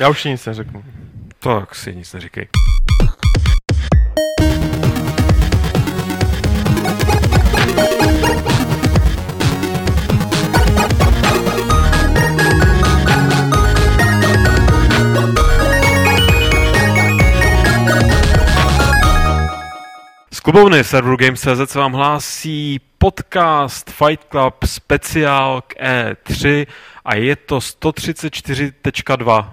Já 0.00 0.08
už 0.08 0.24
nic 0.24 0.46
neřeknu. 0.46 0.84
Tak 1.38 1.74
si 1.74 1.96
nic 1.96 2.12
neříkej. 2.12 2.48
Klubovny 20.46 20.84
serveru 20.84 21.16
Games.cz 21.16 21.72
se 21.72 21.78
vám 21.78 21.92
hlásí 21.92 22.80
podcast 22.98 23.90
Fight 23.90 24.24
Club 24.30 24.64
speciál 24.64 25.60
k 25.60 25.74
E3 25.74 26.66
a 27.04 27.14
je 27.14 27.36
to 27.36 27.58
134.2. 27.58 29.52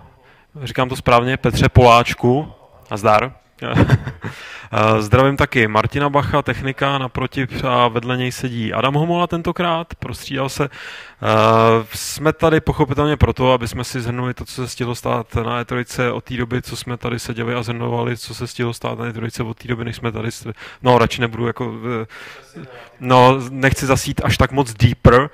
Říkám 0.62 0.90
to 0.90 0.96
správně, 0.96 1.38
Petře 1.38 1.70
Poláčku. 1.70 2.52
A 2.90 2.98
zdar. 2.98 3.34
Zdravím 5.00 5.38
taky 5.38 5.68
Martina 5.68 6.10
Bacha, 6.10 6.42
technika, 6.42 6.98
naproti 6.98 7.48
a 7.68 7.88
vedle 7.88 8.18
něj 8.18 8.32
sedí 8.32 8.74
Adam 8.74 8.94
Homola 8.94 9.28
tentokrát, 9.28 9.96
prostřídal 9.96 10.50
se. 10.50 10.70
Jsme 11.94 12.34
tady 12.34 12.62
pochopitelně 12.62 13.18
proto, 13.18 13.54
aby 13.54 13.68
jsme 13.68 13.84
si 13.84 14.02
zhrnuli 14.02 14.34
to, 14.34 14.46
co 14.46 14.54
se 14.54 14.68
stihlo 14.68 14.96
stát 14.96 15.36
na 15.36 15.64
E3 15.64 16.14
od 16.14 16.24
té 16.24 16.38
doby, 16.38 16.62
co 16.62 16.76
jsme 16.76 16.98
tady 16.98 17.20
seděli 17.20 17.56
a 17.56 17.64
zhrnovali, 17.64 18.18
co 18.18 18.36
se 18.36 18.48
stihlo 18.48 18.74
stát 18.74 19.00
na 19.00 19.06
E3 19.06 19.50
od 19.50 19.58
té 19.58 19.68
doby, 19.68 19.86
než 19.86 19.96
jsme 19.96 20.12
tady... 20.12 20.30
No, 20.82 20.98
radši 20.98 21.22
nebudu 21.22 21.48
jako... 21.48 21.74
No, 23.00 23.40
nechci 23.50 23.86
zasít 23.86 24.22
až 24.24 24.38
tak 24.38 24.52
moc 24.52 24.74
deeper, 24.74 25.30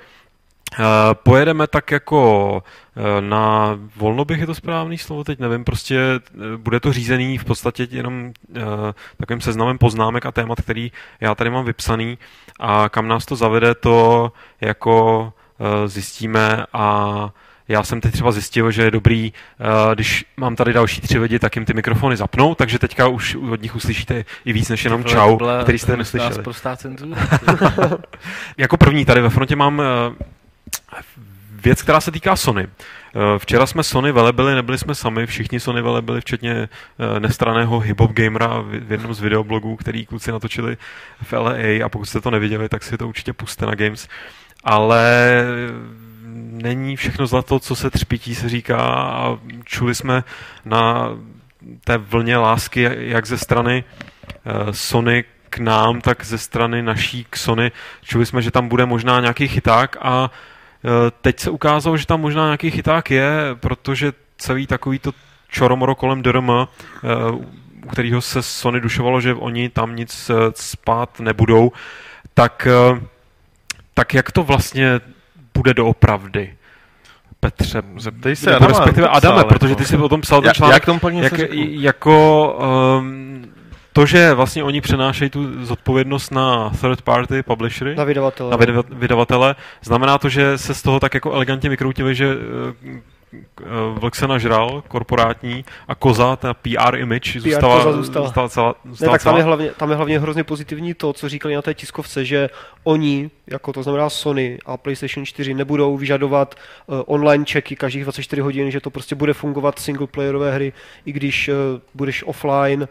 pojedeme 1.12 1.66
tak 1.66 1.90
jako 1.90 2.52
uh, 2.96 3.02
na 3.20 3.78
volnoběh 3.96 4.40
je 4.40 4.46
to 4.46 4.54
správný 4.54 4.98
slovo, 4.98 5.24
teď 5.24 5.38
nevím, 5.38 5.64
prostě 5.64 6.20
uh, 6.34 6.56
bude 6.56 6.80
to 6.80 6.92
řízený 6.92 7.38
v 7.38 7.44
podstatě 7.44 7.88
jenom 7.90 8.32
takovým 9.16 9.40
seznamem 9.40 9.78
poznámek 9.78 10.26
a 10.26 10.32
témat, 10.32 10.60
který 10.60 10.92
já 11.20 11.34
tady 11.34 11.50
mám 11.50 11.64
vypsaný. 11.64 12.18
A 12.60 12.88
kam 12.88 13.08
nás 13.08 13.26
to 13.26 13.36
zavede, 13.36 13.74
to 13.74 14.32
jako 14.60 15.32
zjistíme. 15.86 16.66
A 16.72 17.30
já 17.68 17.82
jsem 17.82 18.00
teď 18.00 18.12
třeba 18.12 18.32
zjistil, 18.32 18.70
že 18.70 18.82
je 18.82 18.90
dobrý, 18.90 19.32
když 19.94 20.24
mám 20.36 20.56
tady 20.56 20.72
další 20.72 21.00
tři 21.00 21.18
lidi, 21.18 21.38
tak 21.38 21.56
jim 21.56 21.64
ty 21.64 21.74
mikrofony 21.74 22.16
zapnou, 22.16 22.54
takže 22.54 22.78
teďka 22.78 23.08
už 23.08 23.34
od 23.34 23.62
nich 23.62 23.76
uslyšíte 23.76 24.24
i 24.44 24.52
víc 24.52 24.68
než 24.68 24.84
jenom 24.84 25.04
čau, 25.04 25.38
který 25.62 25.78
jste 25.78 25.96
neslyšeli. 25.96 26.34
jako 28.56 28.76
první 28.76 29.04
tady 29.04 29.20
ve 29.20 29.30
frontě 29.30 29.56
mám 29.56 29.82
Věc, 31.64 31.82
která 31.82 32.00
se 32.00 32.10
týká 32.10 32.36
Sony. 32.36 32.68
Eh, 33.14 33.38
včera 33.38 33.66
jsme 33.66 33.82
Sony 33.82 34.12
velebili, 34.12 34.54
nebyli 34.54 34.78
jsme 34.78 34.94
sami, 34.94 35.26
všichni 35.26 35.60
Sony 35.60 35.82
velebili, 35.82 36.20
včetně 36.20 36.52
eh, 36.52 37.20
nestraného 37.20 37.80
hip-hop 37.80 38.12
gamera 38.12 38.60
v 38.60 38.92
jednom 38.92 39.14
z 39.14 39.20
videoblogů, 39.20 39.76
který 39.76 40.06
kluci 40.06 40.32
natočili 40.32 40.76
v 41.22 41.32
LA 41.32 41.84
a 41.84 41.88
pokud 41.88 42.04
jste 42.04 42.20
to 42.20 42.30
neviděli, 42.30 42.68
tak 42.68 42.82
si 42.82 42.98
to 42.98 43.08
určitě 43.08 43.32
puste 43.32 43.66
na 43.66 43.74
Games. 43.74 44.08
Ale 44.64 45.44
není 46.50 46.96
všechno 46.96 47.26
zlato, 47.26 47.58
co 47.58 47.76
se 47.76 47.90
třpití, 47.90 48.34
se 48.34 48.48
říká 48.48 48.78
a 48.92 49.38
čuli 49.64 49.94
jsme 49.94 50.24
na 50.64 51.08
té 51.84 51.98
vlně 51.98 52.36
lásky 52.36 52.90
jak 52.96 53.26
ze 53.26 53.38
strany 53.38 53.84
eh, 54.24 54.72
Sony 54.72 55.24
k 55.50 55.58
nám, 55.58 56.00
tak 56.00 56.24
ze 56.24 56.38
strany 56.38 56.82
naší 56.82 57.26
k 57.30 57.36
Sony. 57.36 57.72
Čuli 58.02 58.26
jsme, 58.26 58.42
že 58.42 58.50
tam 58.50 58.68
bude 58.68 58.86
možná 58.86 59.20
nějaký 59.20 59.48
chyták 59.48 59.96
a 60.00 60.30
Eh, 60.30 60.34
teď 61.20 61.40
se 61.40 61.50
ukázalo, 61.50 61.96
že 61.96 62.06
tam 62.06 62.20
možná 62.20 62.44
nějaký 62.44 62.70
chyták 62.70 63.10
je, 63.10 63.30
protože 63.60 64.12
celý 64.38 64.66
takový 64.66 64.98
to 64.98 65.12
čoromoro 65.48 65.94
kolem 65.94 66.22
DRM, 66.22 66.50
eh, 66.50 66.66
u 67.84 67.88
kterého 67.88 68.20
se 68.20 68.42
Sony 68.42 68.80
dušovalo, 68.80 69.20
že 69.20 69.34
oni 69.34 69.68
tam 69.68 69.96
nic 69.96 70.30
eh, 70.30 70.34
spát 70.54 71.20
nebudou, 71.20 71.72
tak, 72.34 72.68
tak 73.94 74.14
jak 74.14 74.32
to 74.32 74.42
vlastně 74.42 75.00
bude 75.54 75.74
doopravdy? 75.74 76.54
Petře, 77.40 77.82
zeptej 77.96 78.36
se, 78.36 78.56
Adama, 78.56 78.66
respektive 78.66 79.08
Adame, 79.08 79.44
protože 79.44 79.76
ty 79.76 79.84
jsi 79.84 79.96
o 79.96 80.08
tom 80.08 80.20
psal 80.20 80.42
ten 80.42 80.54
článek, 80.54 80.86
jak, 80.86 81.12
jak, 81.12 81.38
jak, 81.38 81.50
jako 81.70 82.58
um, 82.98 83.46
to, 83.92 84.06
že 84.06 84.34
vlastně 84.34 84.64
oni 84.64 84.80
přenášejí 84.80 85.30
tu 85.30 85.64
zodpovědnost 85.64 86.30
na 86.30 86.70
third 86.80 87.02
party 87.02 87.42
publishery, 87.42 87.94
na 87.94 88.04
vydavatele, 88.04 88.50
na 88.50 88.56
vydavatele 88.56 88.98
vydavatele 89.00 89.54
to, 90.18 90.28
že 90.28 90.58
se 90.58 90.74
z 90.74 90.82
toho 90.82 91.00
tak 91.00 91.14
jako 91.14 91.32
elegantně 91.32 91.70
vykroutili, 91.70 92.14
že 92.14 92.28
eh, 92.28 93.00
eh, 93.34 93.64
vlk 93.94 94.16
se 94.16 94.28
nažral, 94.28 94.82
korporátní, 94.88 95.64
a 95.88 95.94
koza, 95.94 96.36
ta 96.36 96.54
PR 96.54 96.96
image, 96.96 97.32
PR 97.32 97.40
zůstala, 97.40 97.76
koza 97.76 97.92
zůstala. 97.92 98.26
zůstala, 98.26 98.48
celá, 98.48 98.74
zůstala 98.84 99.12
ne, 99.12 99.18
tak 99.18 99.24
tam 99.24 99.36
je, 99.36 99.42
hlavně, 99.42 99.70
tam 99.70 99.90
je 99.90 99.96
hlavně 99.96 100.18
hrozně 100.18 100.44
pozitivní 100.44 100.94
to, 100.94 101.12
co 101.12 101.28
říkali 101.28 101.54
na 101.54 101.62
té 101.62 101.74
tiskovce, 101.74 102.24
že 102.24 102.50
oni, 102.84 103.30
jako 103.46 103.72
to 103.72 103.82
znamená 103.82 104.10
Sony 104.10 104.58
a 104.66 104.76
PlayStation 104.76 105.26
4, 105.26 105.54
nebudou 105.54 105.96
vyžadovat 105.96 106.54
uh, 106.86 107.02
online 107.06 107.44
checky 107.44 107.76
každých 107.76 108.02
24 108.02 108.42
hodin, 108.42 108.70
že 108.70 108.80
to 108.80 108.90
prostě 108.90 109.14
bude 109.14 109.32
fungovat 109.32 109.78
singleplayerové 109.78 110.52
hry, 110.52 110.72
i 111.04 111.12
když 111.12 111.48
uh, 111.48 111.54
budeš 111.94 112.24
offline, 112.26 112.88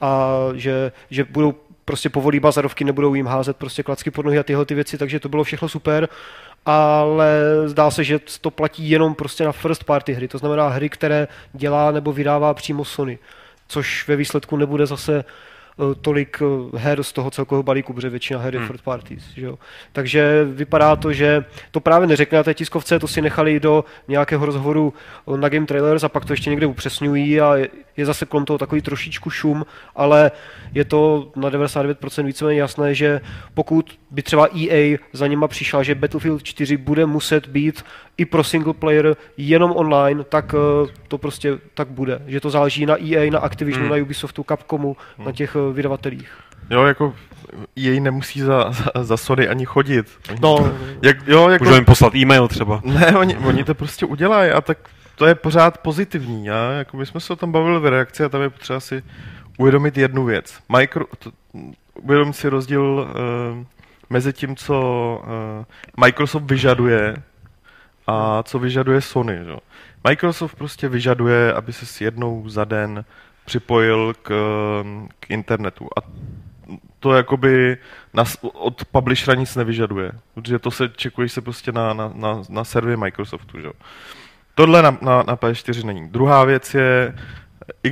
a 0.00 0.38
že, 0.54 0.92
že 1.10 1.24
budou 1.24 1.54
prostě 1.84 2.10
povolí 2.10 2.40
bazarovky, 2.40 2.84
nebudou 2.84 3.14
jim 3.14 3.26
házet 3.26 3.56
prostě 3.56 3.82
klacky 3.82 4.10
pod 4.10 4.24
nohy 4.24 4.38
a 4.38 4.42
tyhle 4.42 4.64
ty 4.64 4.74
věci, 4.74 4.98
takže 4.98 5.20
to 5.20 5.28
bylo 5.28 5.44
všechno 5.44 5.68
super, 5.68 6.08
ale 6.66 7.42
zdá 7.66 7.90
se, 7.90 8.04
že 8.04 8.20
to 8.40 8.50
platí 8.50 8.90
jenom 8.90 9.14
prostě 9.14 9.44
na 9.44 9.52
first 9.52 9.84
party 9.84 10.12
hry, 10.12 10.28
to 10.28 10.38
znamená 10.38 10.68
hry, 10.68 10.88
které 10.88 11.28
dělá 11.52 11.90
nebo 11.90 12.12
vydává 12.12 12.54
přímo 12.54 12.84
Sony, 12.84 13.18
což 13.68 14.08
ve 14.08 14.16
výsledku 14.16 14.56
nebude 14.56 14.86
zase 14.86 15.24
tolik 16.00 16.42
eh, 16.42 16.78
her 16.78 17.02
z 17.02 17.12
toho 17.12 17.30
celkového 17.30 17.62
balíku, 17.62 17.92
protože 17.92 18.10
většina 18.10 18.40
her 18.40 18.54
je 18.54 18.60
hmm. 18.60 18.68
third 18.68 18.82
parties. 18.82 19.24
Že 19.36 19.46
jo? 19.46 19.58
Takže 19.92 20.44
vypadá 20.44 20.96
to, 20.96 21.12
že 21.12 21.44
to 21.70 21.80
právě 21.80 22.08
neřekne 22.08 22.38
na 22.38 22.42
té 22.42 22.54
tiskovce, 22.54 22.98
to 22.98 23.08
si 23.08 23.22
nechali 23.22 23.60
do 23.60 23.84
nějakého 24.08 24.46
rozhovoru 24.46 24.94
eh, 25.34 25.36
na 25.36 25.48
Game 25.48 25.66
Trailers 25.66 26.04
a 26.04 26.08
pak 26.08 26.24
to 26.24 26.32
ještě 26.32 26.50
někde 26.50 26.66
upřesňují 26.66 27.40
a 27.40 27.56
je 27.96 28.06
zase 28.06 28.26
kolem 28.26 28.46
toho 28.46 28.58
takový 28.58 28.82
trošičku 28.82 29.30
šum, 29.30 29.66
ale 29.96 30.30
je 30.74 30.84
to 30.84 31.32
na 31.36 31.50
99% 31.50 32.24
víceméně 32.24 32.60
jasné, 32.60 32.94
že 32.94 33.20
pokud 33.54 33.98
by 34.10 34.22
třeba 34.22 34.48
EA 34.56 34.98
za 35.12 35.26
nima 35.26 35.48
přišla, 35.48 35.82
že 35.82 35.94
Battlefield 35.94 36.42
4 36.42 36.76
bude 36.76 37.06
muset 37.06 37.48
být 37.48 37.84
i 38.18 38.24
pro 38.24 38.44
single 38.44 38.74
player 38.74 39.16
jenom 39.36 39.72
online, 39.76 40.24
tak 40.24 40.54
to 41.08 41.18
prostě 41.18 41.58
tak 41.74 41.88
bude. 41.88 42.22
Že 42.26 42.40
to 42.40 42.50
záleží 42.50 42.86
na 42.86 43.02
EA, 43.02 43.30
na 43.30 43.38
Activisionu, 43.38 43.88
hmm. 43.88 43.96
na 43.96 44.02
Ubisoftu, 44.02 44.44
Capcomu, 44.48 44.96
hmm. 45.16 45.26
na 45.26 45.32
těch 45.32 45.56
vydavatelích. 45.72 46.32
Jo, 46.70 46.84
jako 46.84 47.14
jej 47.76 48.00
nemusí 48.00 48.40
za, 48.40 48.72
za, 48.72 49.04
za 49.04 49.16
Sony 49.16 49.48
ani 49.48 49.64
chodit. 49.64 50.06
Oni 50.30 50.38
no, 50.42 50.56
to, 50.56 50.74
jak, 51.02 51.16
jo, 51.26 51.48
jako, 51.48 51.64
Můžu 51.64 51.74
jim 51.74 51.84
poslat 51.84 52.14
e-mail 52.14 52.48
třeba. 52.48 52.80
Ne, 52.84 53.16
oni, 53.18 53.36
oni 53.36 53.64
to 53.64 53.74
prostě 53.74 54.06
udělají 54.06 54.50
a 54.50 54.60
tak 54.60 54.78
to 55.14 55.26
je 55.26 55.34
pořád 55.34 55.78
pozitivní. 55.78 56.50
A 56.50 56.70
jako 56.70 56.96
my 56.96 57.06
jsme 57.06 57.20
se 57.20 57.32
o 57.32 57.36
tom 57.36 57.52
bavili 57.52 57.80
v 57.80 57.86
reakci 57.86 58.24
a 58.24 58.28
tam 58.28 58.42
je 58.42 58.50
potřeba 58.50 58.80
si 58.80 59.02
uvědomit 59.58 59.98
jednu 59.98 60.24
věc. 60.24 60.58
Micro, 60.76 61.04
to, 61.18 61.30
uvědomit 61.94 62.32
si 62.32 62.48
rozdíl 62.48 62.82
uh, 62.82 63.64
mezi 64.10 64.32
tím, 64.32 64.56
co 64.56 65.20
uh, 65.22 66.04
Microsoft 66.04 66.50
vyžaduje 66.50 67.16
a 68.06 68.42
co 68.42 68.58
vyžaduje 68.58 69.00
Sony. 69.00 69.38
Že? 69.44 69.56
Microsoft 70.08 70.54
prostě 70.54 70.88
vyžaduje, 70.88 71.52
aby 71.52 71.72
se 71.72 71.86
s 71.86 72.00
jednou 72.00 72.48
za 72.48 72.64
den 72.64 73.04
připojil 73.48 74.14
k, 74.22 74.28
k 75.20 75.30
internetu. 75.30 75.88
A 75.96 76.00
to 77.00 77.12
jakoby 77.12 77.76
nas, 78.14 78.36
od 78.42 78.84
publishera 78.84 79.34
nic 79.34 79.56
nevyžaduje, 79.56 80.12
protože 80.34 80.58
to 80.58 80.70
se 80.70 80.88
čekuje 80.88 81.28
se 81.28 81.40
prostě 81.40 81.72
na, 81.72 81.94
na, 81.94 82.12
na, 82.14 82.42
na 82.48 82.64
servě 82.64 82.96
Microsoftu. 82.96 83.60
Že? 83.60 83.68
Tohle 84.54 84.82
na, 84.82 84.98
na, 85.02 85.22
na 85.22 85.36
PS4 85.36 85.86
není. 85.86 86.08
Druhá 86.08 86.44
věc 86.44 86.74
je, 86.74 87.14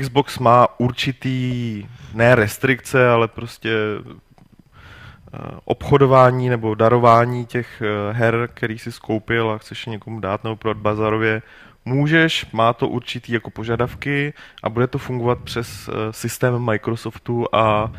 Xbox 0.01 0.39
má 0.39 0.69
určitý, 0.79 1.87
ne 2.15 2.35
restrikce, 2.35 3.09
ale 3.09 3.29
prostě 3.29 3.73
eh, 3.73 5.39
obchodování 5.65 6.49
nebo 6.49 6.75
darování 6.75 7.47
těch 7.47 7.83
eh, 7.83 8.13
her, 8.13 8.49
který 8.55 8.79
si 8.79 8.93
skoupil 8.93 9.51
a 9.51 9.59
chceš 9.59 9.87
někomu 9.87 10.21
dát 10.21 10.45
nebo 10.45 10.57
prodat 10.57 10.83
bazarově, 10.83 11.43
můžeš, 11.87 12.47
má 12.53 12.73
to 12.73 12.89
určitý 12.89 13.33
jako 13.33 13.51
požadavky 13.51 14.35
a 14.63 14.69
bude 14.69 14.87
to 14.87 14.99
fungovat 14.99 15.39
přes 15.39 15.89
uh, 15.89 15.95
systém 16.11 16.65
Microsoftu 16.65 17.55
a 17.55 17.93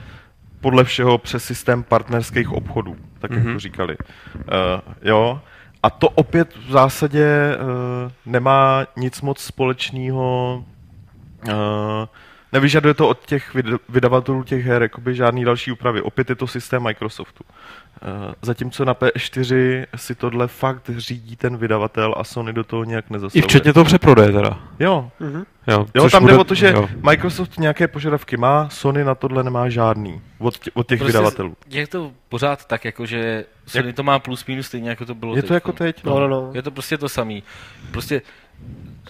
podle 0.62 0.84
všeho 0.84 1.18
přes 1.18 1.44
systém 1.44 1.84
partnerských 1.84 2.52
obchodů, 2.52 2.96
tak 3.20 3.32
mm-hmm. 3.32 3.36
jak 3.36 3.44
to 3.44 3.50
mhm. 3.50 3.60
říkali. 3.60 3.98
Uh, 4.36 4.94
jo, 5.02 5.42
a 5.84 5.90
to 5.90 6.10
opět 6.10 6.56
v 6.56 6.72
zásadě 6.72 7.58
uh, 7.58 8.12
nemá 8.26 8.86
nic 8.98 9.22
moc 9.22 9.40
společného 9.40 10.64
uh, 11.48 11.54
nevyžaduje 12.58 12.94
to 12.94 13.08
od 13.10 13.26
těch 13.26 13.56
vydavatelů 13.90 14.44
těch 14.44 14.66
her 14.66 14.82
jakoby 14.82 15.16
žádný 15.16 15.46
další 15.46 15.72
úpravy. 15.72 16.02
Opět 16.02 16.30
je 16.30 16.36
to 16.36 16.48
systém 16.48 16.84
Microsoftu. 16.84 17.44
Uh, 18.02 18.34
zatímco 18.42 18.86
na 18.86 18.94
P4 18.94 19.86
si 19.96 20.16
tohle 20.16 20.48
fakt 20.48 20.90
řídí 20.98 21.36
ten 21.36 21.58
vydavatel 21.58 22.16
a 22.18 22.24
Sony 22.24 22.54
do 22.54 22.64
toho 22.64 22.84
nějak 22.84 23.06
I 23.10 23.14
nezasahuje. 23.14 23.42
včetně 23.44 23.74
toho 23.74 23.86
přeprodeje 23.86 24.32
teda. 24.32 24.60
Jo, 24.80 25.12
Mhm. 25.20 25.44
Jo, 25.68 25.86
jo 25.96 26.10
tam 26.10 26.24
bude- 26.24 26.34
jde 26.34 26.40
o 26.40 26.44
to, 26.44 26.56
že 26.56 26.70
jo. 26.72 26.90
Microsoft 27.02 27.60
nějaké 27.60 27.88
požadavky 27.88 28.38
má, 28.38 28.70
Sony 28.70 29.04
na 29.04 29.16
tohle 29.16 29.44
nemá 29.44 29.70
žádný 29.70 30.22
od, 30.40 30.58
tě, 30.60 30.72
od 30.74 30.88
těch 30.88 31.00
Prostě 31.00 31.18
vydavatelů. 31.18 31.56
Je 31.70 31.88
to 31.88 32.12
pořád 32.30 32.66
tak, 32.66 32.86
jako 32.86 33.06
že 33.06 33.46
Sony 33.68 33.94
to 33.94 34.04
má 34.04 34.20
plus 34.20 34.46
minus 34.46 34.68
stejně, 34.68 34.90
jako 34.90 35.06
to 35.06 35.16
bylo 35.16 35.36
Je 35.36 35.42
to 35.42 35.48
teď. 35.48 35.54
jako 35.56 35.72
teď. 35.72 36.04
No, 36.04 36.20
no, 36.20 36.28
no. 36.28 36.52
Je 36.54 36.62
to 36.62 36.72
prostě 36.72 36.98
to 36.98 37.10
samý. 37.10 37.44
Prostě 37.92 38.22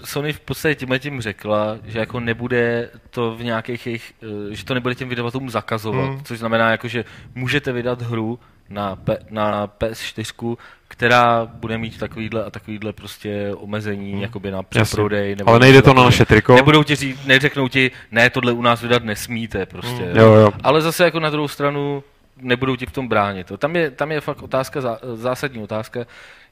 Sony 0.05 0.33
v 0.33 0.39
podstatě 0.39 0.75
tímhle 0.75 0.99
tím 0.99 1.21
řekla, 1.21 1.77
že 1.85 1.99
jako 1.99 2.19
nebude 2.19 2.89
to 3.09 3.35
v 3.35 3.43
nějakých 3.43 3.85
jejich, 3.87 4.13
eh, 4.51 4.55
že 4.55 4.65
to 4.65 4.73
nebude 4.73 4.95
těm 4.95 5.09
vydavatelům 5.09 5.49
zakazovat, 5.49 6.09
Hmm. 6.09 6.23
což 6.23 6.39
znamená 6.39 6.71
jako, 6.71 6.87
že 6.87 7.05
můžete 7.35 7.71
vydat 7.71 8.01
hru 8.01 8.39
na, 8.69 8.95
P, 8.95 9.17
na 9.29 9.67
PS4, 9.67 10.57
která 10.87 11.45
bude 11.45 11.77
mít 11.77 11.97
takovýhle 11.99 12.43
a 12.45 12.49
takovýhle 12.49 12.93
prostě 12.93 13.51
omezení, 13.55 14.11
Hmm. 14.11 14.21
jakoby 14.21 14.51
na 14.51 14.63
přeprodej. 14.63 15.35
Nebo 15.35 15.49
Ale 15.49 15.59
nejde 15.59 15.81
to 15.81 15.93
na 15.93 16.03
naše 16.03 16.25
triko. 16.25 16.55
Nebudou 16.55 16.83
ti 16.83 16.95
říct, 16.95 17.25
neřeknou 17.25 17.67
ti, 17.67 17.91
ne, 18.11 18.29
tohle 18.29 18.51
u 18.51 18.61
nás 18.61 18.81
vydat 18.81 19.03
nesmíte 19.03 19.65
prostě. 19.65 20.03
Hmm. 20.03 20.17
Jo, 20.17 20.33
jo. 20.33 20.51
Ale 20.63 20.81
zase 20.81 21.03
jako 21.03 21.19
na 21.19 21.29
druhou 21.29 21.47
stranu 21.47 22.03
nebudou 22.37 22.75
ti 22.75 22.85
v 22.85 22.91
tom 22.91 23.07
bránit. 23.07 23.51
Tam 23.57 23.75
je, 23.75 23.91
tam 23.91 24.11
je 24.11 24.21
fakt 24.21 24.41
otázka, 24.43 24.79
zá- 24.79 24.99
zásadní 25.13 25.63
otázka, 25.63 26.05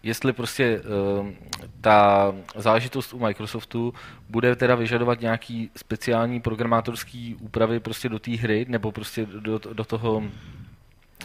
jestli 0.04 0.34
prostě 0.34 0.82
uh, 1.20 1.30
ta 1.82 2.34
záležitost 2.56 3.14
u 3.14 3.20
Microsoftu 3.20 3.94
bude 4.30 4.56
teda 4.56 4.76
vyžadovat 4.76 5.22
nějaký 5.22 5.70
speciální 5.76 6.42
programátorský 6.42 7.36
úpravy 7.36 7.80
prostě 7.80 8.10
do 8.10 8.20
té 8.20 8.32
hry, 8.32 8.66
nebo 8.70 8.92
prostě 8.92 9.26
do, 9.26 9.60
do 9.74 9.84
toho 9.84 10.14
uh, 10.18 10.24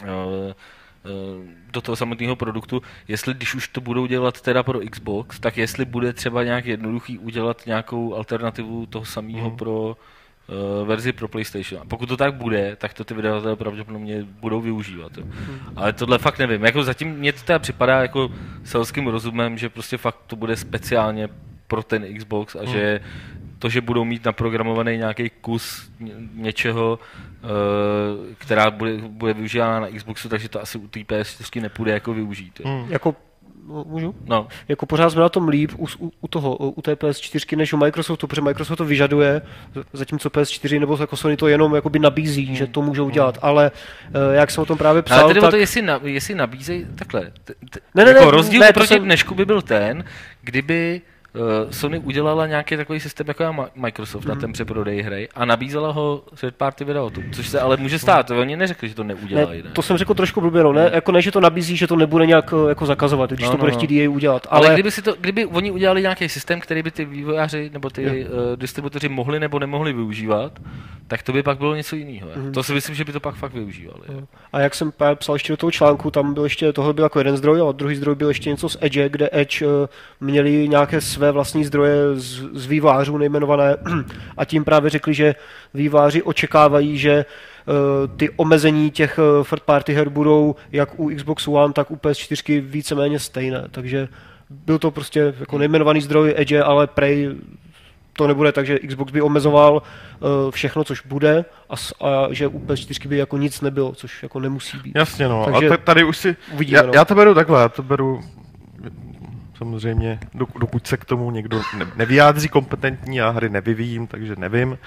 uh, 0.07 1.45
do 1.71 1.81
toho 1.81 1.95
samotného 1.95 2.35
produktu, 2.35 2.81
jestli 3.07 3.33
když 3.33 3.55
už 3.55 3.67
to 3.67 3.81
budou 3.81 4.05
dělat 4.05 4.41
teda 4.41 4.63
pro 4.63 4.79
Xbox, 4.91 5.39
tak 5.39 5.57
jestli 5.57 5.85
bude 5.85 6.13
třeba 6.13 6.43
nějak 6.43 6.65
jednoduchý 6.65 7.17
udělat 7.19 7.61
nějakou 7.65 8.15
alternativu 8.15 8.85
toho 8.85 9.05
samého 9.05 9.47
Mhm. 9.47 9.57
pro 9.57 9.97
uh, 10.81 10.87
verzi 10.87 11.11
pro 11.13 11.27
PlayStation. 11.27 11.81
A 11.81 11.85
pokud 11.85 12.05
to 12.05 12.17
tak 12.17 12.33
bude, 12.33 12.75
tak 12.75 12.93
to 12.93 13.03
ty 13.03 13.13
vydavatelé 13.13 13.55
pravděpodobně 13.55 14.23
budou 14.23 14.61
využívat. 14.61 15.17
Jo. 15.17 15.23
Ale 15.75 15.93
tohle 15.93 16.17
fakt 16.17 16.39
nevím. 16.39 16.63
Jako 16.63 16.83
zatím 16.83 17.09
mě 17.09 17.33
to 17.33 17.41
teda 17.41 17.59
připadá 17.59 18.01
jako 18.01 18.31
selským 18.63 19.07
rozumem, 19.07 19.57
že 19.57 19.69
prostě 19.69 19.97
fakt 19.97 20.17
to 20.27 20.35
bude 20.35 20.57
speciálně 20.57 21.29
pro 21.67 21.83
ten 21.83 22.17
Xbox 22.17 22.55
a 22.55 22.65
že 22.65 22.99
to, 23.59 23.69
že 23.69 23.81
budou 23.81 24.05
mít 24.05 24.25
naprogramovaný 24.25 24.97
nějaký 24.97 25.29
kus 25.29 25.91
ně- 25.99 26.13
něčeho, 26.33 26.99
eh, 27.43 28.35
která 28.37 28.71
bude, 28.71 28.97
bude 28.97 29.33
využívána 29.33 29.79
na 29.79 29.87
Xboxu, 29.97 30.29
takže 30.29 30.49
to 30.49 30.61
asi 30.61 30.77
u 30.77 30.87
té 30.87 30.99
PS4 30.99 31.61
nepůjde 31.61 31.91
jako 31.91 32.13
využít. 32.13 32.61
Hmm. 32.65 32.85
Jako, 32.89 33.15
no, 33.67 33.83
můžu? 33.87 34.15
No, 34.25 34.47
Jako 34.67 34.85
pořád 34.85 35.09
jsme 35.09 35.21
na 35.21 35.29
tom 35.29 35.47
líp 35.47 35.71
u, 35.77 35.87
u, 35.99 36.11
u 36.21 36.27
toho, 36.27 36.55
u 36.55 36.81
té 36.81 36.93
PS4, 36.93 37.57
než 37.57 37.73
u 37.73 37.77
Microsoftu, 37.77 38.27
protože 38.27 38.41
Microsoft 38.41 38.77
to 38.77 38.85
vyžaduje, 38.85 39.41
zatímco 39.93 40.29
PS4 40.29 40.79
nebo 40.79 40.97
jako 40.99 41.17
Sony 41.17 41.37
to 41.37 41.47
jenom 41.47 41.75
jakoby 41.75 41.99
nabízí, 41.99 42.55
že 42.55 42.67
to 42.67 42.81
můžou 42.81 43.09
dělat, 43.09 43.37
ale 43.41 43.71
eh, 44.13 44.35
jak 44.35 44.51
jsem 44.51 44.61
o 44.61 44.65
tom 44.65 44.77
právě 44.77 44.97
ale 44.97 45.03
psal, 45.03 45.27
tedy 45.27 45.39
o 45.39 45.43
tak... 45.43 45.51
to, 45.51 45.57
jestli, 45.57 45.81
na, 45.81 45.99
jestli 46.03 46.35
nabízejí, 46.35 46.85
takhle, 46.95 47.21
t, 47.43 47.53
t, 47.69 47.79
Ne, 47.95 48.05
ne, 48.05 48.11
jako 48.11 48.25
ne, 48.25 48.31
rozdíl 48.31 48.59
ne, 48.59 48.73
proti 48.73 48.87
jsem- 48.87 49.03
dnešku 49.03 49.35
by 49.35 49.45
byl 49.45 49.61
ten, 49.61 50.03
kdyby 50.41 51.01
Sony 51.71 51.99
udělala 51.99 52.47
nějaký 52.47 52.77
takový 52.77 52.99
systém 52.99 53.27
jako 53.27 53.65
Microsoft 53.75 54.25
Mhm. 54.25 54.35
na 54.35 54.41
ten 54.41 54.53
přeprodej 54.53 55.01
hry 55.01 55.29
a 55.35 55.45
nabízela 55.45 55.91
ho 55.91 56.23
third 56.39 56.55
party 56.55 56.83
vydavatelům, 56.83 57.31
což 57.31 57.47
se 57.47 57.59
ale 57.59 57.77
může 57.77 57.99
stát, 57.99 58.31
oni 58.31 58.55
neřekli, 58.57 58.89
že 58.89 58.95
to 58.95 59.03
neudělají. 59.03 59.61
Ne, 59.61 59.67
Ne, 59.69 59.73
to 59.73 59.81
jsem 59.81 59.97
řekl 59.97 60.13
trošku 60.13 60.41
blbě, 60.41 60.63
no, 60.63 60.73
ne, 60.73 60.89
jako 60.93 61.11
ne, 61.11 61.21
že 61.21 61.31
to 61.31 61.41
nabízí, 61.41 61.77
že 61.77 61.87
to 61.87 61.95
nebude 61.95 62.25
nějak 62.25 62.53
eh, 62.65 62.69
jako 62.69 62.85
zakazovat, 62.85 63.29
když 63.29 63.45
No, 63.45 63.51
to 63.51 63.57
no, 63.57 63.59
bude 63.59 63.71
no. 63.71 63.77
chtít 63.77 63.91
jej 63.91 64.09
udělat, 64.09 64.47
ale, 64.49 64.67
ale, 64.67 64.75
kdyby, 64.75 64.91
si 64.91 65.01
to, 65.01 65.15
kdyby 65.21 65.45
oni 65.45 65.71
udělali 65.71 66.01
nějaký 66.01 66.29
systém, 66.29 66.59
který 66.59 66.83
by 66.83 66.91
ty 66.91 67.05
vývojáři 67.05 67.69
nebo 67.73 67.89
ty 67.89 68.05
uh, 68.25 68.29
distributoři 68.55 69.09
mohli 69.09 69.39
nebo 69.39 69.59
nemohli 69.59 69.93
využívat, 69.93 70.59
tak 71.07 71.23
to 71.23 71.33
by 71.33 71.43
pak 71.43 71.57
bylo 71.57 71.75
něco 71.75 71.95
jiného. 71.95 72.27
Mhm. 72.35 72.51
To 72.51 72.63
si 72.63 72.73
myslím, 72.73 72.95
že 72.95 73.05
by 73.05 73.11
to 73.11 73.19
pak 73.19 73.35
fakt 73.35 73.53
využívali. 73.53 74.01
jo. 74.13 74.21
a 74.53 74.59
jak 74.59 74.75
jsem 74.75 74.91
psal 75.15 75.35
ještě 75.35 75.53
do 75.53 75.57
toho 75.57 75.71
článku, 75.71 76.11
tam 76.11 76.33
byl 76.33 76.43
ještě, 76.43 76.73
tohle 76.73 76.93
byl 76.93 77.03
jako 77.05 77.19
jeden 77.19 77.37
zdroj 77.37 77.61
a 77.69 77.71
druhý 77.71 77.95
zdroj 77.95 78.15
byl 78.15 78.27
ještě 78.27 78.49
něco 78.49 78.69
z 78.69 78.77
Edge, 78.81 79.09
kde 79.09 79.29
Edge 79.31 79.65
eh, 79.65 79.87
měli 80.21 80.67
nějaké 80.67 81.01
své 81.01 81.20
vlastní 81.31 81.65
zdroje 81.65 81.95
z, 82.15 82.43
z 82.53 82.65
vývářů 82.65 83.17
nejmenované 83.17 83.77
a 84.37 84.45
tím 84.45 84.63
právě 84.63 84.89
řekli, 84.89 85.13
že 85.13 85.35
výváři 85.73 86.23
očekávají, 86.23 86.97
že 86.97 87.11
eh, 87.11 88.07
ty 88.17 88.29
omezení 88.29 88.91
těch 88.91 89.19
eh, 89.19 89.43
third 89.49 89.63
party 89.63 89.93
her 89.93 90.09
budou 90.09 90.55
jak 90.71 90.99
u 90.99 91.09
Xbox 91.15 91.47
One, 91.47 91.73
tak 91.73 91.91
u 91.91 91.95
PS4 91.95 92.61
víceméně 92.61 93.19
stejné, 93.19 93.63
takže 93.71 94.07
byl 94.49 94.79
to 94.79 94.91
prostě 94.91 95.33
jako 95.39 95.57
nejmenovaný 95.57 96.01
zdroj 96.01 96.33
Edge, 96.37 96.61
ale 96.63 96.87
prej 96.87 97.35
to 98.13 98.27
nebude 98.27 98.51
tak, 98.51 98.65
že 98.65 98.79
Xbox 98.79 99.11
by 99.11 99.21
omezoval 99.21 99.73
uh, 99.75 100.51
všechno, 100.51 100.83
což 100.83 101.01
bude, 101.05 101.45
a, 101.69 101.73
a 102.07 102.27
že 102.33 102.47
u 102.47 102.59
PS4 102.59 103.07
by 103.07 103.17
jako 103.17 103.37
nic 103.37 103.61
nebylo, 103.61 103.91
což 103.95 104.23
jako 104.23 104.39
nemusí 104.39 104.77
být. 104.77 104.95
Jasně, 104.95 105.27
no. 105.27 105.45
Takže 105.45 105.67
a 105.67 105.69
ta- 105.69 105.77
tady 105.77 106.03
už 106.03 106.17
si... 106.17 106.35
Uvidíme, 106.53 106.77
Já, 106.77 106.83
no. 106.85 106.91
já 106.95 107.05
to 107.05 107.15
beru 107.15 107.33
takhle, 107.33 107.61
já 107.61 107.69
to 107.69 107.83
beru 107.83 108.21
samozřejmě, 109.61 110.19
dok- 110.35 110.59
dokud 110.59 110.87
se 110.87 110.97
k 110.97 111.05
tomu 111.05 111.31
někdo 111.31 111.61
ne- 111.77 111.91
nevyjádří 111.95 112.49
kompetentní, 112.49 113.17
já 113.17 113.29
hry 113.29 113.49
nevyvíjím, 113.49 114.07
takže 114.07 114.35
nevím. 114.35 114.77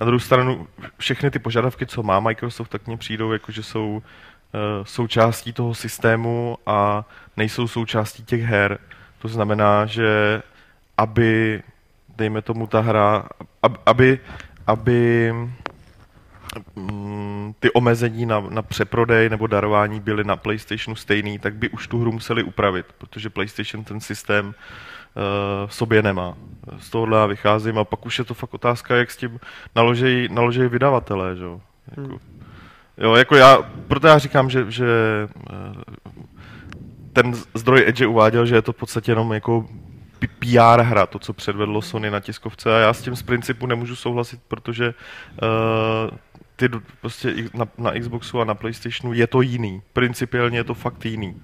Na 0.00 0.06
druhou 0.06 0.18
stranu, 0.18 0.66
všechny 0.98 1.30
ty 1.30 1.38
požadavky, 1.38 1.86
co 1.86 2.02
má 2.02 2.20
Microsoft, 2.20 2.68
tak 2.68 2.86
mně 2.86 2.96
přijdou 2.96 3.32
jako, 3.32 3.52
že 3.52 3.62
jsou 3.62 3.88
uh, 3.90 4.00
součástí 4.84 5.52
toho 5.52 5.74
systému 5.74 6.58
a 6.66 7.04
nejsou 7.36 7.68
součástí 7.68 8.22
těch 8.24 8.42
her. 8.42 8.78
To 9.18 9.28
znamená, 9.28 9.86
že 9.86 10.42
aby, 10.96 11.62
dejme 12.16 12.42
tomu 12.42 12.66
ta 12.66 12.80
hra, 12.80 13.28
ab- 13.62 13.80
aby, 13.86 14.18
aby 14.66 15.30
mm, 15.32 15.52
ty 17.60 17.72
omezení 17.72 18.26
na, 18.26 18.40
na 18.40 18.62
přeprodej 18.62 19.28
nebo 19.28 19.46
darování 19.46 20.00
byly 20.00 20.24
na 20.24 20.36
PlayStationu 20.36 20.96
stejný, 20.96 21.38
tak 21.38 21.54
by 21.54 21.68
už 21.68 21.88
tu 21.88 22.00
hru 22.00 22.12
museli 22.12 22.42
upravit, 22.42 22.86
protože 22.98 23.30
PlayStation 23.30 23.84
ten 23.84 24.00
systém 24.00 24.46
uh, 24.46 24.52
v 25.66 25.74
sobě 25.74 26.02
nemá. 26.02 26.34
Z 26.78 26.90
tohohle 26.90 27.18
já 27.18 27.26
vycházím 27.26 27.78
a 27.78 27.84
pak 27.84 28.06
už 28.06 28.18
je 28.18 28.24
to 28.24 28.34
fakt 28.34 28.54
otázka, 28.54 28.96
jak 28.96 29.10
s 29.10 29.16
tím 29.16 29.40
naložejí, 29.76 30.28
naložejí 30.30 30.68
vydavatelé, 30.68 31.36
že? 31.36 31.44
jo. 31.44 31.60
Jako, 31.96 32.18
jo, 32.98 33.14
jako 33.14 33.36
já, 33.36 33.58
proto 33.88 34.06
já 34.06 34.18
říkám, 34.18 34.50
že, 34.50 34.70
že 34.70 34.86
eh, 35.50 35.54
ten 37.12 37.34
zdroj 37.54 37.84
Edge 37.86 38.06
uváděl, 38.06 38.46
že 38.46 38.54
je 38.54 38.62
to 38.62 38.72
v 38.72 38.76
podstatě 38.76 39.12
jenom 39.12 39.32
jako 39.32 39.68
PR 40.26 40.80
hra, 40.80 41.06
to, 41.06 41.18
co 41.18 41.32
předvedlo 41.32 41.82
Sony 41.82 42.10
na 42.10 42.20
tiskovce 42.20 42.76
a 42.76 42.78
já 42.78 42.92
s 42.92 43.02
tím 43.02 43.16
z 43.16 43.22
principu 43.22 43.66
nemůžu 43.66 43.96
souhlasit, 43.96 44.40
protože 44.48 44.94
uh, 45.42 46.18
ty 46.60 46.68
prostě 47.00 47.34
na, 47.54 47.66
na 47.78 47.92
Xboxu 48.00 48.40
a 48.40 48.44
na 48.44 48.54
Playstationu 48.54 49.12
je 49.12 49.26
to 49.26 49.40
jiný. 49.40 49.82
Principiálně 49.92 50.58
je 50.58 50.64
to 50.64 50.74
fakt 50.74 51.04
jiný. 51.06 51.42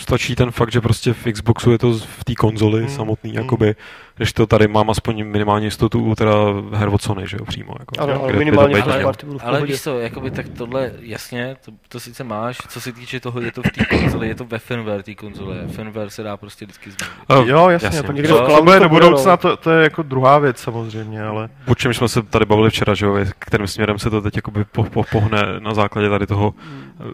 Stačí 0.00 0.34
ten 0.34 0.50
fakt, 0.50 0.72
že 0.72 0.80
prostě 0.80 1.12
v 1.12 1.32
Xboxu 1.32 1.70
je 1.72 1.78
to 1.78 1.98
v 1.98 2.24
té 2.24 2.34
konzoli 2.34 2.80
Hmm. 2.80 2.88
samotný, 2.96 3.30
Hmm. 3.30 3.38
jakoby, 3.42 3.76
když 4.16 4.32
to 4.32 4.46
tady 4.46 4.68
mám 4.68 4.90
aspoň 4.90 5.24
minimální 5.24 5.64
jistotu 5.64 6.00
u 6.04 6.14
teda 6.14 6.34
her 6.72 6.88
od 6.88 7.02
Sony, 7.02 7.22
že 7.26 7.36
jo, 7.40 7.44
přímo. 7.44 7.74
Jako, 7.78 7.94
Ano, 7.98 8.06
kde 8.06 8.14
ale 8.18 8.26
by 8.26 8.32
to 8.32 8.38
minimálně 8.38 8.74
budou 8.82 9.38
v 9.38 9.44
Ale 9.44 9.52
pohodě. 9.58 9.72
víš 9.72 9.82
co, 9.82 9.98
jakoby 9.98 10.30
tak 10.30 10.48
tohle, 10.48 10.90
jasně, 11.00 11.56
to, 11.64 11.72
to 11.88 12.00
sice 12.00 12.24
máš, 12.24 12.58
co 12.68 12.80
se 12.80 12.92
týče 12.92 13.20
toho, 13.20 13.40
je 13.40 13.52
to 13.52 13.62
v 13.62 13.70
té 13.70 13.84
konzoli, 13.98 14.28
je 14.28 14.34
to 14.34 14.44
ve 14.44 14.58
firmware 14.58 15.02
té 15.02 15.14
konzole, 15.14 15.56
firmware 15.70 16.10
se 16.10 16.22
dá 16.22 16.36
prostě 16.36 16.64
vždycky 16.64 16.90
změnit. 16.90 17.14
Eh, 17.30 17.50
jo, 17.50 17.68
jasně, 17.68 17.86
jasně. 17.86 18.02
tak 18.02 18.16
Někde 18.16 18.28
to, 18.28 18.44
v 18.44 18.46
to 18.56 18.62
bude 18.62 18.76
to 18.78 18.82
do 18.82 18.88
budoucna, 18.88 19.36
to, 19.36 19.56
to 19.56 19.70
je 19.70 19.82
jako 19.82 20.02
druhá 20.02 20.38
věc 20.38 20.58
samozřejmě, 20.58 21.22
ale 21.22 21.48
O 21.66 21.74
čem 21.74 21.94
jsme 21.94 22.08
se 22.08 22.22
tady 22.22 22.44
bavili 22.44 22.70
včera, 22.70 22.94
že 22.94 23.06
jo, 23.06 23.16
kterým 23.38 23.66
směrem 23.66 23.98
se 23.98 24.10
to 24.10 24.20
teď 24.20 24.36
jakoby 24.36 24.64
po, 24.64 24.84
po, 24.84 25.02
pohne 25.12 25.38
na 25.58 25.74
základě 25.74 26.08
tady 26.08 26.26
toho 26.26 26.54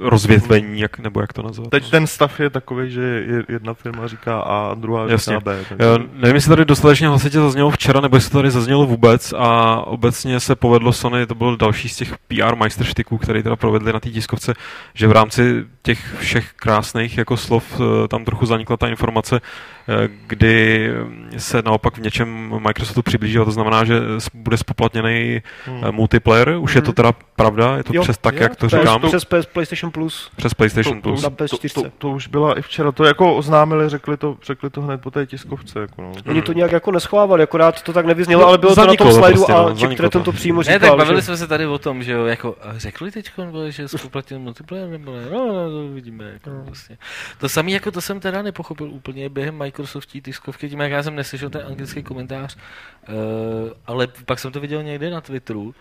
rozvětvení, 0.01 0.81
jak, 0.81 0.99
nebo 0.99 1.21
jak 1.21 1.33
to 1.33 1.43
nazvat. 1.43 1.71
teď 1.71 1.91
ten 1.91 2.07
stav 2.07 2.41
je 2.41 2.51
takový, 2.51 2.91
že 2.91 3.01
je- 3.03 3.45
jedna 3.49 3.75
firma 3.75 4.07
říká 4.09 4.41
A 4.41 4.63
a 4.63 4.75
druhá 4.75 5.11
Jasně. 5.11 5.31
říká 5.31 5.41
B. 5.45 5.65
Takže... 5.69 5.85
Jo, 5.85 5.99
nevím, 6.13 6.35
jestli 6.35 6.49
tady 6.49 6.65
dostatečně 6.93 7.09
hlasitě 7.09 7.41
zaznělo 7.41 7.71
včera, 7.71 8.01
nebo 8.01 8.17
jestli 8.17 8.31
to 8.31 8.39
tady 8.39 8.51
zaznělo 8.51 8.87
vůbec 8.87 9.33
a 9.33 9.81
obecně 9.87 10.41
se 10.41 10.57
povedlo 10.57 10.93
Sony, 10.93 11.27
to 11.27 11.35
byl 11.35 11.57
další 11.57 11.89
z 11.89 11.97
těch 11.97 12.19
PR 12.29 12.57
majstrštiků, 12.57 13.19
který 13.19 13.43
teda 13.43 13.57
provedli 13.57 13.93
na 13.93 14.01
té 14.01 14.11
tiskovce, 14.11 14.55
že 14.95 15.09
v 15.09 15.13
rámci 15.13 15.65
těch 15.83 16.15
všech 16.19 16.53
krásných 16.53 17.19
jako 17.19 17.37
slov 17.37 17.65
eh, 17.81 18.09
tam 18.09 18.25
trochu 18.25 18.47
zanikla 18.47 18.77
ta 18.77 18.89
informace, 18.89 19.41
kdy 20.27 20.89
se 21.37 21.63
naopak 21.63 21.97
v 21.99 22.01
něčem 22.01 22.51
Microsoftu 22.67 23.03
přiblíží, 23.03 23.39
a 23.39 23.45
to 23.45 23.51
znamená, 23.51 23.85
že 23.85 23.95
bude 24.35 24.57
spoplatněný 24.57 25.43
Hmm. 25.67 25.81
hmm. 25.81 25.95
multiplayer. 25.95 26.57
Už 26.59 26.75
je 26.75 26.83
to 26.83 26.93
teda 26.93 27.13
pravda? 27.37 27.77
Je 27.77 27.85
to 27.85 27.95
Jo, 27.95 28.03
přes 28.03 28.19
tak, 28.19 28.35
jo, 28.35 28.43
jak 28.43 28.57
to 28.57 28.67
PS, 28.67 28.73
říkám? 28.75 29.03
přes 29.03 29.25
PS, 29.25 29.47
PlayStation 29.53 29.91
Plus. 29.93 30.31
Přes 30.37 30.55
PlayStation 30.55 30.97
to, 30.97 31.09
Plus. 31.09 31.23
To, 31.23 31.31
PS4. 31.31 31.83
to, 31.83 31.91
to, 31.99 32.11
už 32.11 32.27
byla 32.29 32.59
i 32.59 32.63
včera, 32.63 32.93
to 32.93 33.05
jako 33.05 33.37
oznámili, 33.37 33.89
řekli 33.89 34.17
to, 34.17 34.37
řekli 34.47 34.71
to 34.71 34.83
hned 34.83 35.01
po 35.01 35.11
té 35.11 35.27
tiskovce. 35.27 35.81
Jako 35.81 36.03
no. 36.03 36.13
Oni 36.29 36.43
to 36.43 36.53
nějak 36.53 36.73
jako 36.73 36.91
neschovávali, 36.93 37.43
akorát 37.43 37.83
to 37.83 37.93
tak 37.93 38.07
nevyznělo, 38.07 38.47
ale 38.47 38.59
bylo 38.59 38.75
to 38.75 38.81
na 38.87 38.95
tom 38.95 39.09
to 39.09 39.13
slajdu 39.15 39.37
prostě, 39.39 39.53
a 39.53 39.63
no, 39.63 39.69
Jack 39.69 39.79
zaniklo 39.81 39.97
Tretton 40.03 40.23
to. 40.23 40.33
to 40.33 40.37
přímo 40.37 40.61
Ne, 40.61 40.65
říkal. 40.65 40.79
tak 40.91 40.99
bavili 40.99 41.19
že... 41.19 41.23
jsme 41.23 41.37
se 41.37 41.47
tady 41.47 41.67
o 41.67 41.79
tom, 41.79 42.03
že 42.03 42.13
jo, 42.13 42.27
jako 42.27 42.57
řekli 42.77 43.11
teď, 43.11 43.31
že 43.69 43.89
spoplatnil 43.89 44.41
multiplayer, 44.41 44.89
nebo 44.89 45.13
ne? 45.17 45.27
No, 45.33 45.47
no, 45.47 45.71
to 45.71 45.87
uvidíme. 45.91 46.25
Jako, 46.33 46.51
No. 46.51 46.65
prostě. 46.67 46.97
To 47.41 47.49
samé, 47.49 47.71
jako 47.71 47.91
to 47.91 48.01
jsem 48.01 48.21
teda 48.21 48.43
nepochopil 48.43 48.87
úplně 48.91 49.29
během 49.29 49.59
Microsoftí 49.77 50.21
tiskovky, 50.21 50.69
tím 50.69 50.81
jak 50.81 50.91
já 50.93 51.03
jsem 51.03 51.15
neslyšel 51.17 51.51
ten 51.51 51.63
anglický 51.67 52.03
komentář, 52.03 52.57
uh, 53.09 53.15
ale 53.87 54.09
pak 54.27 54.39
jsem 54.39 54.53
to 54.53 54.61
viděl 54.61 54.83
někde 54.83 55.11
na 55.11 55.21
Twitteru, 55.21 55.63
uh, 55.63 55.73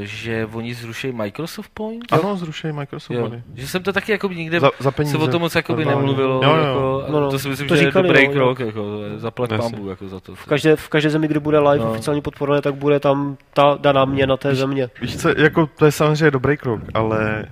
že 0.00 0.48
oni 0.52 0.74
zruší 0.74 1.12
Microsoft 1.12 1.70
Point. 1.74 2.12
Ano, 2.12 2.36
zrušejí 2.36 2.72
Microsoft 2.74 3.16
Jo. 3.16 3.22
body. 3.22 3.42
Že 3.54 3.68
jsem 3.68 3.82
to 3.82 3.92
taky 3.92 4.12
jako 4.12 4.28
někde 4.28 4.60
Za, 4.60 4.70
za 4.78 4.90
peníze. 4.90 5.16
se 5.18 5.22
o 5.24 5.28
tom 5.28 5.40
moc 5.40 5.54
jakoby 5.54 5.84
normálně. 5.84 6.06
nemluvilo, 6.06 6.40
Jo, 6.44 6.56
jo. 6.56 6.64
Jako, 6.64 7.04
No, 7.12 7.20
no, 7.20 7.30
to 7.30 7.38
si 7.38 7.48
myslím, 7.48 7.68
to 7.68 7.76
že 7.76 7.84
říkali, 7.86 8.08
je 8.08 8.12
dobrý 8.12 8.26
no, 8.28 8.32
krok, 8.34 8.58
jako, 8.60 8.82
zaplať 9.16 9.50
Jasně. 9.50 9.70
pambu 9.70 9.88
jako 9.90 10.08
za 10.08 10.20
to. 10.20 10.34
V 10.34 10.44
každé, 10.46 10.76
v 10.76 10.88
každé 10.88 11.10
zemi, 11.10 11.28
kde 11.28 11.40
bude 11.40 11.58
live 11.58 11.84
No. 11.84 11.90
oficiálně 11.90 12.22
podporované, 12.22 12.62
tak 12.62 12.74
bude 12.74 13.00
tam 13.00 13.36
ta 13.54 13.78
daná 13.80 14.04
měna 14.04 14.36
té 14.36 14.54
země. 14.54 14.88
Víš 15.00 15.16
co, 15.16 15.28
jako 15.40 15.66
to 15.66 15.84
je 15.84 15.92
samozřejmě 15.92 16.30
dobrý 16.30 16.56
krok, 16.56 16.80
ale 16.94 17.46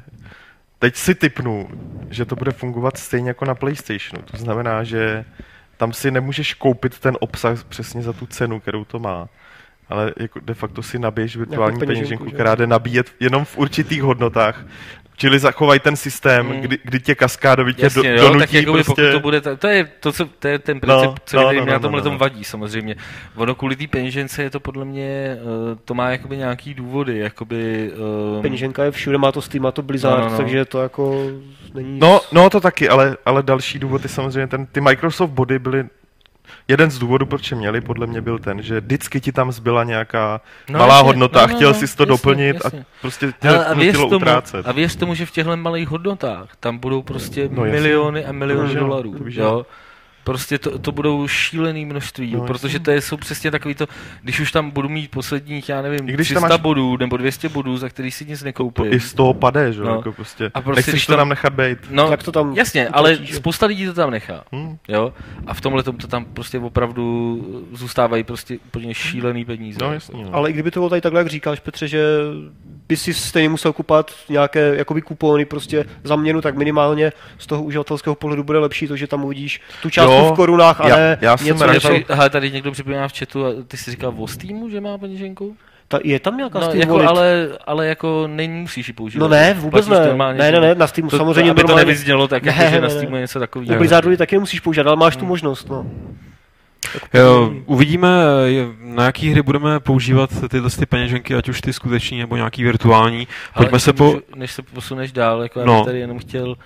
teď 0.78 0.96
si 0.96 1.14
typnu, 1.14 1.68
že 2.10 2.24
to 2.24 2.36
bude 2.36 2.50
fungovat 2.52 2.96
stejně 2.96 3.28
jako 3.30 3.44
na 3.44 3.54
PlayStationu. 3.54 4.22
To 4.30 4.36
znamená, 4.36 4.84
že 4.84 5.24
tam 5.78 5.92
si 5.92 6.10
nemůžeš 6.10 6.54
koupit 6.54 6.98
ten 6.98 7.16
obsah 7.20 7.64
přesně 7.64 8.02
za 8.02 8.12
tu 8.12 8.26
cenu, 8.26 8.60
kterou 8.60 8.84
to 8.84 8.98
má. 8.98 9.28
Ale 9.88 10.12
jako 10.16 10.40
de 10.40 10.54
facto 10.54 10.82
si 10.82 10.98
nabiješ 10.98 11.36
virtuální 11.36 11.78
peněženku, 11.78 11.98
peněženku, 11.98 12.24
že? 12.24 12.34
která 12.34 12.54
jde 12.54 12.66
nabíjet 12.66 13.12
jenom 13.20 13.44
v 13.44 13.58
určitých 13.58 14.02
hodnotách. 14.02 14.64
Čili 15.18 15.38
zachovají 15.38 15.80
ten 15.80 15.96
systém, 15.96 16.46
Hmm. 16.46 16.60
kdy, 16.60 16.78
kdy 16.82 17.00
tě 17.00 17.14
kaskádovitě 17.14 17.80
do, 17.82 17.86
Jasně, 17.86 18.10
jo, 18.10 18.20
donutí 18.22 18.38
tak 18.40 18.52
jakoby, 18.52 18.82
prostě... 18.84 19.02
pokud 19.02 19.12
to 19.12 19.20
bude, 19.20 19.40
ta- 19.40 19.56
to 19.56 19.66
je, 19.68 19.88
to, 20.00 20.12
co, 20.12 20.26
to 20.38 20.48
je 20.48 20.58
ten 20.58 20.80
princip, 20.80 21.04
No, 21.06 21.10
no, 21.10 21.14
celý, 21.24 21.42
no, 21.42 21.48
který 21.48 21.58
no, 21.58 21.64
mě 21.64 21.72
na 21.72 21.78
no, 21.78 21.82
tomhle 21.82 22.00
no, 22.00 22.04
tom 22.04 22.12
no. 22.12 22.18
vadí 22.18 22.44
samozřejmě. 22.44 22.96
Ono 23.36 23.54
kvůli 23.54 23.76
té 23.76 23.86
peněžence 23.86 24.42
je 24.42 24.50
to 24.50 24.60
podle 24.60 24.84
mě, 24.84 25.36
uh, 25.42 25.78
to 25.84 25.94
má 25.94 26.10
jakoby 26.10 26.36
nějaký 26.36 26.74
důvody, 26.74 27.18
jakoby... 27.18 27.90
Uh, 28.36 28.42
Peněženka 28.42 28.84
je 28.84 28.90
všude, 28.90 29.18
má 29.18 29.32
to 29.32 29.42
Steam, 29.42 29.62
má 29.62 29.70
to 29.72 29.82
Blizzard, 29.82 30.18
No, 30.18 30.24
no, 30.24 30.30
no. 30.30 30.36
takže 30.36 30.64
to 30.64 30.82
jako 30.82 31.26
není... 31.74 31.98
No, 31.98 32.20
no 32.32 32.50
to 32.50 32.60
taky, 32.60 32.88
ale, 32.88 33.16
ale 33.26 33.42
další 33.42 33.78
důvod 33.78 34.02
je 34.02 34.08
samozřejmě 34.08 34.46
ten, 34.46 34.66
ty 34.66 34.80
Microsoft 34.80 35.30
body 35.30 35.58
byly 35.58 35.84
Jeden 36.68 36.90
z 36.90 36.98
důvodů, 36.98 37.26
proč 37.26 37.50
je 37.50 37.56
měli, 37.56 37.80
podle 37.80 38.06
mě 38.06 38.20
byl 38.20 38.38
ten, 38.38 38.62
že 38.62 38.80
vždycky 38.80 39.20
ti 39.20 39.32
tam 39.32 39.52
zbyla 39.52 39.84
nějaká 39.84 40.40
No, 40.68 40.78
malá 40.78 40.94
jasně, 40.94 41.06
hodnota 41.06 41.38
no, 41.38 41.44
a 41.44 41.46
no, 41.48 41.54
chtěl 41.56 41.68
no, 41.68 41.74
si 41.74 41.80
to 41.96 42.02
jasně, 42.02 42.06
doplnit 42.06 42.56
jasně. 42.64 42.80
a 42.80 42.84
prostě 43.00 43.26
tě 43.40 43.48
Hele, 43.48 43.66
a, 43.66 43.74
věř 43.74 43.96
tomu, 43.96 44.16
utrácet. 44.16 44.68
a 44.68 44.72
věř 44.72 44.96
tomu, 44.96 45.14
že 45.14 45.26
v 45.26 45.30
těchto 45.30 45.56
malých 45.56 45.88
hodnotách 45.88 46.48
tam 46.60 46.78
budou 46.78 47.02
prostě 47.02 47.48
No, 47.52 47.64
no, 47.64 47.70
miliony 47.70 48.24
a 48.24 48.32
miliony 48.32 48.74
jo, 48.74 48.80
dolarů. 48.80 49.12
to 49.18 49.24
Jo? 49.26 49.66
Prostě 50.28 50.58
to, 50.58 50.78
to 50.78 50.92
budou 50.92 51.28
šílený 51.28 51.84
množství, 51.84 52.32
No, 52.32 52.46
protože 52.46 52.78
to 52.80 52.90
je, 52.90 53.00
jsou 53.00 53.16
přesně 53.16 53.50
takový 53.50 53.74
to, 53.74 53.86
když 54.22 54.40
už 54.40 54.52
tam 54.52 54.70
budu 54.70 54.88
mít 54.88 55.10
posledních, 55.10 55.68
já 55.68 55.82
nevím, 55.82 56.08
I 56.08 56.12
když 56.12 56.26
300 56.26 56.40
tam 56.40 56.50
máš- 56.50 56.60
bodů 56.60 56.96
nebo 56.96 57.16
200 57.16 57.48
bodů, 57.48 57.76
za 57.76 57.88
který 57.88 58.10
si 58.10 58.24
nic 58.26 58.38
To 58.38 58.44
nekoupím. 58.44 58.92
i 58.92 59.00
z 59.00 59.14
toho 59.14 59.34
pade, 59.34 59.72
že 59.72 59.80
jo, 59.80 59.86
No. 59.86 59.94
jako 59.96 60.12
prostě. 60.12 60.50
A 60.54 60.60
prostě, 60.60 60.78
Nechceš 60.78 60.94
když 60.94 61.06
to 61.06 61.12
tam- 61.12 61.18
tam 61.18 61.28
nechat 61.28 61.52
být. 61.52 61.78
No, 61.90 62.08
Tak 62.08 62.22
to 62.22 62.32
tam 62.32 62.52
jasně, 62.54 62.88
ale 62.88 63.12
utratí, 63.12 63.30
že? 63.32 63.36
spousta 63.36 63.66
lidí 63.66 63.86
to 63.86 63.94
tam 63.94 64.10
nechá. 64.10 64.44
Hm? 64.54 64.76
Jo? 64.88 65.12
A 65.46 65.54
v 65.54 65.60
tomhle 65.60 65.82
to 65.82 65.92
tam 65.92 66.24
prostě 66.24 66.58
opravdu 66.58 67.66
zůstávají 67.72 68.24
prostě 68.24 68.58
úplně 68.66 68.94
šílený 68.94 69.44
peníze. 69.44 69.78
No 69.80 69.86
jako. 69.86 69.94
jasně. 69.94 70.24
No. 70.24 70.34
Ale 70.34 70.50
i 70.50 70.52
kdyby 70.52 70.70
to 70.70 70.80
bylo 70.80 70.90
tady 70.90 71.00
takhle, 71.00 71.20
jak 71.20 71.28
říkáš, 71.28 71.60
Petře, 71.60 71.88
že 71.88 72.04
by 72.88 72.96
si 72.96 73.14
stejně 73.14 73.48
musel 73.48 73.72
kupovat 73.72 74.10
nějaké 74.28 74.72
jakoby 74.76 75.02
kupony 75.02 75.44
prostě 75.44 75.84
za 76.04 76.16
měnu, 76.16 76.40
tak 76.40 76.56
minimálně 76.56 77.12
z 77.38 77.46
toho 77.46 77.62
uživatelského 77.62 78.14
pohledu 78.14 78.44
bude 78.44 78.58
lepší 78.58 78.88
to, 78.88 78.96
že 78.96 79.06
tam 79.06 79.24
uvidíš 79.24 79.60
tu 79.82 79.90
částku 79.90 80.14
Jo, 80.14 80.30
v 80.32 80.36
korunách, 80.36 80.80
a 80.80 80.88
já- 80.88 80.96
ne 80.96 81.18
já 81.20 81.36
jsem 81.36 81.46
něco, 81.46 81.58
rád, 81.60 81.64
Ale 81.66 81.74
něco. 81.74 81.88
že- 81.88 82.04
tady, 82.04 82.04
hele, 82.16 82.30
tady 82.30 82.50
někdo 82.50 82.72
připomíná 82.72 83.08
v 83.08 83.18
chatu, 83.18 83.46
a 83.46 83.48
ty 83.68 83.76
jsi 83.76 83.90
říkal 83.90 84.14
o 84.18 84.26
Steamu, 84.28 84.70
že 84.70 84.80
má 84.80 84.98
peněženku? 84.98 85.56
Ta, 85.88 85.98
je 86.04 86.20
tam 86.20 86.36
nějaká 86.36 86.58
No, 86.58 86.64
Steam 86.64 86.80
jako, 86.80 86.92
Wallet? 86.92 87.08
ale, 87.08 87.48
ale 87.66 87.86
jako 87.86 88.24
nemusíš 88.26 88.88
ji 88.88 88.94
používat. 88.94 89.22
No 89.22 89.28
ne, 89.28 89.54
vůbec 89.54 89.86
Platíš 89.86 90.00
ne. 90.02 90.06
normálně, 90.08 90.38
Ne, 90.38 90.52
ne, 90.52 90.60
ne, 90.60 90.74
na 90.74 90.86
Steamu 90.86 91.10
to, 91.10 91.16
samozřejmě 91.16 91.50
aby 91.50 91.60
to 91.60 91.66
normálně. 91.66 91.86
nevyznělo 91.86 92.28
tak, 92.28 92.42
Ne, 92.42 92.52
jako, 92.52 92.64
že 92.64 92.70
ne, 92.70 92.80
na 92.80 92.88
ne. 92.88 92.94
Steamu 92.94 93.16
je 93.16 93.20
něco 93.20 93.38
U 93.38 93.40
takového. 93.40 93.78
Blizzardu 93.78 94.10
ji 94.10 94.16
taky 94.16 94.36
nemusíš 94.36 94.60
používat, 94.60 94.86
ale 94.86 94.96
máš 94.96 95.16
tu 95.16 95.20
Hmm. 95.20 95.28
možnost, 95.28 95.68
no. 95.68 95.86
Jo, 97.14 97.52
uvidíme, 97.66 98.08
na 98.80 99.04
jaký 99.04 99.30
hry 99.30 99.42
budeme 99.42 99.80
používat 99.80 100.30
tyhle 100.48 100.70
ty 100.70 100.86
peněženky, 100.86 101.34
ať 101.34 101.48
už 101.48 101.60
ty 101.60 101.72
skuteční 101.72 102.18
nebo 102.18 102.36
nějaký 102.36 102.62
virtuální. 102.64 103.28
Ale 103.54 103.64
Pojďme 103.66 103.80
se 103.80 103.90
ještě 103.90 103.98
po... 103.98 104.04
můžu- 104.04 104.20
Než 104.36 104.52
se 104.52 104.62
posuneš 104.62 105.12
dál, 105.12 105.42
jako 105.42 105.60
já 105.60 105.66
No. 105.66 105.76
bych 105.76 105.84
tady 105.84 105.98
jenom 106.00 106.18
chtěl, 106.18 106.56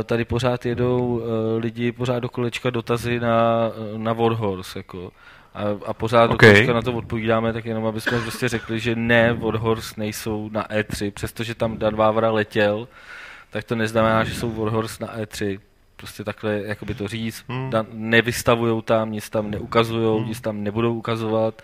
eh, 0.00 0.04
tady 0.04 0.24
pořád 0.24 0.66
jedou 0.66 1.22
eh, 1.24 1.58
lidi 1.58 1.92
pořád 1.92 2.18
do 2.18 2.28
kolečka 2.28 2.70
dotazy 2.70 3.20
na, 3.20 3.70
eh, 3.94 3.98
na 3.98 4.12
Warhorse, 4.12 4.78
jako. 4.78 5.12
A, 5.54 5.62
a 5.86 5.92
pořád 5.92 6.26
do 6.26 6.34
Okay. 6.34 6.50
kolečka 6.52 6.72
na 6.72 6.82
to 6.82 6.92
odpovídáme, 6.92 7.52
tak 7.52 7.64
jenom 7.64 7.86
aby 7.86 8.00
jsme 8.00 8.20
prostě 8.20 8.48
řekli, 8.48 8.80
že 8.80 8.96
ne, 8.96 9.32
Warhorse 9.32 9.94
nejsou 9.96 10.48
na 10.52 10.62
E3, 10.68 11.10
přestože 11.10 11.54
tam 11.54 11.78
Dan 11.78 11.96
Vávra 11.96 12.30
letěl, 12.30 12.88
tak 13.50 13.64
to 13.64 13.74
neznamená, 13.74 14.24
že 14.24 14.34
jsou 14.34 14.50
Warhorse 14.52 15.04
na 15.04 15.16
E3. 15.18 15.58
Prostě 15.96 16.24
takhle, 16.24 16.62
jakoby 16.64 16.94
to 16.94 17.08
říct, 17.08 17.44
Hmm. 17.48 17.70
Dan, 17.70 17.86
nevystavujou 17.92 18.80
tam, 18.82 19.12
nic 19.12 19.30
tam 19.30 19.50
neukazujou, 19.50 20.18
Hmm. 20.18 20.28
nic 20.28 20.40
tam 20.40 20.62
nebudou 20.64 20.94
ukazovat 20.94 21.62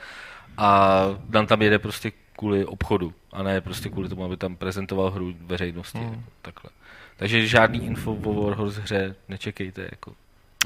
a 0.58 1.00
Dan 1.28 1.46
tam 1.46 1.62
jede 1.62 1.78
prostě 1.78 2.12
kvůli 2.38 2.64
obchodu 2.64 3.12
a 3.32 3.42
ne 3.42 3.60
prostě 3.60 3.88
kvůli 3.88 4.08
tomu, 4.08 4.24
aby 4.24 4.36
tam 4.36 4.56
prezentoval 4.56 5.10
hru 5.10 5.34
veřejnosti. 5.46 5.98
Hmm. 5.98 6.08
Jako, 6.08 6.22
takhle. 6.42 6.70
Takže 7.16 7.46
žádný 7.46 7.86
info 7.86 8.12
o 8.14 8.44
Warhorse 8.44 8.80
hře 8.80 9.14
nečekejte. 9.28 9.82
Jako. 9.90 10.12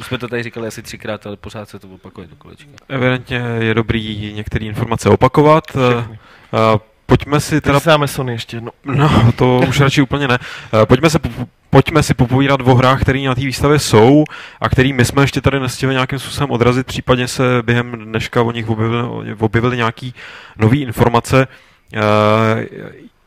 Už 0.00 0.06
jsme 0.06 0.18
to 0.18 0.28
tady 0.28 0.42
říkali 0.42 0.66
asi 0.68 0.82
třikrát, 0.82 1.26
ale 1.26 1.36
pořád 1.36 1.68
se 1.68 1.78
to 1.78 1.88
opakuje 1.88 2.26
do 2.26 2.36
kolečka. 2.36 2.70
Evidentně 2.88 3.36
je 3.58 3.74
dobrý 3.74 4.32
některé 4.32 4.64
informace 4.66 5.08
opakovat. 5.10 5.64
Všechny. 5.70 6.18
Eh, 6.54 6.78
Pojďme 7.06 7.40
si 7.40 7.60
teda 7.60 7.80
Sony 8.06 8.32
ještě 8.32 8.56
jedno. 8.56 8.70
No, 8.84 9.32
to 9.32 9.60
už 9.68 9.80
radši 9.80 10.02
úplně 10.02 10.28
ne. 10.28 10.38
Eh, 10.82 10.86
Pojďme, 10.86 11.10
se, 11.10 11.18
po- 11.18 11.46
pojďme 11.74 12.02
si 12.02 12.14
popovídat 12.14 12.60
o 12.60 12.74
hrách, 12.74 13.00
které 13.00 13.18
na 13.18 13.34
té 13.34 13.40
výstavě 13.40 13.78
jsou 13.78 14.24
a 14.60 14.68
který 14.68 14.92
my 14.92 15.04
jsme 15.04 15.22
ještě 15.22 15.40
tady 15.40 15.60
nestihli 15.60 15.94
nějakým 15.94 16.18
způsobem 16.18 16.50
odrazit, 16.50 16.86
případně 16.86 17.28
se 17.28 17.42
během 17.62 17.92
dneška 17.92 18.42
o 18.42 18.52
nich 18.52 18.68
objevily, 18.68 19.34
objevily 19.38 19.76
nějaký 19.76 20.14
nové 20.58 20.76
informace. 20.76 21.46
Eh, 21.94 22.00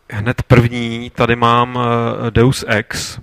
Hned 0.09 0.41
první 0.43 1.11
tady 1.15 1.35
mám 1.35 1.79
eh, 1.79 2.31
Deus 2.31 2.65
Ex, 2.67 3.19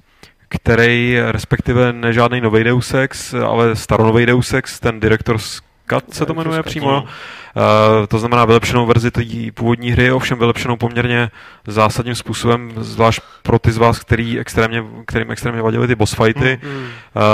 který 0.48 1.16
respektive 1.30 1.92
ne 1.92 2.12
žádný 2.12 2.40
nový 2.40 2.64
Deus 2.64 2.94
Ex, 2.94 3.34
ale 3.34 3.76
staronový 3.76 4.26
Deus 4.26 4.54
Ex, 4.54 4.80
ten 4.80 5.00
Director's 5.00 5.60
Cut 5.90 6.14
se 6.14 6.26
to 6.26 6.34
jmenuje 6.34 6.62
přímo. 6.62 6.90
no. 6.90 7.02
Uh, 7.02 8.06
to 8.08 8.18
znamená 8.18 8.44
vylepšenou 8.44 8.86
verzi 8.86 9.10
té 9.10 9.22
původní 9.54 9.90
hry, 9.90 10.12
ovšem 10.12 10.38
vylepšenou 10.38 10.76
poměrně 10.76 11.30
zásadním 11.66 12.14
způsobem, 12.14 12.72
zvlášť 12.76 13.22
pro 13.42 13.58
ty 13.58 13.72
z 13.72 13.76
vás, 13.76 13.98
který 13.98 14.38
extrémně, 14.38 14.84
kterým 15.06 15.30
extrémně 15.30 15.62
vadily 15.62 15.86
ty 15.86 15.94
boss 15.94 16.14
fighty. 16.14 16.58
Mm. 16.62 16.70
Mm. 16.70 16.84
Uh, 16.84 16.88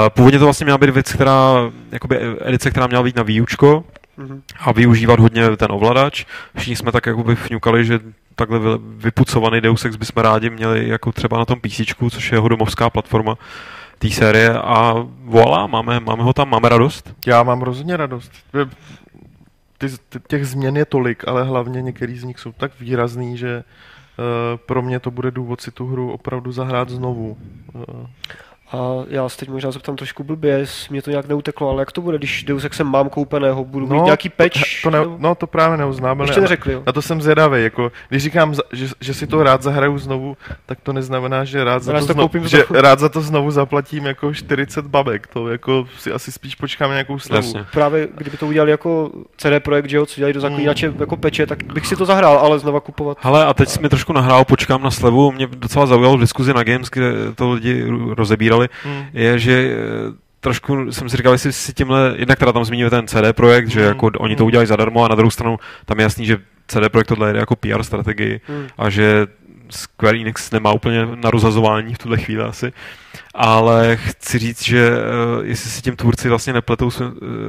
původně 0.09 0.39
to 0.39 0.45
vlastně 0.45 0.65
měla 0.65 0.79
být 0.79 0.91
věc, 0.91 1.13
která, 1.13 1.55
jakoby 1.93 2.19
edice, 2.45 2.71
která 2.71 2.87
měla 2.87 3.03
být 3.03 3.17
na 3.17 3.23
výučko 3.23 3.85
Mhm. 4.17 4.43
a 4.61 4.73
využívat 4.73 5.21
hodně 5.21 5.57
ten 5.57 5.69
ovladač. 5.71 6.25
Všichni 6.57 6.77
jsme 6.77 6.93
tak 6.93 7.07
jakoby 7.07 7.37
fňukali, 7.37 7.85
že 7.85 8.01
takhle 8.35 8.59
vy- 8.59 8.79
vypucovaný 8.81 9.61
Deus 9.61 9.85
Ex 9.85 9.97
bychom 9.97 10.23
rádi 10.23 10.51
měli 10.51 10.89
jako 10.89 11.13
třeba 11.13 11.39
na 11.39 11.45
tom 11.45 11.61
PC, 11.61 11.81
což 12.11 12.33
je 12.33 12.37
jeho 12.37 12.49
domovská 12.49 12.91
platforma 12.91 13.35
té 14.01 14.11
série 14.11 14.49
a 14.49 14.95
voilà, 15.29 15.69
máme, 15.69 16.01
máme 16.01 16.23
ho 16.23 16.33
tam, 16.33 16.51
máme 16.51 16.69
radost. 16.69 17.15
Já 17.27 17.43
mám 17.43 17.63
rozhodně 17.63 17.97
radost. 17.97 18.33
Ty, 19.79 19.87
těch 20.29 20.47
změn 20.47 20.77
je 20.77 20.85
tolik, 20.85 21.29
ale 21.29 21.45
hlavně 21.45 21.83
některý 21.83 22.19
z 22.19 22.25
nich 22.25 22.39
jsou 22.39 22.53
tak 22.53 22.81
výrazný, 22.81 23.37
že 23.37 23.57
uh, 23.57 24.57
pro 24.57 24.83
mě 24.83 25.01
to 25.01 25.11
bude 25.11 25.31
důvod 25.31 25.61
si 25.61 25.71
tu 25.71 25.87
hru 25.87 26.13
opravdu 26.13 26.53
zahrát 26.53 26.89
znovu. 26.89 27.37
A 28.73 28.79
já 29.09 29.29
se 29.29 29.37
teď 29.39 29.49
možná 29.49 29.71
zeptám 29.71 29.97
trošku 29.97 30.25
blbě, 30.25 30.59
jestli 30.59 30.87
mě 30.93 31.03
to 31.03 31.11
nějak 31.11 31.29
neuteklo, 31.29 31.71
ale 31.71 31.83
jak 31.83 31.93
to 31.93 32.01
bude, 32.01 32.19
když 32.19 32.45
Deus 32.45 32.65
Exem 32.65 32.87
mám 32.87 33.09
koupeného, 33.09 33.65
budu 33.65 33.87
mít 33.87 34.03
nějaký 34.05 34.29
patch? 34.29 34.53
To, 34.83 34.91
to 34.91 34.91
ne, 34.91 34.99
nebo- 35.01 35.17
no 35.19 35.35
to 35.35 35.47
právě 35.47 35.77
neoznámili. 35.79 36.29
Ještě 36.29 36.41
neřekli, 36.41 36.73
jo. 36.73 36.83
Na 36.87 36.93
to 36.93 37.03
jsem 37.03 37.23
zvědavý, 37.23 37.63
jako, 37.63 37.93
když 38.09 38.23
říkám, 38.23 38.55
že, 38.73 38.89
že 39.01 39.15
si 39.15 39.27
to 39.27 39.43
rád 39.43 39.63
zahraju 39.63 39.99
znovu, 39.99 40.37
tak 40.67 40.79
to 40.83 40.93
neznamená, 40.93 41.45
že 41.45 41.65
rád 41.65 41.83
za, 41.83 41.93
Rád 41.93 42.01
to, 42.01 42.07
to 42.07 42.13
znovu, 42.13 42.47
že 42.49 42.65
rád 42.71 42.99
za 42.99 43.09
to 43.09 43.21
znovu 43.21 43.51
zaplatím 43.51 44.07
jako 44.07 44.35
40 44.35 44.87
babek, 44.87 45.27
to 45.27 45.49
jako 45.49 45.87
si 45.99 46.13
asi 46.13 46.33
spíš 46.33 46.55
počkám 46.55 46.91
nějakou 46.91 47.19
slevu. 47.19 47.47
Jasně. 47.47 47.65
Právě 47.73 48.09
kdyby 48.15 48.37
to 48.37 48.47
udělali 48.47 48.71
jako 48.71 49.11
CD 49.37 49.61
Projekt, 49.65 49.89
že 49.89 49.97
jo, 49.97 50.07
co 50.07 50.17
dělají 50.21 50.35
do 50.35 50.41
Mm. 50.41 50.43
zaklínače 50.43 50.93
jako 51.01 51.17
peče, 51.17 51.47
tak 51.47 51.63
bych 51.73 51.87
si 51.87 51.97
to 51.97 52.05
zahrál, 52.05 52.39
ale 52.39 52.59
znova 52.59 52.81
kupovat. 52.81 53.19
Hele, 53.21 53.45
a 53.45 53.55
teď 53.55 53.69
jsi 53.69 53.81
mi 53.81 53.89
trošku 53.89 54.13
nahrál, 54.13 54.45
počkám 54.45 54.83
na 54.83 54.91
slevu. 54.91 55.33
Mě 55.33 55.47
docela 55.47 55.87
zaujalo 55.87 56.17
v 56.17 56.21
diskuzi 56.21 56.55
na 56.55 56.63
Games, 56.63 56.89
kde 56.91 57.13
to 57.35 57.51
lidi 57.51 57.85
ru- 57.85 58.15
rozebírali, 58.67 58.69
Hmm. 58.85 59.07
je, 59.13 59.39
že 59.39 59.71
eh, 59.73 60.13
trošku 60.41 60.93
jsem 60.93 61.09
si 61.09 61.17
říkal, 61.17 61.33
jestli 61.33 61.53
si 61.53 61.73
tímhle, 61.75 62.15
jednak 62.17 62.39
teda 62.39 62.53
tam 62.53 62.65
zmínil 62.65 62.91
ten 62.91 63.07
CD 63.09 63.33
projekt, 63.33 63.69
že 63.69 63.81
Mm. 63.81 63.87
jako 63.87 64.11
oni 64.19 64.37
to 64.37 64.43
Mm. 64.45 64.47
udělají 64.47 64.67
zadarmo 64.67 65.05
a 65.05 65.09
na 65.09 65.15
druhou 65.15 65.31
stranu 65.31 65.59
tam 65.85 65.99
je 65.99 66.03
jasný, 66.03 66.27
že 66.27 66.39
CD 66.69 66.89
projekt 66.89 67.07
tohle 67.09 67.33
jde 67.33 67.39
jako 67.39 67.57
PR 67.57 67.83
strategii 67.83 68.41
Hmm. 68.49 68.67
a 68.79 68.91
že 68.91 69.27
Square 69.71 70.19
Enix 70.21 70.51
nemá 70.51 70.73
úplně 70.73 71.07
na 71.15 71.31
rozhazování 71.31 71.95
v 71.95 71.99
tuhle 71.99 72.19
chvíli 72.19 72.43
asi. 72.43 72.73
Ale 73.35 73.97
chci 73.97 74.39
říct, 74.39 74.63
že 74.65 74.91
uh, 74.91 75.47
jestli 75.47 75.71
si 75.71 75.83
tím 75.83 75.97
tvůrci 75.97 76.29
vlastně 76.29 76.53
nepletou 76.53 76.87
uh, 76.87 76.91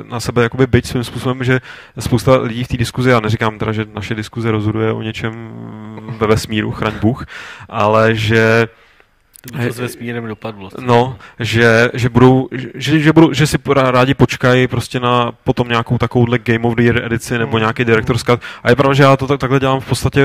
na 0.10 0.20
sebe 0.20 0.44
jakoby 0.44 0.68
byť 0.68 0.86
svým 0.86 1.04
způsobem, 1.04 1.44
že 1.44 1.60
spousta 2.00 2.38
lidí 2.38 2.64
v 2.64 2.68
té 2.68 2.78
diskuzi, 2.78 3.10
já 3.10 3.20
neříkám 3.20 3.60
teda, 3.60 3.72
že 3.72 3.86
naše 3.94 4.16
diskuze 4.16 4.52
rozhoduje 4.52 4.92
o 4.92 5.02
něčem 5.02 5.34
ve 6.18 6.28
vesmíru, 6.28 6.72
chraň 6.72 6.94
Bůh, 7.02 7.26
ale 7.70 8.16
že 8.16 8.68
To 9.42 9.58
by 9.58 9.68
to 9.68 9.74
s 9.74 9.80
vesmírem 9.80 10.28
dopadlo. 10.28 10.70
No, 10.80 11.18
že, 11.40 11.90
že, 11.94 12.10
budou, 12.10 12.50
že, 12.76 13.00
že, 13.00 13.14
budou, 13.14 13.34
že 13.34 13.48
si 13.48 13.58
rádi 13.74 14.14
počkají 14.14 14.68
prostě 14.68 15.00
na 15.00 15.32
potom 15.44 15.70
nějakou 15.70 15.98
takovouhle 15.98 16.40
Game 16.40 16.68
of 16.68 16.76
the 16.76 16.84
Year 16.84 17.06
edici 17.06 17.38
nebo 17.38 17.58
Mm. 17.58 17.60
nějaký 17.60 17.86
Director's 17.86 18.24
Cut. 18.24 18.40
A 18.64 18.70
je 18.70 18.76
pravda, 18.76 18.94
že 18.94 19.04
já 19.04 19.18
to 19.18 19.28
tak, 19.28 19.40
takhle 19.40 19.60
dělám 19.60 19.80
v 19.80 19.88
podstatě 19.90 20.22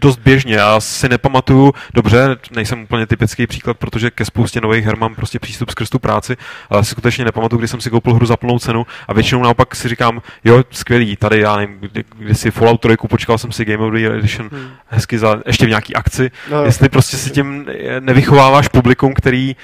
dost 0.00 0.18
běžně. 0.18 0.54
Já 0.54 0.80
si 0.80 1.08
nepamatuju, 1.08 1.72
dobře, 1.94 2.36
nejsem 2.50 2.82
úplně 2.82 3.06
typický 3.06 3.46
příklad, 3.46 3.78
protože 3.78 4.10
ke 4.10 4.24
spoustě 4.24 4.60
nových 4.60 4.84
her 4.84 4.96
mám 4.96 5.14
prostě 5.14 5.38
přístup 5.38 5.70
skrz 5.70 5.90
tu 5.90 5.98
práci, 5.98 6.36
ale 6.70 6.84
si 6.84 6.90
skutečně 6.90 7.24
nepamatuju, 7.24 7.58
kdy 7.58 7.68
jsem 7.68 7.80
si 7.80 7.90
koupil 7.90 8.14
hru 8.14 8.26
za 8.26 8.36
plnou 8.36 8.58
cenu 8.58 8.86
a 9.08 9.12
většinou 9.12 9.42
naopak 9.42 9.76
si 9.76 9.88
říkám, 9.88 10.22
jo, 10.44 10.64
skvělý, 10.70 11.16
tady 11.16 11.40
já 11.40 11.56
nevím, 11.56 11.78
kdy, 11.80 12.04
kdy 12.18 12.34
si 12.34 12.50
Fallout 12.50 12.80
3 12.80 12.96
počkal 13.08 13.38
jsem 13.38 13.52
si 13.52 13.64
Game 13.64 13.86
of 13.86 13.92
the 13.92 14.06
Edition 14.06 14.48
Hmm. 14.52 14.70
hezky 14.86 15.18
za, 15.18 15.40
ještě 15.46 15.66
v 15.66 15.68
nějaký 15.68 15.94
akci, 15.94 16.30
No, 16.50 16.64
jestli 16.64 16.88
prostě 16.88 17.16
si 17.16 17.30
tím 17.30 17.66
nevychováváš 18.00 18.68
publikum, 18.68 19.14
který 19.14 19.56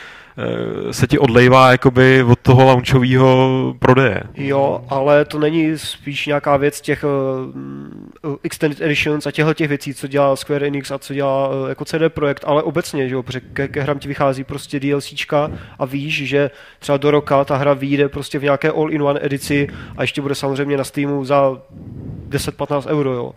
se 0.91 1.07
ti 1.07 1.19
odlejvá 1.19 1.71
jakoby 1.71 2.23
od 2.23 2.39
toho 2.39 2.65
launchového 2.65 3.75
prodeje. 3.79 4.23
Jo, 4.35 4.85
ale 4.89 5.25
to 5.25 5.39
není 5.39 5.79
spíš 5.79 6.27
nějaká 6.27 6.57
věc 6.57 6.81
těch 6.81 7.05
uh, 8.25 8.37
Extended 8.43 8.81
Editions 8.81 9.27
a 9.27 9.31
těchto 9.31 9.55
těch 9.55 9.69
věcí, 9.69 9.95
co 9.95 10.07
dělá 10.07 10.37
Square 10.37 10.67
Enix 10.67 10.91
a 10.91 10.99
co 10.99 11.15
dělá 11.15 11.49
uh, 11.49 11.69
jako 11.69 11.85
CD 11.85 11.95
Projekt, 12.09 12.45
ale 12.47 12.63
obecně, 12.63 13.09
že 13.09 13.15
jo, 13.15 13.23
protože 13.23 13.41
ke, 13.41 13.69
ke 13.69 13.83
hrám 13.83 13.99
ti 13.99 14.09
vychází 14.09 14.45
prostě 14.45 14.81
DLCčka 14.81 15.51
a 15.79 15.85
víš, 15.85 16.29
že 16.29 16.51
třeba 16.79 16.99
do 16.99 17.11
roka 17.11 17.45
ta 17.45 17.57
hra 17.57 17.75
vyjde 17.75 18.09
prostě 18.09 18.39
v 18.39 18.43
nějaké 18.43 18.71
all-in-one 18.71 19.21
edici 19.23 19.69
a 19.97 20.03
ještě 20.03 20.23
bude 20.23 20.35
samozřejmě 20.35 20.77
na 20.77 20.85
Steamu 20.85 21.25
za 21.25 21.59
10-15 22.29 22.87
euro, 22.87 23.13
jo. 23.13 23.33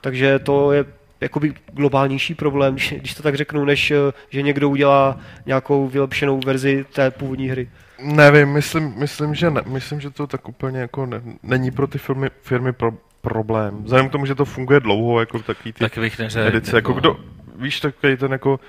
Takže 0.00 0.38
to 0.38 0.72
je 0.72 0.84
jakoby 1.24 1.54
globálnější 1.72 2.34
problém, 2.34 2.74
když, 2.74 2.92
když 2.92 3.14
to 3.14 3.22
tak 3.22 3.34
řeknu, 3.34 3.64
než 3.64 3.90
eh, 3.90 3.96
že 4.30 4.42
někdo 4.42 4.68
udělá 4.68 5.18
nějakou 5.46 5.88
vylepšenou 5.88 6.40
verzi 6.46 6.84
té 6.92 7.10
původní 7.10 7.48
hry. 7.48 7.68
Nevím, 8.02 8.48
myslím, 8.48 8.94
myslím, 8.96 9.34
že 9.34 9.50
ne, 9.50 9.62
myslím, 9.66 10.00
že 10.00 10.10
to 10.10 10.26
tak 10.26 10.48
úplně 10.48 10.78
jako 10.80 11.06
ne, 11.06 11.22
není 11.42 11.70
pro 11.70 11.86
ty 11.86 11.98
firmy, 11.98 12.30
firmy 12.42 12.72
pro, 12.72 12.92
problém. 13.24 13.84
Vzhledem 13.84 14.08
k 14.08 14.12
tomu, 14.12 14.26
že 14.26 14.34
to 14.34 14.44
funguje 14.44 14.80
dlouho, 14.80 15.20
jako 15.20 15.38
takový 15.38 15.72
ty 15.72 15.78
Tak 15.78 15.98
bych 15.98 16.18
neřekl. 16.18 16.46
edice, 16.48 16.76
jako 16.76 16.92
kdo, 16.92 17.16
víš, 17.56 17.80
takový 17.80 18.16
ten 18.16 18.32
jako, 18.32 18.60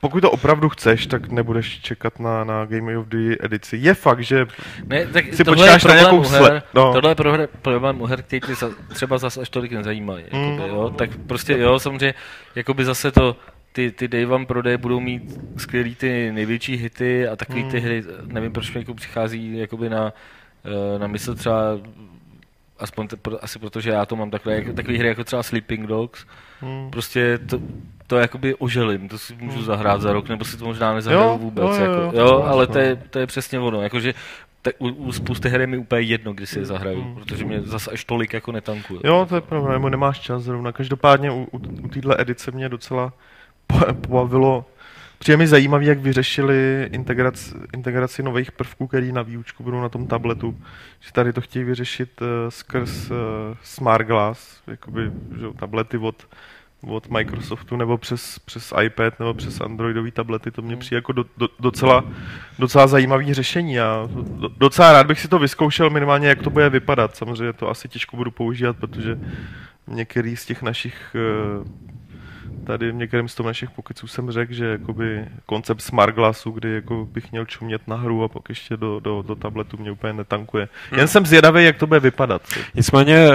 pokud 0.00 0.20
to 0.20 0.30
opravdu 0.30 0.68
chceš, 0.68 1.06
tak 1.06 1.28
nebudeš 1.28 1.80
čekat 1.80 2.20
na, 2.20 2.44
na 2.44 2.64
Game 2.64 2.98
of 2.98 3.06
the 3.06 3.36
edici. 3.40 3.76
Je 3.76 3.94
fakt, 3.94 4.20
že 4.24 4.46
Ne, 4.86 5.06
tak 5.06 5.24
si 5.34 5.44
tohle 5.44 5.66
je 5.66 5.72
počkáš 5.72 5.84
na 5.84 5.94
nějakou 5.94 6.24
sled. 6.24 6.64
No. 6.74 6.92
Tohle 6.92 7.10
je 7.10 7.14
prohra- 7.14 7.48
problém 7.62 8.00
u 8.00 8.06
her, 8.06 8.22
který 8.22 8.40
ty 8.40 8.54
za, 8.54 8.70
třeba 8.94 9.18
zase 9.18 9.40
až 9.40 9.48
tolik 9.48 9.72
nezajímají. 9.72 10.24
Mm. 10.32 10.40
Jakoby, 10.42 10.68
jo? 10.68 10.90
Tak 10.98 11.10
prostě 11.26 11.58
jo, 11.58 11.78
samozřejmě, 11.78 12.14
jakoby 12.54 12.84
zase 12.84 13.12
to, 13.12 13.36
ty, 13.72 13.90
ty 13.92 14.08
day 14.08 14.26
one 14.26 14.46
prodeje 14.46 14.78
budou 14.78 15.00
mít 15.00 15.40
skvělý 15.56 15.94
ty 15.94 16.32
největší 16.32 16.76
hity 16.76 17.28
a 17.28 17.36
takový 17.36 17.64
ty 17.64 17.76
Mm. 17.78 17.84
hry, 17.84 18.04
nevím 18.26 18.52
proč 18.52 18.72
mi 18.74 18.80
jako 18.80 18.94
přichází 18.94 19.58
jakoby 19.58 19.90
na, 19.90 20.12
eh, 20.64 20.98
na 20.98 21.06
mysl 21.06 21.34
třeba 21.34 21.60
aspoň 22.78 23.08
t- 23.08 23.16
pro, 23.16 23.44
asi 23.44 23.58
protože 23.58 23.90
já 23.90 24.06
to 24.06 24.16
mám 24.16 24.30
takové, 24.30 24.54
jako, 24.54 24.72
takové 24.72 24.98
hry 24.98 25.08
jako 25.08 25.24
třeba 25.24 25.42
Sleeping 25.42 25.86
Dogs, 25.86 26.26
hm, 26.62 26.90
prostě 26.90 27.38
to, 27.38 27.58
to 28.06 28.16
jakoby 28.18 28.54
oželím, 28.54 29.08
to 29.08 29.18
si 29.18 29.34
můžu 29.40 29.62
zahrát 29.62 30.00
za 30.00 30.12
rok, 30.12 30.28
nebo 30.28 30.44
si 30.44 30.56
to 30.56 30.64
možná 30.64 30.88
Jo, 30.88 30.94
nezahraju 30.94 31.38
vůbec, 31.38 31.64
jo, 31.64 31.74
jo, 31.84 31.90
jako, 31.92 32.16
jo, 32.16 32.26
jo, 32.26 32.42
ale 32.42 32.66
máš, 32.66 32.72
to 32.72 32.78
je, 32.78 32.94
no. 32.94 33.02
to 33.10 33.18
je 33.18 33.26
přesně 33.26 33.60
ono, 33.60 33.82
jakože 33.82 34.14
tak 34.62 34.74
u, 34.78 34.88
u 34.88 35.12
spousty 35.12 35.48
her 35.48 35.60
je 35.60 35.66
mi 35.66 35.78
úplně 35.78 36.00
jedno, 36.00 36.32
kdy 36.32 36.46
si 36.46 36.58
je 36.58 36.64
zahraju, 36.64 37.02
Mm. 37.02 37.14
protože 37.14 37.44
mě 37.44 37.60
zase 37.62 37.90
až 37.90 38.04
tolik 38.04 38.32
jako 38.32 38.52
netankuje. 38.52 39.00
Jo, 39.04 39.26
to 39.28 39.34
je 39.34 39.40
pravda, 39.40 39.72
nebo 39.72 39.88
nemáš 39.90 40.20
čas 40.20 40.42
zrovna. 40.42 40.72
Každopádně 40.72 41.30
u, 41.30 41.48
u, 41.52 41.56
u 41.58 41.88
téhle 41.88 42.16
edice 42.18 42.50
mě 42.50 42.68
docela 42.68 43.12
po- 43.66 43.94
pobavilo. 43.94 44.64
Přijde 45.18 45.36
mi 45.36 45.46
zajímavý, 45.46 45.86
jak 45.86 45.98
vyřešili 45.98 46.88
integraci, 46.92 47.54
integraci 47.74 48.22
nových 48.22 48.52
prvků, 48.52 48.86
který 48.86 49.12
na 49.12 49.22
výučku 49.22 49.62
budou 49.62 49.80
na 49.80 49.88
tom 49.88 50.06
tabletu. 50.06 50.56
Že 51.00 51.12
tady 51.12 51.32
to 51.32 51.40
chtějí 51.40 51.64
vyřešit 51.64 52.20
uh, 52.20 52.26
skrz 52.48 53.10
uh, 53.10 53.16
Smart 53.62 54.06
Glass, 54.06 54.62
jakoby 54.66 55.10
že, 55.40 55.46
tablety 55.58 55.98
od, 55.98 56.26
od 56.86 57.10
Microsoftu, 57.10 57.76
nebo 57.76 57.98
přes, 57.98 58.38
přes 58.38 58.72
iPad, 58.82 59.18
nebo 59.18 59.34
přes 59.34 59.60
Androidové 59.60 60.10
tablety. 60.10 60.50
To 60.50 60.62
mě 60.62 60.76
přijde 60.76 60.96
jako 60.96 61.12
do, 61.12 61.24
do, 61.36 61.48
docela, 61.60 62.04
docela 62.58 62.86
zajímavý 62.86 63.34
řešení. 63.34 63.74
Já 63.74 64.08
do, 64.14 64.48
docela 64.48 64.92
rád 64.92 65.06
bych 65.06 65.20
si 65.20 65.28
to 65.28 65.38
vyzkoušel 65.38 65.90
minimálně, 65.90 66.28
jak 66.28 66.42
to 66.42 66.50
bude 66.50 66.70
vypadat. 66.70 67.16
Samozřejmě 67.16 67.52
to 67.52 67.70
asi 67.70 67.88
těžko 67.88 68.16
budu 68.16 68.30
používat, 68.30 68.76
protože 68.76 69.18
některý 69.86 70.36
z 70.36 70.46
těch 70.46 70.62
našich 70.62 71.16
eh, 71.16 71.86
tady 72.66 72.90
v 72.90 72.94
některém 72.94 73.28
z 73.28 73.34
toho 73.34 73.46
našich 73.46 73.70
pokeců 73.70 74.06
jsem 74.06 74.30
řekl, 74.30 74.52
že 74.52 74.64
jakoby 74.66 75.24
koncept 75.46 75.80
smart 75.80 76.14
glassu, 76.14 76.50
kdy 76.50 76.74
jako 76.74 77.08
bych 77.12 77.32
měl 77.32 77.44
čumět 77.44 77.88
na 77.88 77.96
hru 77.96 78.24
a 78.24 78.28
pak 78.28 78.42
ještě 78.48 78.76
do, 78.76 79.00
do, 79.00 79.22
do 79.22 79.34
tabletu 79.34 79.76
mě 79.76 79.90
úplně 79.90 80.12
netankuje. 80.12 80.68
Jen 80.96 81.08
jsem 81.08 81.26
zvědavý, 81.26 81.64
jak 81.64 81.76
to 81.76 81.86
bude 81.86 82.00
vypadat. 82.00 82.42
Nicméně 82.74 83.16
eh, 83.16 83.32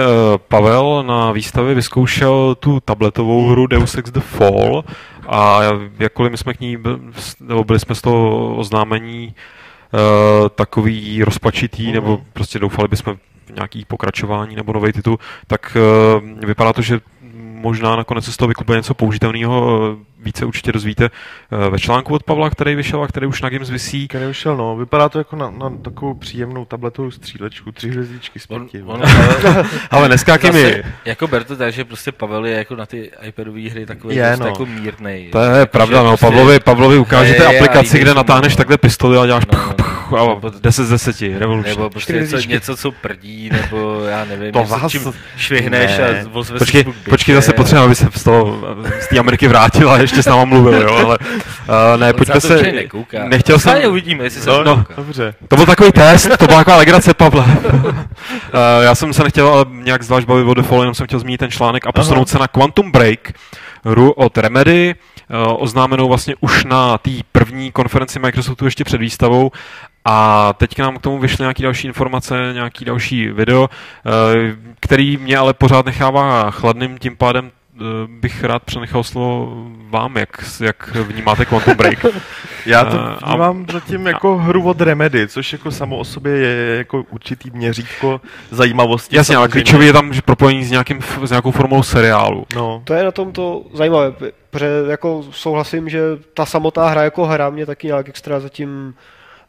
Pavel 0.48 1.02
na 1.06 1.32
výstavě 1.32 1.74
vyzkoušel 1.74 2.54
tu 2.54 2.80
tabletovou 2.80 3.48
hru 3.48 3.66
Deus 3.66 3.94
Ex 3.94 4.10
The 4.10 4.20
Fall 4.20 4.84
a 5.28 5.60
jakkoliv 5.98 6.32
my 6.32 6.38
jsme 6.38 6.54
k 6.54 6.60
ní, 6.60 6.76
byl- 6.76 7.00
nebo 7.40 7.64
byli 7.64 7.80
jsme 7.80 7.94
z 7.94 8.00
toho 8.02 8.56
oznámení 8.56 9.34
uh, 9.92 10.00
takový 10.48 11.24
rozpačitý, 11.24 11.82
Mhm. 11.84 11.92
nebo 11.94 12.20
prostě 12.32 12.58
doufali 12.58 12.88
bychom 12.88 13.16
v 13.46 13.50
nějaký 13.54 13.84
pokračování 13.84 14.56
nebo 14.56 14.72
nový 14.72 14.92
titul, 14.92 15.18
tak 15.46 15.76
uh, 16.22 16.46
vypadá 16.46 16.72
to, 16.72 16.82
že 16.82 17.00
možná 17.62 17.96
nakonec 17.96 18.24
se 18.24 18.32
z 18.32 18.36
toho 18.36 18.48
vyklube 18.48 18.76
něco 18.76 18.94
použitelného, 18.94 19.80
eh, 19.92 20.04
více 20.24 20.44
určitě 20.44 20.72
dozvíte 20.72 21.04
eh, 21.66 21.70
ve 21.70 21.78
článku 21.78 22.14
od 22.14 22.22
Pavla, 22.22 22.50
který 22.50 22.74
vyšel 22.74 23.02
a 23.02 23.06
který 23.08 23.26
už 23.26 23.42
na 23.42 23.48
Games 23.48 23.70
visí. 23.70 24.08
Který 24.08 24.26
vyšel, 24.26 24.56
no. 24.56 24.76
Vypadá 24.76 25.08
to 25.08 25.18
jako 25.18 25.36
na, 25.36 25.50
na 25.50 25.70
takovou 25.70 26.14
příjemnou 26.14 26.64
tabletovou 26.64 27.10
střílečku, 27.10 27.72
tři 27.72 27.90
hvězdičky 27.90 28.38
z 28.40 28.46
On, 28.48 28.68
pěti. 28.68 28.84
on, 28.86 29.00
no. 29.00 29.06
ale, 29.46 29.64
Ale 29.90 30.08
neskákej 30.08 30.52
mi, 30.52 30.82
jako 31.04 31.26
ber 31.26 31.44
to 31.44 31.56
tak, 31.56 31.72
že 31.72 31.84
prostě 31.84 32.12
Pavel 32.12 32.46
je 32.46 32.56
jako 32.56 32.76
na 32.76 32.86
ty 32.86 33.10
iPadové 33.22 33.60
hry 33.70 33.86
takový 33.86 34.16
Je, 34.16 34.36
no. 34.40 34.46
jako 34.46 34.66
mírnej. 34.66 35.28
To 35.30 35.38
je 35.40 35.58
Jako, 35.58 35.72
pravda, 35.72 36.02
no. 36.02 36.08
prostě- 36.08 36.26
Pavlovi, 36.26 36.60
Pavlovi 36.60 36.98
ukážete 36.98 37.42
Je, 37.44 37.52
je, 37.52 37.58
aplikaci, 37.58 37.96
a 37.98 38.00
kde 38.00 38.10
jde 38.10 38.14
natáhneš 38.14 38.52
tomu, 38.52 38.56
takhle 38.56 38.78
pistoli 38.78 39.18
a 39.18 39.26
děláš 39.26 39.46
No, 39.46 39.58
pch, 39.58 39.66
no, 39.68 39.74
pch, 39.74 39.86
no. 39.98 40.01
A 40.16 40.26
Nebo- 40.34 40.50
10 40.60 40.84
z 40.84 40.90
10, 40.90 41.38
revolution. 41.38 41.76
Nebo 41.76 41.90
prostě 41.90 42.12
něco, 42.12 42.36
něco, 42.38 42.76
co 42.76 42.90
prdí, 42.92 43.50
nebo 43.52 44.04
já 44.04 44.24
nevím, 44.24 44.52
To 44.52 44.58
něco, 44.58 44.72
vás- 44.78 44.90
čím 44.92 45.12
švihneš 45.36 45.98
Ne. 45.98 46.24
a 46.24 46.28
ozve 46.32 46.58
Počkej, 46.58 46.82
zvuk 46.82 46.96
počkej, 47.10 47.34
zase 47.34 47.52
potřeba, 47.52 47.84
aby 47.84 47.94
se 47.94 48.08
z 48.14 48.24
toho, 48.24 48.58
z 49.00 49.06
té 49.08 49.18
Ameriky 49.18 49.48
vrátil 49.48 49.90
a 49.90 49.98
ještě 49.98 50.22
s 50.22 50.26
náma 50.26 50.44
mluvil, 50.44 50.82
jo, 50.82 50.94
ale 51.06 51.18
uh, 51.18 52.00
ne, 52.00 52.12
On 52.12 52.16
pojďme 52.18 52.40
se 52.40 52.62
nekouká. 52.62 53.24
nechtěl 53.28 53.58
jsem, 53.58 53.70
Schválně 53.70 53.88
uvidíme, 53.88 54.24
jestli 54.24 54.40
se 54.40 54.50
No, 54.50 54.64
no, 54.64 54.84
dobře. 54.96 55.34
to 55.48 55.56
byl 55.56 55.66
takový 55.66 55.92
test, 55.92 56.28
to 56.38 56.46
byla 56.46 56.58
taková 56.58 56.76
legrace, 56.76 57.14
Pavle. 57.14 57.44
uh, 57.72 57.80
já 58.82 58.94
jsem 58.94 59.12
se 59.12 59.22
nechtěl 59.24 59.48
ale 59.48 59.64
nějak 59.70 60.02
zvlášť 60.02 60.26
bavit 60.26 60.44
o 60.48 60.54
The 60.54 60.62
Fall, 60.62 60.80
jenom 60.80 60.94
jsem 60.94 61.06
chtěl 61.06 61.18
zmínit 61.18 61.38
ten 61.38 61.50
článek 61.50 61.86
a 61.86 61.92
posunout 61.92 62.28
se 62.28 62.38
na 62.38 62.48
Quantum 62.48 62.92
Break, 62.92 63.32
hru 63.84 64.12
od 64.12 64.38
Remedy, 64.38 64.94
oznámenou 65.56 66.08
vlastně 66.08 66.34
už 66.40 66.64
na 66.64 66.98
té 66.98 67.10
první 67.32 67.72
konferenci 67.72 68.18
Microsoftu 68.18 68.64
ještě 68.64 68.84
před 68.84 68.98
výstavou 68.98 69.50
a 70.04 70.52
teď 70.52 70.74
k 70.74 70.78
nám 70.78 70.96
k 70.96 71.00
tomu 71.02 71.18
vyšly 71.18 71.42
nějaké 71.42 71.62
další 71.62 71.86
informace, 71.86 72.50
nějaký 72.54 72.84
další 72.84 73.28
video, 73.28 73.68
eh, 74.06 74.56
který 74.80 75.16
mě 75.16 75.36
ale 75.38 75.54
pořád 75.54 75.86
nechává 75.86 76.50
chladným, 76.50 76.98
tím 76.98 77.16
pádem 77.16 77.50
eh, 77.76 77.80
bych 78.08 78.44
rád 78.44 78.62
přenechal 78.62 79.02
slovo 79.04 79.52
vám, 79.90 80.16
jak, 80.16 80.44
jak 80.60 80.88
vnímáte 80.96 81.44
Quantum 81.44 81.74
Break. 81.76 82.06
Já 82.66 82.84
to 82.84 82.96
Eh, 82.96 83.16
a- 83.22 83.28
vnímám 83.30 83.66
zatím 83.72 84.06
jako 84.06 84.36
hru 84.38 84.62
od 84.64 84.80
Remedy, 84.80 85.28
což 85.28 85.52
jako 85.52 85.70
samo 85.70 85.96
o 85.98 86.04
sobě 86.04 86.32
je 86.36 86.76
jako 86.76 87.04
určitý 87.10 87.50
měřítko 87.50 88.20
zajímavosti. 88.50 89.16
Jasně, 89.16 89.36
ale 89.36 89.44
samozřejmě. 89.48 89.64
klíčový 89.64 89.86
je 89.86 89.92
tam 89.92 90.12
že 90.14 90.22
propojení 90.22 90.64
s, 90.64 90.70
nějakým, 90.70 91.00
s 91.24 91.30
nějakou 91.30 91.50
formou 91.50 91.82
seriálu. 91.82 92.44
No, 92.54 92.82
To 92.84 92.94
je 92.94 93.04
na 93.04 93.10
tom 93.10 93.32
to 93.32 93.62
zajímavé, 93.74 94.12
protože 94.50 94.66
jako 94.90 95.24
souhlasím, 95.30 95.88
že 95.88 96.00
ta 96.34 96.46
samotná 96.46 96.88
hra 96.88 97.02
jako 97.02 97.26
hra 97.26 97.50
mě 97.50 97.66
taky 97.66 97.86
nějak 97.86 98.08
extra 98.08 98.40
zatím 98.40 98.94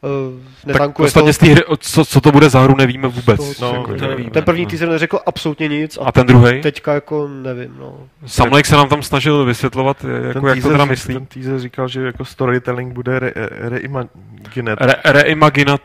uh, 0.04 0.40
Tak 0.60 0.66
netankuje 0.66 1.06
ostatně 1.06 1.32
z 1.32 1.38
té 1.38 1.46
hry, 1.46 1.62
co, 1.78 2.04
co 2.04 2.20
to 2.20 2.32
bude 2.32 2.50
za 2.50 2.60
hru, 2.60 2.76
nevíme 2.76 3.08
vůbec. 3.08 3.40
Z 3.40 3.56
toho, 3.56 3.74
Jako, 3.74 3.94
to 3.94 4.06
nevíme. 4.08 4.30
Ten 4.30 4.44
první 4.44 4.66
teaser 4.66 4.88
neřekl 4.88 5.18
absolutně 5.26 5.68
nic 5.68 5.98
a, 5.98 6.04
A 6.04 6.12
ten 6.12 6.26
druhý? 6.26 6.60
teďka 6.62 6.94
jako 6.94 7.28
nevím, 7.28 7.76
no. 7.78 7.94
Sam 8.26 8.52
Lake 8.52 8.68
se 8.68 8.76
nám 8.76 8.88
tam 8.88 9.02
snažil 9.02 9.44
vysvětlovat, 9.44 10.04
jako, 10.28 10.48
jak 10.48 10.62
to 10.62 10.68
teda 10.68 10.84
myslí. 10.84 11.14
ten 11.14 11.26
teaser 11.26 11.58
říkal, 11.58 11.88
že 11.88 12.00
jako 12.06 12.24
storytelling 12.24 12.92
bude 12.92 13.18
re, 13.18 13.32
reimaginat. 13.60 14.78
Re, 14.80 14.94
reimagina 15.04 15.76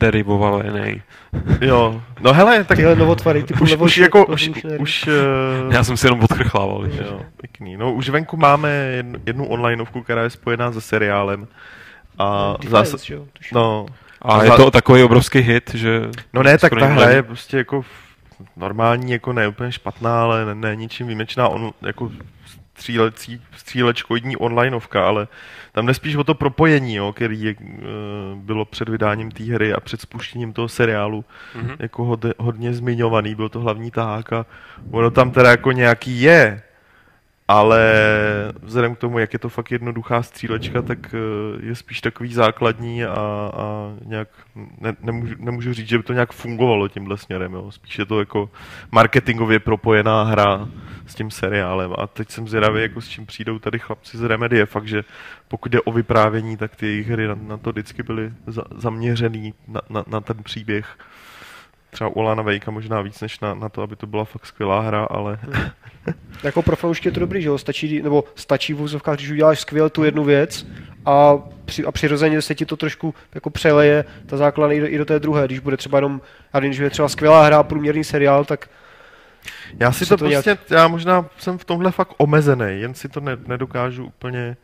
derivovaný. 0.00 1.02
Jo, 1.60 2.02
no 2.20 2.32
hele, 2.32 2.64
tak 2.64 2.76
Tyhle 2.76 2.96
novotvary, 2.96 3.42
typu 3.42 3.64
už, 3.64 3.76
už 3.76 3.96
jako, 3.98 4.26
už, 4.26 4.50
už 4.78 5.06
uh, 5.66 5.72
Já 5.74 5.84
jsem 5.84 5.96
si 5.96 6.06
jenom 6.06 6.20
odchrchlával. 6.20 6.88
že? 6.88 7.02
jo, 7.02 7.20
pěkný. 7.40 7.76
No 7.76 7.92
už 7.92 8.08
venku 8.08 8.36
máme 8.36 8.70
jednu, 8.70 9.18
jednu 9.26 9.46
onlineovku, 9.48 10.02
která 10.02 10.22
je 10.22 10.30
spojená 10.30 10.72
se 10.72 10.80
seriálem. 10.80 11.46
A 12.18 12.54
že 13.04 13.14
jo, 13.14 13.26
no, 13.52 13.86
A 14.22 14.44
je 14.44 14.50
to 14.50 14.70
takový 14.70 15.02
obrovský 15.02 15.38
hit, 15.38 15.74
že... 15.74 16.00
no 16.32 16.42
ne, 16.42 16.58
tak 16.58 16.72
ta 16.80 16.86
hra 16.86 17.10
je 17.10 17.22
prostě 17.22 17.56
jako 17.56 17.84
normální, 18.56 19.12
jako 19.12 19.32
ne 19.32 19.48
úplně 19.48 19.72
špatná, 19.72 20.22
ale 20.22 20.44
ne, 20.44 20.54
ne 20.54 20.76
ničím 20.76 21.06
výjimečná, 21.06 21.48
on, 21.48 21.70
jako 21.82 22.10
střílecí, 22.74 23.40
střílečkoidní 23.56 24.36
onlineovka, 24.36 25.06
ale 25.06 25.28
tam 25.72 25.86
jde 25.86 25.94
spíš 25.94 26.16
o 26.16 26.24
to 26.24 26.34
propojení, 26.34 26.94
jo, 26.94 27.12
který 27.12 27.42
je, 27.42 27.54
uh, 27.60 28.38
bylo 28.38 28.64
před 28.64 28.88
vydáním 28.88 29.30
té 29.30 29.44
hry 29.44 29.72
a 29.72 29.80
před 29.80 30.00
spuštěním 30.00 30.52
toho 30.52 30.68
seriálu 30.68 31.24
Mhm. 31.54 31.76
jako 31.78 32.04
hodně, 32.04 32.34
hodně 32.38 32.74
zmiňovaný, 32.74 33.34
byl 33.34 33.48
to 33.48 33.60
hlavní 33.60 33.90
tahák 33.90 34.32
a 34.32 34.46
ono 34.90 35.10
tam 35.10 35.30
teda 35.30 35.50
jako 35.50 35.72
nějaký 35.72 36.20
je, 36.22 36.62
ale 37.48 37.82
vzhledem 38.62 38.94
k 38.94 38.98
tomu, 38.98 39.18
jak 39.18 39.32
je 39.32 39.38
to 39.38 39.48
fakt 39.48 39.72
jednoduchá 39.72 40.22
střílečka, 40.22 40.82
tak 40.82 41.14
eh, 41.14 41.66
je 41.66 41.74
spíš 41.74 42.00
takový 42.00 42.34
základní 42.34 43.04
a, 43.04 43.14
a 43.54 43.92
nějak 44.04 44.28
ne, 44.80 44.96
nemůžu, 45.00 45.34
nemůžu 45.38 45.72
říct, 45.72 45.88
že 45.88 45.98
by 45.98 46.04
to 46.04 46.12
nějak 46.12 46.32
fungovalo 46.32 46.88
tímhle 46.88 47.18
směrem. 47.18 47.52
Jo. 47.52 47.70
Spíš 47.70 47.98
je 47.98 48.04
to 48.04 48.18
jako 48.18 48.50
marketingově 48.90 49.58
propojená 49.58 50.22
hra 50.22 50.68
s 51.06 51.14
tím 51.14 51.30
seriálem 51.30 51.94
a 51.98 52.06
teď 52.06 52.30
jsem 52.30 52.48
zvědavý, 52.48 52.82
jako 52.82 53.00
s 53.00 53.08
čím 53.08 53.26
přijdou 53.26 53.58
tady 53.58 53.78
chlapci 53.78 54.18
z 54.18 54.22
Remedy. 54.22 54.58
Je 54.58 54.66
fakt, 54.66 54.88
že 54.88 55.04
pokud 55.48 55.72
jde 55.72 55.80
o 55.80 55.92
vyprávění, 55.92 56.56
tak 56.56 56.76
ty 56.76 56.86
jejich 56.86 57.08
hry 57.08 57.26
na, 57.26 57.34
na 57.34 57.56
to 57.56 57.72
vždycky 57.72 58.02
byly 58.02 58.32
za, 58.46 58.62
zaměřený 58.76 59.54
na, 59.68 59.80
na, 59.90 60.04
na 60.06 60.20
ten 60.20 60.42
příběh. 60.42 60.96
Třeba 61.94 62.10
u 62.16 62.20
Lana 62.20 62.42
Vejka 62.42 62.70
možná 62.70 63.02
víc 63.02 63.20
než 63.20 63.40
na, 63.40 63.54
na 63.54 63.68
to, 63.68 63.82
aby 63.82 63.96
to 63.96 64.06
byla 64.06 64.24
fakt 64.24 64.46
skvělá 64.46 64.80
hra, 64.80 65.04
ale 65.04 65.38
Jako 66.42 66.62
pro 66.62 66.76
fanoušky 66.76 67.08
je 67.08 67.12
to 67.12 67.20
dobrý, 67.20 67.42
že 67.42 67.48
jo? 67.48 67.58
Stačí, 67.58 68.02
nebo 68.02 68.24
stačí 68.34 68.74
v 68.74 68.80
úzovkách, 68.80 69.16
když 69.16 69.30
uděláš 69.30 69.60
skvěle 69.60 69.90
tu 69.90 70.04
jednu 70.04 70.24
věc 70.24 70.66
a, 71.06 71.34
při, 71.64 71.84
a 71.84 71.92
přirozeně 71.92 72.42
se 72.42 72.54
ti 72.54 72.66
to 72.66 72.76
trošku 72.76 73.14
jako 73.34 73.50
přeleje 73.50 74.04
ta 74.26 74.36
základna 74.36 74.74
i 74.74 74.80
do, 74.80 74.86
i 74.86 74.98
do 74.98 75.04
té 75.04 75.20
druhé. 75.20 75.46
Když 75.46 75.58
bude 75.58 75.76
třeba 75.76 75.98
jenom, 75.98 76.20
nevím, 76.54 76.72
že 76.72 76.84
je 76.84 76.90
třeba 76.90 77.08
skvělá 77.08 77.46
hra, 77.46 77.62
průměrný 77.62 78.04
seriál, 78.04 78.44
tak 78.44 78.68
Já 79.80 79.92
si 79.92 80.06
to, 80.06 80.16
to 80.16 80.24
prostě, 80.24 80.58
já 80.70 80.88
možná 80.88 81.26
jsem 81.38 81.58
v 81.58 81.64
tomhle 81.64 81.90
fakt 81.90 82.14
omezený, 82.16 82.80
jen 82.80 82.94
si 82.94 83.08
to 83.08 83.20
ne, 83.20 83.36
nedokážu 83.46 84.04
úplně 84.04 84.56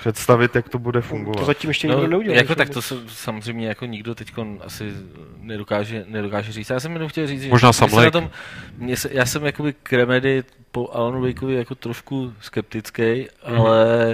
představit, 0.00 0.54
jak 0.56 0.68
to 0.68 0.78
bude 0.78 1.00
fungovat. 1.00 1.38
to 1.38 1.44
zatím 1.44 1.70
ještě 1.70 1.86
nikdo 1.86 2.02
No, 2.02 2.08
neudělal. 2.08 2.36
jako 2.36 2.54
tak 2.54 2.70
to 2.70 2.82
se, 2.82 2.94
samozřejmě 3.06 3.68
jako 3.68 3.86
nikdo 3.86 4.14
teď 4.14 4.32
asi 4.64 4.92
nedokáže, 5.40 6.04
nedokáže 6.08 6.52
říct. 6.52 6.70
Já 6.70 6.80
jsem 6.80 6.92
jenom 6.92 7.08
chtěl 7.08 7.26
říct, 7.26 7.42
že 7.42 7.48
Možná 7.48 7.68
že 7.68 7.72
se 7.72 7.88
Sam 7.88 8.04
na 8.04 8.10
tom, 8.10 8.30
mě 8.78 8.96
se, 8.96 9.08
já 9.12 9.26
jsem 9.26 9.44
jakoby 9.46 9.72
k 9.82 9.92
Remedy 9.92 10.44
po 10.72 10.90
Alanu 10.92 11.22
Wakeovi 11.22 11.54
jako 11.54 11.74
trošku 11.74 12.32
skeptický, 12.40 13.02
Mhm. 13.02 13.60
ale 13.60 14.10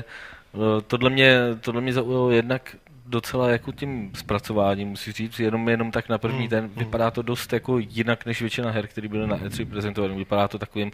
eh, 0.55 0.83
tohle 0.87 1.11
mě, 1.11 1.39
tohle 1.61 1.81
mě 1.81 1.93
zaujalo 1.93 2.31
jednak 2.31 2.77
docela 3.09 3.51
jako 3.51 3.73
tím 3.73 4.11
zpracováním, 4.15 4.89
musím 4.89 5.13
říct, 5.13 5.41
jenom, 5.41 5.69
jenom 5.69 5.91
tak 5.91 6.09
na 6.09 6.19
první 6.19 6.39
Mhm. 6.41 6.49
ten, 6.49 6.71
vypadá 6.77 7.11
to 7.11 7.23
dost 7.23 7.53
jako 7.53 7.79
jinak 7.79 8.27
než 8.27 8.41
většina 8.41 8.71
her, 8.71 8.87
které 8.87 9.09
byly 9.09 9.27
na 9.27 9.37
E3 9.37 9.65
prezentované, 9.71 10.15
vypadá 10.15 10.49
to 10.49 10.59
takovým 10.59 10.91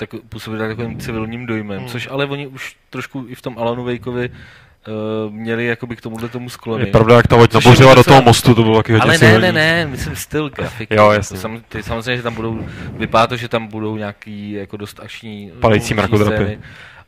tak 0.00 0.10
působí 0.28 0.58
to 0.58 0.68
takovým 0.68 1.00
civilním 1.00 1.46
dojmem, 1.46 1.78
Hmm. 1.78 1.88
což 1.88 2.08
ale 2.10 2.26
oni 2.26 2.46
už 2.46 2.76
trošku 2.90 3.24
i 3.28 3.34
v 3.34 3.42
tom 3.42 3.58
Alanu 3.58 3.84
Wakeovi 3.84 4.30
uh, 4.30 5.32
měli 5.34 5.66
jakoby 5.66 5.96
k 5.96 6.00
tomuhle 6.00 6.28
tomu 6.28 6.48
sklony. 6.48 6.82
Je 6.86 6.92
pravda, 6.92 7.16
jak 7.16 7.26
ta 7.26 7.36
loď 7.36 7.54
nabořila 7.54 7.94
do 7.94 8.04
toho 8.04 8.22
mostu, 8.22 8.54
to 8.54 8.62
bylo 8.62 8.76
taky 8.76 8.92
hodně 8.92 9.08
Ale 9.10 9.18
ne, 9.18 9.38
ne, 9.38 9.52
ne, 9.52 9.86
myslím 9.86 10.16
styl 10.16 10.50
grafiky. 10.50 10.94
Jo, 10.94 11.10
jasně. 11.10 11.36
To 11.36 11.40
sam, 11.40 11.60
ty, 11.68 11.82
samozřejmě, 11.82 12.16
že 12.16 12.22
tam 12.22 12.34
budou, 12.34 12.66
vypadá 12.92 13.26
to, 13.26 13.36
že 13.36 13.48
tam 13.48 13.66
budou 13.66 13.96
nějaký 13.96 14.52
jako 14.52 14.76
dost 14.76 15.00
akční 15.02 15.52
Padající 15.60 15.94
akční 15.94 15.96
mrakodrapy. 15.96 16.58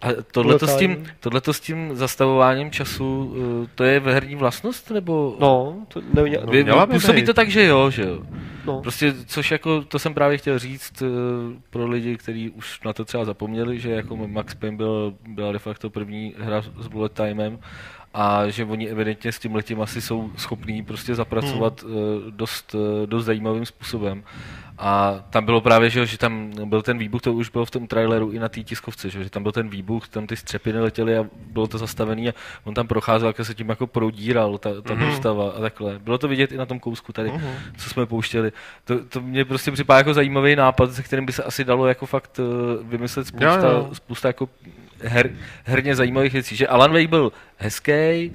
A 0.02 0.08
tohleto 0.32 0.66
s, 0.66 0.76
tím, 0.76 1.06
tohleto 1.20 1.52
s 1.52 1.60
tím 1.60 1.96
zastavováním 1.96 2.70
času, 2.70 3.24
uh, 3.24 3.66
to 3.74 3.84
je 3.84 4.00
herní 4.00 4.36
vlastnost, 4.36 4.90
nebo... 4.90 5.36
No, 5.40 5.76
to 5.88 6.00
ne, 6.00 6.22
No, 6.44 6.52
Vy, 6.52 6.62
měla 6.64 6.86
by 6.86 6.92
působí 6.94 7.20
být. 7.20 7.26
to 7.26 7.34
tak, 7.34 7.48
že 7.48 7.64
jo, 7.64 7.90
že 7.90 8.02
jo. 8.02 8.22
no. 8.64 8.80
Prostě, 8.82 9.14
což 9.26 9.50
jako, 9.50 9.82
to 9.82 9.98
jsem 9.98 10.14
právě 10.14 10.38
chtěl 10.38 10.58
říct 10.58 11.02
uh, 11.02 11.08
pro 11.70 11.86
lidi, 11.86 12.16
kteří 12.16 12.50
už 12.50 12.80
na 12.84 12.92
to 12.92 13.04
třeba 13.04 13.24
zapomněli, 13.24 13.78
že 13.80 13.90
jako 13.90 14.16
Max 14.16 14.54
Payne 14.54 14.76
byl, 14.76 15.14
byla 15.28 15.52
de 15.52 15.58
facto 15.58 15.90
první 15.90 16.34
hra 16.38 16.62
s 16.80 16.86
bullet 16.86 17.12
timem 17.12 17.58
a 18.14 18.48
že 18.48 18.64
oni 18.64 18.88
evidentně 18.88 19.32
s 19.32 19.38
tím 19.38 19.54
letím 19.54 19.80
asi 19.80 20.00
jsou 20.00 20.30
schopní 20.36 20.84
prostě 20.84 21.14
zapracovat 21.14 21.82
hmm. 21.82 21.92
dost, 22.30 22.74
eh, 23.02 23.06
dost 23.06 23.24
zajímavým 23.24 23.66
způsobem. 23.66 24.24
A 24.78 25.20
tam 25.30 25.44
bylo 25.44 25.60
právě, 25.60 25.90
že, 25.90 26.06
že 26.06 26.18
tam 26.18 26.50
byl 26.64 26.82
ten 26.82 26.98
výbuch, 26.98 27.22
to 27.22 27.32
už 27.32 27.48
bylo 27.48 27.64
v 27.64 27.70
tom 27.70 27.86
traileru 27.86 28.30
i 28.30 28.38
na 28.38 28.48
té 28.48 28.60
tiskovce, 28.62 29.10
že, 29.10 29.24
že 29.24 29.30
tam 29.30 29.42
byl 29.42 29.52
ten 29.52 29.68
výbuch, 29.68 30.08
tam 30.08 30.26
ty 30.26 30.36
střepiny 30.36 30.80
letěly 30.80 31.18
a 31.18 31.24
bylo 31.52 31.66
to 31.66 31.78
zastavený 31.78 32.28
a 32.28 32.32
on 32.64 32.74
tam 32.74 32.86
procházel, 32.86 33.28
jak 33.28 33.46
se 33.46 33.54
tím 33.54 33.68
jako 33.68 33.86
prodíral 33.86 34.58
ta, 34.58 34.70
ta 34.82 34.94
Mhm. 34.94 35.06
postava 35.10 35.50
a 35.50 35.60
takhle. 35.60 35.98
Bylo 35.98 36.18
to 36.18 36.28
vidět 36.28 36.52
i 36.52 36.56
na 36.56 36.66
tom 36.66 36.80
kousku 36.80 37.12
tady, 37.12 37.28
Mhm. 37.32 37.48
co 37.76 37.90
jsme 37.90 38.06
pouštěli. 38.06 38.52
To, 38.84 39.04
to 39.04 39.20
mě 39.20 39.44
prostě 39.44 39.70
připadá 39.72 39.98
jako 39.98 40.14
zajímavý 40.14 40.56
nápad, 40.56 40.92
se 40.92 41.02
kterým 41.02 41.26
by 41.26 41.32
se 41.32 41.42
asi 41.42 41.64
dalo 41.64 41.86
jako 41.86 42.06
fakt 42.06 42.40
eh, 42.40 42.82
vymyslet 42.82 43.26
spousta, 43.26 43.68
Jo, 43.68 43.72
jo. 43.72 43.88
spousta 43.92 44.28
jako 44.28 44.48
her, 45.04 45.30
herně 45.64 45.96
zajímavých 45.96 46.32
věcí. 46.32 46.56
Že 46.56 46.66
Alan 46.66 46.92
Wake 46.92 47.08
byl 47.10 47.32
hezký, 47.56 48.32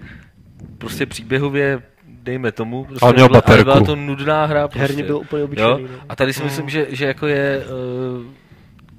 prostě 0.77 1.05
příběhově 1.05 1.81
dejme 2.07 2.51
tomu, 2.51 2.85
prostě 2.85 3.05
Ale 3.05 3.13
měl 3.13 3.29
byla, 3.29 3.41
ale 3.45 3.63
byla 3.63 3.81
to 3.81 3.95
nudná 3.95 4.45
hra. 4.45 4.67
Prostě. 4.67 4.79
herně 4.81 5.03
byl 5.03 5.17
úplně 5.17 5.39
Jo? 5.41 5.45
obyčejný. 5.45 5.83
No. 5.83 5.99
A 6.09 6.15
tady 6.15 6.33
si 6.33 6.43
myslím, 6.43 6.69
že, 6.69 6.85
že 6.89 7.05
jako 7.05 7.27
je 7.27 7.63
uh, 8.19 8.25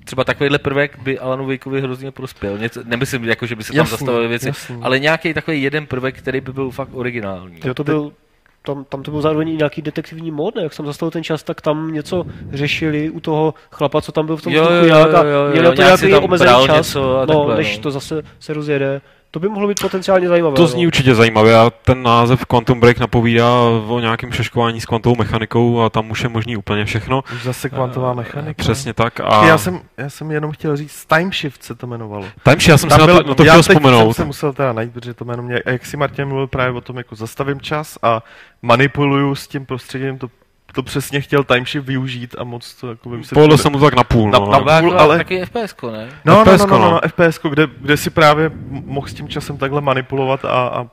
třeba 0.04 0.24
takovýhle 0.24 0.58
prvek 0.58 0.98
by 0.98 1.18
Alanu 1.18 1.46
Wakeovi 1.46 1.80
hrozně 1.80 2.10
prospěl. 2.10 2.58
Něco, 2.58 2.80
nemyslím, 2.84 3.24
jako, 3.24 3.46
že 3.46 3.56
by 3.56 3.64
se 3.64 3.72
tam 3.72 3.76
Jasný, 3.76 3.90
zastavily 3.90 4.28
věci, 4.28 4.48
jasný. 4.48 4.76
ale 4.82 4.98
nějaký 4.98 5.34
takový 5.34 5.62
jeden 5.62 5.86
prvek, 5.86 6.18
který 6.18 6.40
by 6.40 6.52
byl 6.52 6.70
fakt 6.70 6.88
originální. 6.92 7.60
Jo, 7.64 7.74
to 7.74 7.84
byl, 7.84 8.12
tam, 8.68 8.84
tam 8.84 9.02
to 9.02 9.10
byl 9.10 9.20
zároveň 9.20 9.48
i 9.48 9.56
nějaký 9.56 9.82
detektivní 9.82 10.30
mód, 10.30 10.54
ne? 10.54 10.62
Jak 10.62 10.72
jsem 10.72 10.86
zastavil 10.86 11.10
ten 11.10 11.24
čas, 11.24 11.42
tak 11.42 11.60
tam 11.60 11.92
něco 11.92 12.26
řešili 12.52 13.10
u 13.10 13.20
toho 13.20 13.54
chlapa, 13.70 14.02
co 14.02 14.12
tam 14.12 14.26
byl 14.26 14.36
v 14.36 14.42
tom 14.42 14.52
Jo, 14.52 14.62
vzduchu 14.62 14.76
jo, 14.78 14.84
nějak 14.84 15.14
a 15.14 15.24
jo, 15.24 15.30
jo, 15.30 15.50
měli 15.50 15.64
jo, 15.66 15.70
na 15.70 15.76
to 15.76 15.82
nějak 15.82 16.00
nějaký 16.00 16.24
omezený 16.24 16.66
čas, 16.66 16.96
a 16.96 17.00
no, 17.00 17.26
takhle, 17.26 17.56
než 17.56 17.76
no. 17.76 17.82
to 17.82 17.90
zase 17.90 18.22
se 18.40 18.54
rozjede. 18.54 19.00
To 19.30 19.40
by 19.40 19.48
mohlo 19.48 19.68
být 19.68 19.80
potenciálně 19.80 20.28
zajímavé. 20.28 20.56
To 20.56 20.62
no. 20.62 20.68
zní 20.68 20.86
určitě 20.86 21.14
zajímavě 21.14 21.56
a 21.56 21.70
ten 21.70 22.02
název 22.02 22.44
Quantum 22.44 22.80
Break 22.80 22.98
napovídá 22.98 23.52
o 23.88 24.00
nějakém 24.00 24.32
šeškování 24.32 24.80
s 24.80 24.86
kvantovou 24.86 25.16
mechanikou 25.16 25.80
a 25.80 25.90
tam 25.90 26.10
už 26.10 26.22
je 26.22 26.28
možný 26.28 26.56
úplně 26.56 26.84
všechno. 26.84 27.24
Už 27.34 27.42
zase 27.42 27.70
kvantová 27.70 28.14
mechanika. 28.14 28.62
Přesně 28.62 28.94
tak. 28.94 29.20
A... 29.20 29.46
Já, 29.46 29.58
jsem, 29.58 29.80
já 29.96 30.10
jsem 30.10 30.30
jenom 30.30 30.52
chtěl 30.52 30.76
říct, 30.76 31.06
Time 31.06 31.32
Shift 31.32 31.62
se 31.62 31.74
to 31.74 31.86
jmenovalo. 31.86 32.24
Timeshift, 32.44 32.68
já 32.68 32.78
jsem 32.78 32.90
se 32.90 32.98
na 32.98 33.06
to, 33.06 33.22
na 33.22 33.34
to 33.34 33.44
já 33.44 33.52
chtěl 33.52 33.62
teď 33.62 33.76
vzpomenout. 33.76 34.14
jsem 34.14 34.22
se 34.22 34.26
musel 34.26 34.52
teda 34.52 34.72
najít, 34.72 34.92
protože 34.92 35.14
to 35.14 35.24
jméno 35.24 35.42
mě, 35.42 35.58
a 35.58 35.70
jak 35.70 35.86
si 35.86 35.96
Martin 35.96 36.28
mluvil 36.28 36.46
právě 36.46 36.78
o 36.78 36.80
tom, 36.80 36.96
jako 36.96 37.14
zastavím 37.14 37.60
čas 37.60 37.98
a 38.02 38.22
manipuluju 38.62 39.34
s 39.34 39.48
tím 39.48 39.66
prostředím, 39.66 40.18
to, 40.18 40.28
to 40.72 40.82
přesně 40.82 41.20
chtěl 41.20 41.44
Time 41.44 41.66
Shift 41.66 41.86
využít 41.86 42.34
a 42.38 42.44
moc 42.44 42.74
to 42.74 42.88
jako. 42.88 43.10
Povedlo 43.34 43.58
se 43.58 43.70
mu 43.70 43.78
to 43.78 43.84
tak 43.84 43.94
na 43.94 44.04
půl. 44.04 44.30
Na- 44.30 44.38
No. 44.38 44.64
na- 44.64 44.80
půl, 44.80 45.00
ale- 45.00 45.16
taky 45.18 45.46
FPS, 45.46 45.74
ne? 45.92 46.08
No, 46.24 46.34
no, 46.34 46.44
no, 46.44 46.44
FPS, 46.44 46.66
no, 46.66 46.78
no, 46.78 46.78
no. 46.78 46.90
no, 46.90 47.00
FPS, 47.08 47.40
kde, 47.50 47.66
kde 47.80 47.96
si 47.96 48.10
právě 48.10 48.50
mohl 48.68 49.06
s 49.08 49.14
tím 49.14 49.28
časem 49.28 49.56
takhle 49.58 49.80
manipulovat 49.80 50.44
a... 50.44 50.48
a 50.68 50.86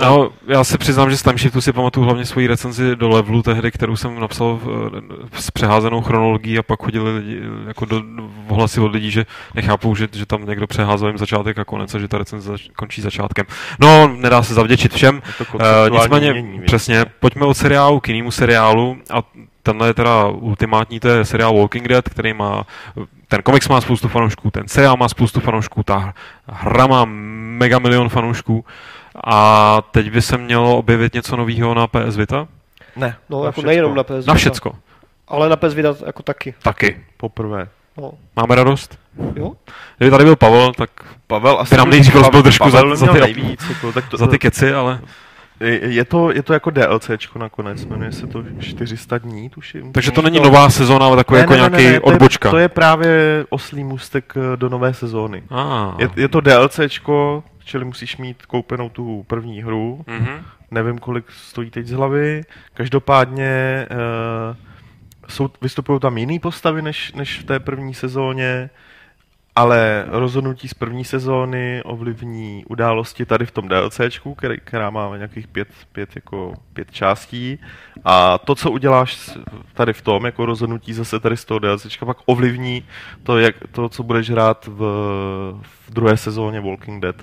No, 0.00 0.30
já 0.46 0.64
se 0.64 0.78
přiznám, 0.78 1.10
že 1.10 1.16
z 1.16 1.22
Timeshiftu 1.22 1.60
si 1.60 1.72
pamatuju 1.72 2.06
hlavně 2.06 2.24
svoji 2.24 2.46
recenzi 2.46 2.96
do 2.96 3.08
levelu 3.08 3.42
tehdy, 3.42 3.70
kterou 3.70 3.96
jsem 3.96 4.20
napsal 4.20 4.60
s 5.32 5.50
přeházenou 5.50 6.00
chronologií 6.00 6.58
a 6.58 6.62
pak 6.62 6.82
chodili 6.82 7.16
lidi, 7.16 7.40
jako 7.66 7.84
do, 7.84 8.02
ohlasy 8.48 8.80
od 8.80 8.92
lidí, 8.92 9.10
že 9.10 9.26
nechápou, 9.54 9.94
že, 9.94 10.08
že 10.12 10.26
tam 10.26 10.46
někdo 10.46 10.66
přeházel 10.66 11.08
jim 11.08 11.18
začátek 11.18 11.58
a 11.58 11.64
konec 11.64 11.94
a 11.94 11.98
že 11.98 12.08
ta 12.08 12.18
recenze 12.18 12.50
zač, 12.50 12.68
končí 12.76 13.02
začátkem. 13.02 13.46
No, 13.80 14.08
nedá 14.08 14.42
se 14.42 14.54
zavděčit 14.54 14.94
všem. 14.94 15.22
Uh, 15.54 15.60
nicméně, 15.90 16.30
umění, 16.30 16.58
víš. 16.58 16.66
přesně, 16.66 17.04
pojďme 17.20 17.46
od 17.46 17.54
seriálu 17.54 18.00
k 18.00 18.08
jinému 18.08 18.30
seriálu 18.30 18.96
a 19.10 19.22
tenhle 19.62 19.88
je 19.88 19.94
teda 19.94 20.26
ultimátní, 20.26 21.00
to 21.00 21.08
je 21.08 21.24
seriál 21.24 21.56
Walking 21.56 21.88
Dead, 21.88 22.08
který 22.08 22.32
má, 22.32 22.66
ten 23.28 23.42
komiks 23.42 23.68
má 23.68 23.80
spoustu 23.80 24.08
fanoušků, 24.08 24.50
ten 24.50 24.68
seriál 24.68 24.96
má 24.96 25.08
spoustu 25.08 25.40
fanoušků, 25.40 25.82
ta 25.82 26.14
hra 26.46 26.86
má 26.86 27.04
mega 27.58 27.78
milion 27.78 28.08
fanoušků 28.08 28.64
a 29.24 29.78
teď 29.90 30.10
by 30.12 30.22
se 30.22 30.38
mělo 30.38 30.76
objevit 30.78 31.14
něco 31.14 31.36
nového 31.36 31.74
na 31.74 31.86
PS 31.86 32.16
Vita? 32.16 32.48
Ne, 32.96 33.16
No, 33.30 33.38
na 33.40 33.46
jako 33.46 33.52
všecko. 33.52 33.66
nejenom 33.66 33.94
na 33.94 34.04
PS 34.04 34.26
Na 34.26 34.34
všecko. 34.34 34.72
Ale 35.28 35.48
na 35.48 35.56
PS 35.56 35.74
Vita 35.74 35.94
jako 36.06 36.22
taky. 36.22 36.54
Taky. 36.62 37.00
Poprvé. 37.16 37.68
No. 37.98 38.12
Máme 38.36 38.54
radost? 38.54 38.98
Jo? 39.36 39.52
Kdyby 39.98 40.10
tady 40.10 40.24
byl 40.24 40.36
Pavel, 40.36 40.72
tak 40.72 40.90
Pavel 41.26 41.60
asi... 41.60 41.76
nám 41.76 41.90
nejdřív 41.90 42.14
rozbil 42.14 42.42
trošku 42.42 42.70
za- 42.70 42.96
za 42.96 43.06
ty- 43.06 43.20
nejvíc, 43.20 43.64
jako, 43.68 43.92
tak 43.92 44.08
to, 44.08 44.16
za 44.16 44.26
ty 44.26 44.38
keci, 44.38 44.72
ale... 44.72 45.00
je, 45.60 45.80
je, 45.94 46.04
to, 46.04 46.32
je 46.32 46.42
to 46.42 46.52
jako 46.52 46.70
DLCčko 46.70 47.38
nakonec, 47.38 47.84
jmenuje 47.86 48.12
se 48.12 48.26
to 48.26 48.44
400 48.60 49.18
dní, 49.18 49.50
tuším. 49.50 49.92
Takže 49.92 50.10
to 50.10 50.22
není 50.22 50.38
to- 50.38 50.44
nová 50.44 50.70
sezóna, 50.70 51.06
ale 51.06 51.16
takový 51.16 51.40
jako 51.40 51.54
nějaký 51.54 51.76
to 51.76 51.80
je, 51.82 52.00
odbočka. 52.00 52.50
to 52.50 52.58
je 52.58 52.68
právě 52.68 53.44
oslý 53.48 53.84
můstek 53.84 54.32
eh, 54.36 54.56
do 54.56 54.68
nové 54.68 54.94
sezóny. 54.94 55.42
Ah. 55.50 55.94
Je, 55.98 56.10
je 56.16 56.28
to 56.28 56.40
DLCčko, 56.40 57.42
čili 57.70 57.84
musíš 57.84 58.16
mít 58.16 58.46
koupenou 58.46 58.88
tu 58.88 59.24
první 59.26 59.62
hru. 59.62 60.04
Mhm. 60.06 60.44
Nevím, 60.70 60.98
kolik 60.98 61.30
stojí 61.30 61.70
teď 61.70 61.86
z 61.86 61.92
hlavy. 61.92 62.42
Každopádně 62.74 63.86
uh, 63.90 64.56
jsou, 65.28 65.50
vystupují 65.62 66.00
tam 66.00 66.18
jiný 66.18 66.38
postavy 66.38 66.82
než, 66.82 67.12
než 67.12 67.38
v 67.38 67.44
té 67.44 67.60
první 67.60 67.94
sezóně, 67.94 68.70
ale 69.56 70.04
rozhodnutí 70.08 70.68
z 70.68 70.74
první 70.74 71.04
sezóny 71.04 71.82
ovlivní 71.82 72.64
události 72.68 73.26
tady 73.26 73.46
v 73.46 73.50
tom 73.50 73.68
DLCčku, 73.68 74.34
který, 74.34 74.58
která 74.64 74.90
má 74.90 75.16
nějakých 75.16 75.46
pět, 75.46 75.68
pět, 75.92 76.08
jako 76.14 76.54
pět 76.72 76.90
částí. 76.90 77.58
A 78.04 78.38
to, 78.38 78.54
co 78.54 78.70
uděláš 78.70 79.30
tady 79.74 79.92
v 79.92 80.02
tom, 80.02 80.24
jako 80.24 80.46
rozhodnutí 80.46 80.92
zase 80.92 81.20
tady 81.20 81.36
z 81.36 81.44
toho 81.44 81.58
DLCčka, 81.58 82.06
pak 82.06 82.16
ovlivní 82.26 82.84
to, 83.22 83.38
jak, 83.38 83.56
to 83.72 83.88
co 83.88 84.02
budeš 84.02 84.30
hrát 84.30 84.66
v, 84.66 84.80
v 85.62 85.90
druhé 85.90 86.16
sezóně 86.16 86.60
Walking 86.60 87.02
Dead, 87.02 87.16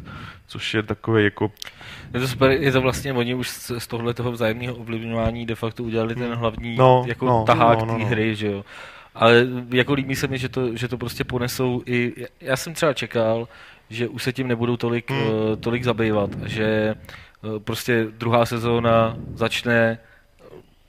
což 0.48 0.74
je 0.74 0.84
takový 0.84 1.24
jako 1.24 1.52
Je 2.14 2.20
to 2.20 2.28
super, 2.28 2.52
je 2.52 2.72
to 2.72 2.82
vlastně, 2.82 3.14
oni 3.14 3.36
už 3.36 3.50
z, 3.50 3.72
z 3.78 3.88
tohle 3.88 4.14
toho 4.14 4.32
vzájemného 4.32 4.76
ovlivňování 4.76 5.46
de 5.46 5.56
facto 5.56 5.84
udělali 5.84 6.16
ten 6.16 6.34
hlavní 6.34 6.76
No, 6.76 7.04
jako 7.08 7.26
no, 7.26 7.44
tahák 7.44 7.80
no, 7.80 7.86
no, 7.86 7.94
té 7.94 8.00
no. 8.00 8.06
hry, 8.06 8.36
že 8.36 8.48
jo. 8.48 8.66
Ale 9.16 9.48
jako 9.74 9.94
líbí 9.94 10.16
se 10.16 10.28
mi, 10.28 10.38
že 10.38 10.50
to, 10.50 10.76
že 10.76 10.88
to 10.88 10.98
prostě 10.98 11.24
ponesou 11.24 11.82
i, 11.86 12.14
já 12.42 12.56
jsem 12.58 12.74
třeba 12.74 12.94
čekal, 12.94 13.48
že 13.90 14.08
už 14.08 14.24
se 14.24 14.34
tím 14.34 14.48
nebudou 14.48 14.78
tolik, 14.78 15.12
Hmm. 15.12 15.22
uh, 15.22 15.56
tolik 15.60 15.84
zabývat, 15.84 16.30
že 16.46 16.96
uh, 17.42 17.60
prostě 17.60 18.08
druhá 18.18 18.46
sezóna 18.46 19.18
začne 19.34 19.98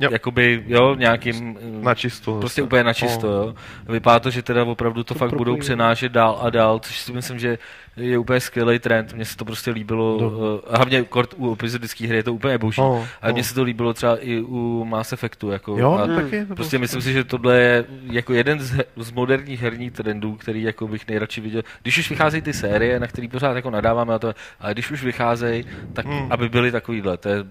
Jo. 0.01 0.09
jakoby, 0.13 0.65
jo, 0.67 0.95
nějakým 0.95 1.51
uh, 1.51 1.85
na 1.85 1.95
čisto. 1.95 2.39
Prostě 2.41 2.63
úplně 2.63 2.85
na 2.85 2.93
čisto, 2.95 3.27
No. 3.27 3.33
jo. 3.33 3.55
Vypadá 3.89 4.21
to, 4.21 4.31
že 4.31 4.43
teda 4.43 4.65
opravdu 4.65 5.05
to, 5.05 5.15
To 5.15 5.19
fakt 5.19 5.35
budou 5.35 5.57
přenášet 5.57 6.13
dál 6.13 6.39
a 6.43 6.51
dál, 6.51 6.79
což 6.79 6.99
si 6.99 7.13
myslím, 7.13 7.39
že 7.39 7.59
je 7.97 8.19
úplně 8.19 8.41
skvělý 8.41 8.79
trend. 8.79 9.13
Mně 9.15 9.25
se 9.25 9.37
to 9.37 9.45
prostě 9.45 9.71
líbilo, 9.71 10.19
No. 10.21 10.31
no. 10.31 10.61
hlavně 10.77 11.03
kort 11.03 11.35
u 11.37 11.53
epizodické 11.53 12.07
hry 12.07 12.17
je 12.17 12.23
to 12.23 12.35
úplně 12.35 12.59
boží. 12.59 12.81
No, 12.81 13.07
Ale 13.23 13.33
no. 13.33 13.35
mně 13.35 13.45
se 13.45 13.55
to 13.55 13.63
líbilo 13.63 13.95
třeba 13.95 14.17
i 14.17 14.41
u 14.41 14.85
Mass 14.85 15.13
Effectu. 15.13 15.51
Jako, 15.51 15.79
Jo, 15.79 15.93
a 15.93 16.05
Hmm. 16.05 16.17
taky. 16.17 16.45
Prostě 16.45 16.65
super. 16.65 16.81
myslím 16.81 17.03
si, 17.03 17.13
že 17.13 17.25
tohle 17.25 17.59
je 17.61 17.85
jako 18.13 18.33
jeden 18.35 18.61
z, 18.61 18.81
z 18.97 19.11
moderních 19.13 19.61
herních 19.63 19.93
trendů, 19.93 20.35
který 20.37 20.63
jako 20.63 20.89
bych 20.89 21.09
nejradši 21.09 21.41
viděl. 21.41 21.63
Když 21.83 21.99
už 21.99 22.11
vycházejí 22.11 22.43
ty 22.43 22.53
série, 22.53 23.01
na 23.01 23.07
který 23.07 23.29
pořád 23.29 23.57
jako 23.57 23.71
nadáváme 23.71 24.13
na 24.13 24.19
to, 24.19 24.35
ale 24.61 24.73
když 24.75 24.91
už 24.91 25.05
vycházejí, 25.05 25.65
tak 25.93 26.07
Hmm. 26.07 26.27
aby 26.31 26.49
byly 26.49 26.73
takovýhle. 26.73 27.17
To 27.17 27.29
je 27.29 27.45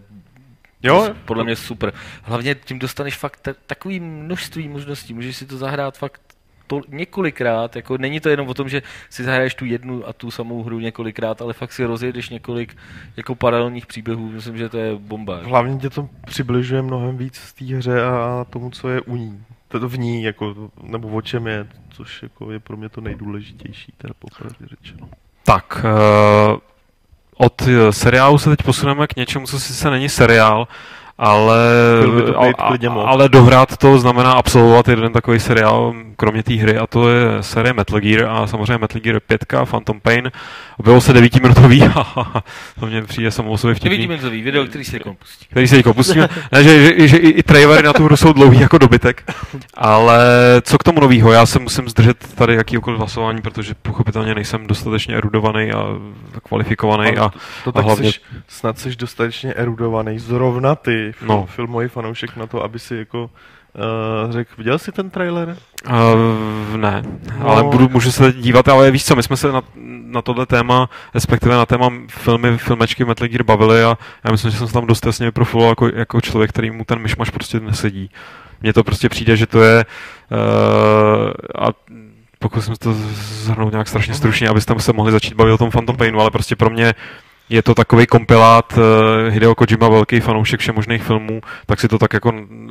Jo, 0.88 1.16
podle 1.26 1.44
mě 1.44 1.56
super. 1.56 1.94
Hlavně 2.24 2.56
tím 2.56 2.80
dostaneš 2.80 3.18
fakt 3.18 3.40
ta- 3.42 3.54
takový 3.68 4.00
množství 4.00 4.68
možností. 4.68 5.14
Můžeš 5.14 5.38
si 5.38 5.46
to 5.46 5.58
zahrát 5.58 5.98
fakt 5.98 6.22
to, 6.68 6.82
několikrát, 6.88 7.76
jako 7.76 7.98
není 7.98 8.20
to 8.20 8.30
jenom 8.30 8.48
o 8.48 8.54
tom, 8.54 8.70
že 8.70 8.82
si 9.10 9.24
zahraješ 9.24 9.56
tu 9.56 9.66
jednu 9.66 10.08
a 10.08 10.14
tu 10.14 10.32
samou 10.32 10.64
hru 10.64 10.80
několikrát, 10.80 11.42
ale 11.42 11.54
fakt 11.54 11.72
si 11.72 11.86
rozjedeš 11.86 12.30
několik 12.30 12.78
jako 13.18 13.36
paralelních 13.36 13.86
příběhů, 13.86 14.32
myslím, 14.32 14.58
že 14.58 14.70
to 14.70 14.78
je 14.78 14.96
bomba. 14.96 15.40
Hlavně 15.44 15.78
tě 15.78 15.90
to 15.90 16.10
přibližuje 16.26 16.82
mnohem 16.82 17.18
víc 17.18 17.36
z 17.36 17.54
té 17.54 17.66
hře 17.66 18.04
a 18.04 18.46
tomu, 18.50 18.70
co 18.70 18.90
je 18.90 19.02
u 19.02 19.16
ní. 19.16 19.44
To 19.68 19.90
v 19.90 20.00
ní, 20.00 20.24
jako, 20.24 20.72
nebo 20.82 21.08
o 21.08 21.22
čem 21.22 21.48
je, 21.48 21.68
což 21.90 22.24
jako 22.24 22.52
je 22.52 22.60
pro 22.60 22.78
mě 22.78 22.90
to 22.90 23.02
nejdůležitější, 23.02 23.94
teda 23.98 24.14
popravdě 24.20 24.66
řečeno. 24.68 25.10
Tak, 25.44 25.86
uh, 25.86 26.60
od 27.38 27.62
eh, 27.62 27.94
seriálu 27.94 28.38
se 28.38 28.50
teď 28.50 28.66
posuneme 28.66 29.08
k 29.08 29.16
něčemu, 29.16 29.48
co 29.48 29.60
sice 29.60 29.90
není 29.90 30.10
seriál, 30.10 30.68
ale, 31.20 31.58
Byl 32.02 32.12
by 32.12 32.22
to 32.32 32.40
a, 32.42 32.46
být 32.48 32.56
klidně 32.68 32.90
moc. 32.90 33.06
ale 33.08 33.30
dohrát 33.30 33.78
to 33.78 34.00
znamená 34.00 34.32
absolvovat 34.32 34.88
jeden 34.88 35.14
takový 35.14 35.40
seriál, 35.40 35.94
kromě 36.16 36.44
té 36.44 36.54
hry, 36.54 36.78
a 36.78 36.88
to 36.88 37.10
je 37.10 37.26
série 37.42 37.74
Metal 37.74 38.00
Gear 38.00 38.26
a 38.30 38.48
samozřejmě 38.48 38.78
Metal 38.78 39.02
Gear 39.02 39.20
5, 39.20 39.46
Phantom 39.70 40.00
Pain. 40.02 40.32
Bylo 40.84 41.02
se 41.02 41.14
devítiminutový, 41.14 41.84
to 42.80 42.86
mě 42.86 43.02
přijde 43.02 43.32
samo 43.32 43.52
o 43.52 43.58
sobě 43.58 43.76
vtipný 43.76 43.90
Devítiminutový 43.98 44.42
video, 44.42 44.66
který 44.66 44.84
si 44.86 44.96
jako 44.96 45.14
pustí. 45.14 45.46
který 45.50 45.68
se 45.68 45.84
pustíme. 45.84 46.30
ne, 46.52 46.64
že, 46.64 46.84
že, 47.00 47.08
že, 47.08 47.18
i, 47.18 47.30
i 47.30 47.44
trailery 47.44 47.84
na 47.84 47.94
tu 47.94 48.04
hru 48.04 48.18
jsou 48.18 48.34
dlouhý 48.34 48.60
jako 48.60 48.78
dobytek. 48.78 49.32
Ale 49.74 50.20
co 50.62 50.78
k 50.78 50.84
tomu 50.84 51.00
novýho? 51.02 51.32
Já 51.32 51.46
se 51.46 51.60
musím 51.60 51.90
zdržet 51.90 52.36
tady 52.36 52.56
jakýkoliv 52.56 53.00
hlasování, 53.00 53.42
protože 53.42 53.74
pochopitelně 53.82 54.36
nejsem 54.36 54.68
dostatečně 54.68 55.16
erudovaný 55.16 55.72
a 55.72 55.86
kvalifikovaný. 56.44 57.18
A, 57.18 57.30
to, 57.30 57.40
to 57.64 57.72
tak 57.72 57.86
hlavně- 57.86 58.12
seš, 58.12 58.22
snad 58.48 58.80
jsi 58.80 58.96
dostatečně 58.96 59.54
erudovaný, 59.54 60.20
zrovna 60.20 60.76
ty, 60.76 61.07
No. 61.22 61.28
no. 61.28 61.46
filmový 61.46 61.88
fanoušek 61.88 62.36
na 62.36 62.48
to, 62.48 62.64
aby 62.64 62.80
si 62.80 62.96
jako 62.96 63.24
uh, 63.24 64.32
řekl, 64.32 64.52
viděl 64.58 64.80
jsi 64.80 64.92
ten 64.92 65.10
trailer? 65.10 65.58
uh, 65.90 66.78
ne, 66.78 67.04
No. 67.40 67.48
ale 67.50 67.64
budu, 67.64 67.90
můžu 67.90 68.12
se 68.12 68.34
dívat, 68.34 68.68
ale 68.68 68.92
víš 68.92 69.06
co, 69.06 69.16
my 69.16 69.24
jsme 69.24 69.38
se 69.38 69.52
na, 69.52 69.62
na 70.06 70.22
tohle 70.22 70.46
téma, 70.46 70.90
respektive 71.14 71.56
na 71.56 71.66
téma 71.66 71.90
filmy, 72.10 72.58
filmečky 72.58 73.06
Metal 73.06 73.28
Gear 73.28 73.44
bavili 73.44 73.84
a 73.84 73.98
já 74.24 74.32
myslím, 74.32 74.52
že 74.52 74.58
jsem 74.58 74.68
se 74.68 74.74
tam 74.74 74.88
dost 74.88 75.06
jasně 75.06 75.32
profiloval 75.32 75.72
jako, 75.72 75.88
jako 75.96 76.22
člověk, 76.22 76.50
který 76.50 76.72
mu 76.72 76.84
ten 76.86 77.00
myšmaš 77.00 77.30
prostě 77.30 77.60
nesedí. 77.60 78.10
Mně 78.62 78.74
to 78.74 78.84
prostě 78.84 79.10
přijde, 79.10 79.38
že 79.38 79.46
to 79.48 79.62
je 79.64 79.86
uh, 80.32 81.32
a 81.68 81.68
pokusím 82.40 82.76
se 82.76 82.80
to 82.80 82.94
zhrnout 82.94 83.72
nějak 83.72 83.88
strašně 83.88 84.14
stručně, 84.14 84.50
abyste 84.50 84.80
se 84.80 84.94
mohli 84.94 85.12
začít 85.12 85.34
bavit 85.34 85.52
o 85.52 85.58
tom 85.58 85.72
Phantom 85.72 85.98
Painu, 85.98 86.20
ale 86.22 86.32
prostě 86.32 86.56
pro 86.56 86.70
mě 86.70 86.94
je 87.50 87.62
to 87.64 87.76
takový 87.76 88.06
kompilát 88.08 88.74
uh, 88.78 88.84
Hideo 89.34 89.56
Kojima, 89.56 89.90
velký 89.90 90.20
fanoušek 90.20 90.60
všemožných 90.60 91.04
filmů, 91.04 91.42
tak 91.66 91.80
si 91.80 91.88
to 91.88 91.98
tak 92.00 92.14
jako 92.14 92.30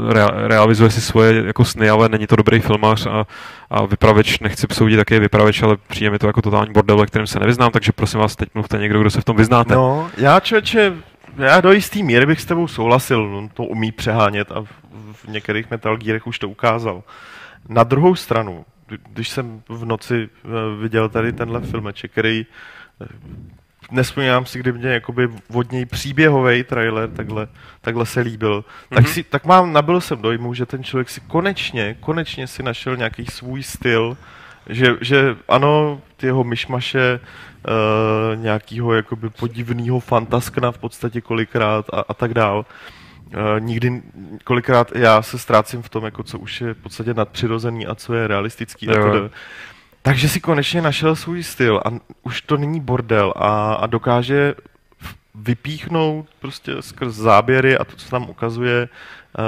rea- 0.09 0.47
realizuje 0.47 0.91
si 0.91 1.01
svoje 1.01 1.43
jako 1.47 1.65
sny, 1.65 1.89
ale 1.91 2.09
není 2.09 2.27
to 2.27 2.37
dobrý 2.37 2.61
filmař 2.61 3.07
a, 3.07 3.27
a 3.71 3.87
vypraveč, 3.87 4.39
nechci 4.41 4.67
psoudit, 4.67 4.99
jaký 4.99 5.15
je 5.15 5.21
vypraveč, 5.21 5.63
ale 5.63 5.77
přijde 5.77 6.11
mi 6.11 6.19
to 6.19 6.27
jako 6.27 6.43
totální 6.43 6.73
bordel, 6.73 6.97
ve 6.99 7.07
kterém 7.07 7.27
se 7.27 7.41
nevyznám, 7.41 7.71
takže 7.71 7.93
prosím 7.93 8.21
vás, 8.21 8.37
teď 8.37 8.49
mluvte 8.55 8.79
někdo, 8.79 9.01
kdo 9.01 9.11
se 9.11 9.21
v 9.21 9.25
tom 9.25 9.37
vyznáte. 9.37 9.75
No, 9.75 10.11
já 10.17 10.41
člověče, 10.41 10.93
já 11.37 11.61
do 11.61 11.73
jistý 11.73 12.03
míry 12.03 12.27
bych 12.27 12.41
s 12.41 12.45
tebou 12.45 12.69
souhlasil, 12.69 13.37
on 13.37 13.49
to 13.49 13.65
umí 13.65 13.93
přehánět 13.93 14.53
a 14.53 14.61
v, 15.13 15.29
některých 15.29 15.71
Metal 15.71 15.97
Gearech 15.97 16.27
už 16.27 16.39
to 16.39 16.49
ukázal. 16.49 17.03
Na 17.69 17.85
druhou 17.85 18.15
stranu, 18.15 18.65
kdy- 18.87 18.99
když 19.13 19.29
jsem 19.29 19.63
v 19.69 19.85
noci 19.85 20.29
eh, 20.45 20.49
viděl 20.83 21.09
tady 21.09 21.33
tenhle 21.33 21.61
filmeček, 21.61 22.11
který 22.13 22.47
eh, 23.03 23.07
nespomínám 23.91 24.47
si, 24.47 24.59
kdy 24.59 24.73
mě 24.73 24.89
jakoby 24.89 25.29
od 25.55 25.73
něj 25.73 25.87
příběhový 25.87 26.65
trailer 26.65 27.11
takhle, 27.11 27.49
takhle 27.81 28.07
se 28.07 28.21
líbil, 28.21 28.61
mm-hmm. 28.61 28.95
tak, 28.95 29.05
Mhm. 29.05 29.13
si, 29.13 29.23
tak 29.23 29.45
mám, 29.45 29.73
nabil 29.73 30.01
jsem 30.01 30.23
dojmu, 30.23 30.55
že 30.55 30.67
ten 30.67 30.85
člověk 30.85 31.11
si 31.11 31.21
konečně, 31.21 31.97
konečně 32.01 32.47
si 32.47 32.63
našel 32.63 32.97
nějaký 32.97 33.27
svůj 33.27 33.63
styl, 33.63 34.17
že, 34.69 34.97
že 35.01 35.37
ano, 35.49 36.01
ty 36.17 36.27
jeho 36.27 36.45
myšmaše 36.45 37.21
uh, 37.21 38.43
nějakého 38.43 38.95
jakoby 38.95 39.31
podivného 39.31 40.01
fantaskna 40.01 40.73
v 40.73 40.79
podstatě 40.79 41.21
kolikrát 41.21 41.87
a, 41.93 42.05
a 42.09 42.15
tak 42.15 42.35
dál. 42.35 42.65
Uh, 43.27 43.61
nikdy, 43.61 44.03
kolikrát 44.45 44.93
já 44.95 45.23
se 45.23 45.39
ztrácím 45.39 45.83
v 45.83 45.89
tom, 45.89 46.05
jako 46.05 46.23
co 46.23 46.39
už 46.39 46.61
je 46.61 46.75
v 46.75 46.79
podstatě 46.79 47.15
nadpřirozený 47.15 47.87
a 47.87 47.95
co 47.95 48.15
je 48.15 48.27
realistický. 48.27 48.87
Jo. 48.87 49.15
A 49.15 49.31
takže 50.07 50.29
si 50.29 50.41
konečně 50.41 50.83
našel 50.83 51.17
svůj 51.17 51.43
styl 51.43 51.81
a 51.85 51.91
už 52.23 52.41
to 52.43 52.57
není 52.57 52.81
bordel 52.81 53.33
a, 53.37 53.75
a 53.75 53.87
dokáže 53.87 54.55
vypíchnout 55.35 56.27
prostě 56.41 56.73
skrz 56.81 57.15
záběry 57.15 57.79
a 57.79 57.85
to, 57.85 57.97
co 57.97 58.11
tam 58.11 58.31
ukazuje, 58.31 58.89
uh, 59.39 59.45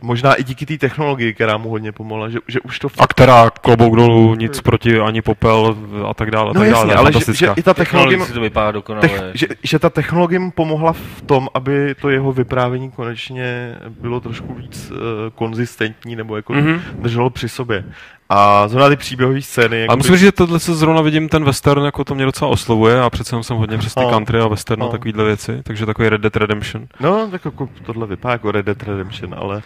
možná 0.00 0.34
i 0.34 0.44
díky 0.44 0.66
té 0.66 0.78
technologii, 0.78 1.34
která 1.34 1.56
mu 1.56 1.68
hodně 1.70 1.92
pomohla, 1.92 2.28
že, 2.28 2.38
že 2.48 2.60
už 2.60 2.78
to 2.78 2.88
A 2.98 3.06
která 3.06 3.50
klobouk 3.50 3.96
dolů, 3.96 4.34
nic 4.34 4.60
proti, 4.60 4.98
ani 5.00 5.22
popel 5.22 5.76
a 6.08 6.14
tak 6.14 6.30
dále. 6.30 6.50
A 6.50 6.52
No 6.54 6.60
tak 6.60 6.70
dále, 6.70 6.88
jasně, 6.88 6.94
ale 6.94 7.12
že, 7.12 7.34
že 7.34 7.52
i 7.56 7.62
ta 7.62 7.74
technologie, 7.74 8.26
to 8.34 8.40
vypadá 8.40 8.70
dokonale. 8.72 9.08
tech, 9.08 9.22
že, 9.34 9.46
že 9.62 9.78
ta 9.78 9.90
technologie 9.90 10.38
mu 10.38 10.50
pomohla 10.50 10.92
v 10.92 11.22
tom, 11.26 11.48
aby 11.54 11.94
to 12.00 12.10
jeho 12.10 12.32
vyprávění 12.32 12.90
konečně 12.90 13.76
bylo 13.88 14.20
trošku 14.20 14.54
víc 14.54 14.90
uh, 14.90 14.96
konzistentní 15.34 16.16
nebo 16.16 16.36
jako 16.36 16.52
Mhm. 16.52 16.66
mm-hmm. 16.66 16.80
drželo 16.94 17.30
při 17.30 17.48
sobě. 17.48 17.84
A 18.32 18.68
zrovna 18.68 18.88
ty 18.88 18.96
příběhové 18.96 19.42
scény. 19.42 19.80
Jakoby- 19.80 19.96
musím 19.96 20.14
říct, 20.14 20.20
že 20.24 20.32
tohle 20.32 20.60
se 20.60 20.74
zrovna 20.74 21.02
vidím, 21.02 21.28
ten 21.28 21.44
western, 21.44 21.84
jako 21.84 22.04
to 22.04 22.14
mě 22.14 22.24
docela 22.24 22.50
oslovuje 22.50 23.00
a 23.02 23.10
přece 23.10 23.34
jenom 23.34 23.44
jsem 23.44 23.56
hodně 23.56 23.78
přes 23.78 23.94
ty 23.94 24.00
No. 24.00 24.10
country 24.10 24.40
a 24.40 24.46
western 24.48 24.82
a 24.82 24.86
No. 24.86 24.90
takovýhle 24.92 25.24
věci, 25.24 25.60
takže 25.62 25.86
takový 25.86 26.08
Red 26.08 26.20
Dead 26.20 26.36
Redemption. 26.36 26.86
No, 27.00 27.28
tak 27.30 27.44
jako 27.44 27.68
tohle 27.86 28.06
vypadá 28.06 28.32
jako 28.32 28.50
Red 28.50 28.66
Dead 28.66 28.82
Redemption, 28.82 29.34
ale 29.38 29.62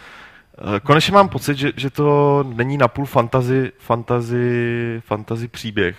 eh, 0.76 0.80
konečně 0.80 1.12
mám 1.14 1.28
pocit, 1.28 1.58
že, 1.58 1.72
že 1.76 1.90
to 1.90 2.44
není 2.56 2.76
napůl 2.78 3.06
fantasy, 3.06 3.72
fantasy, 3.78 5.02
fantasy 5.06 5.48
příběh, 5.48 5.96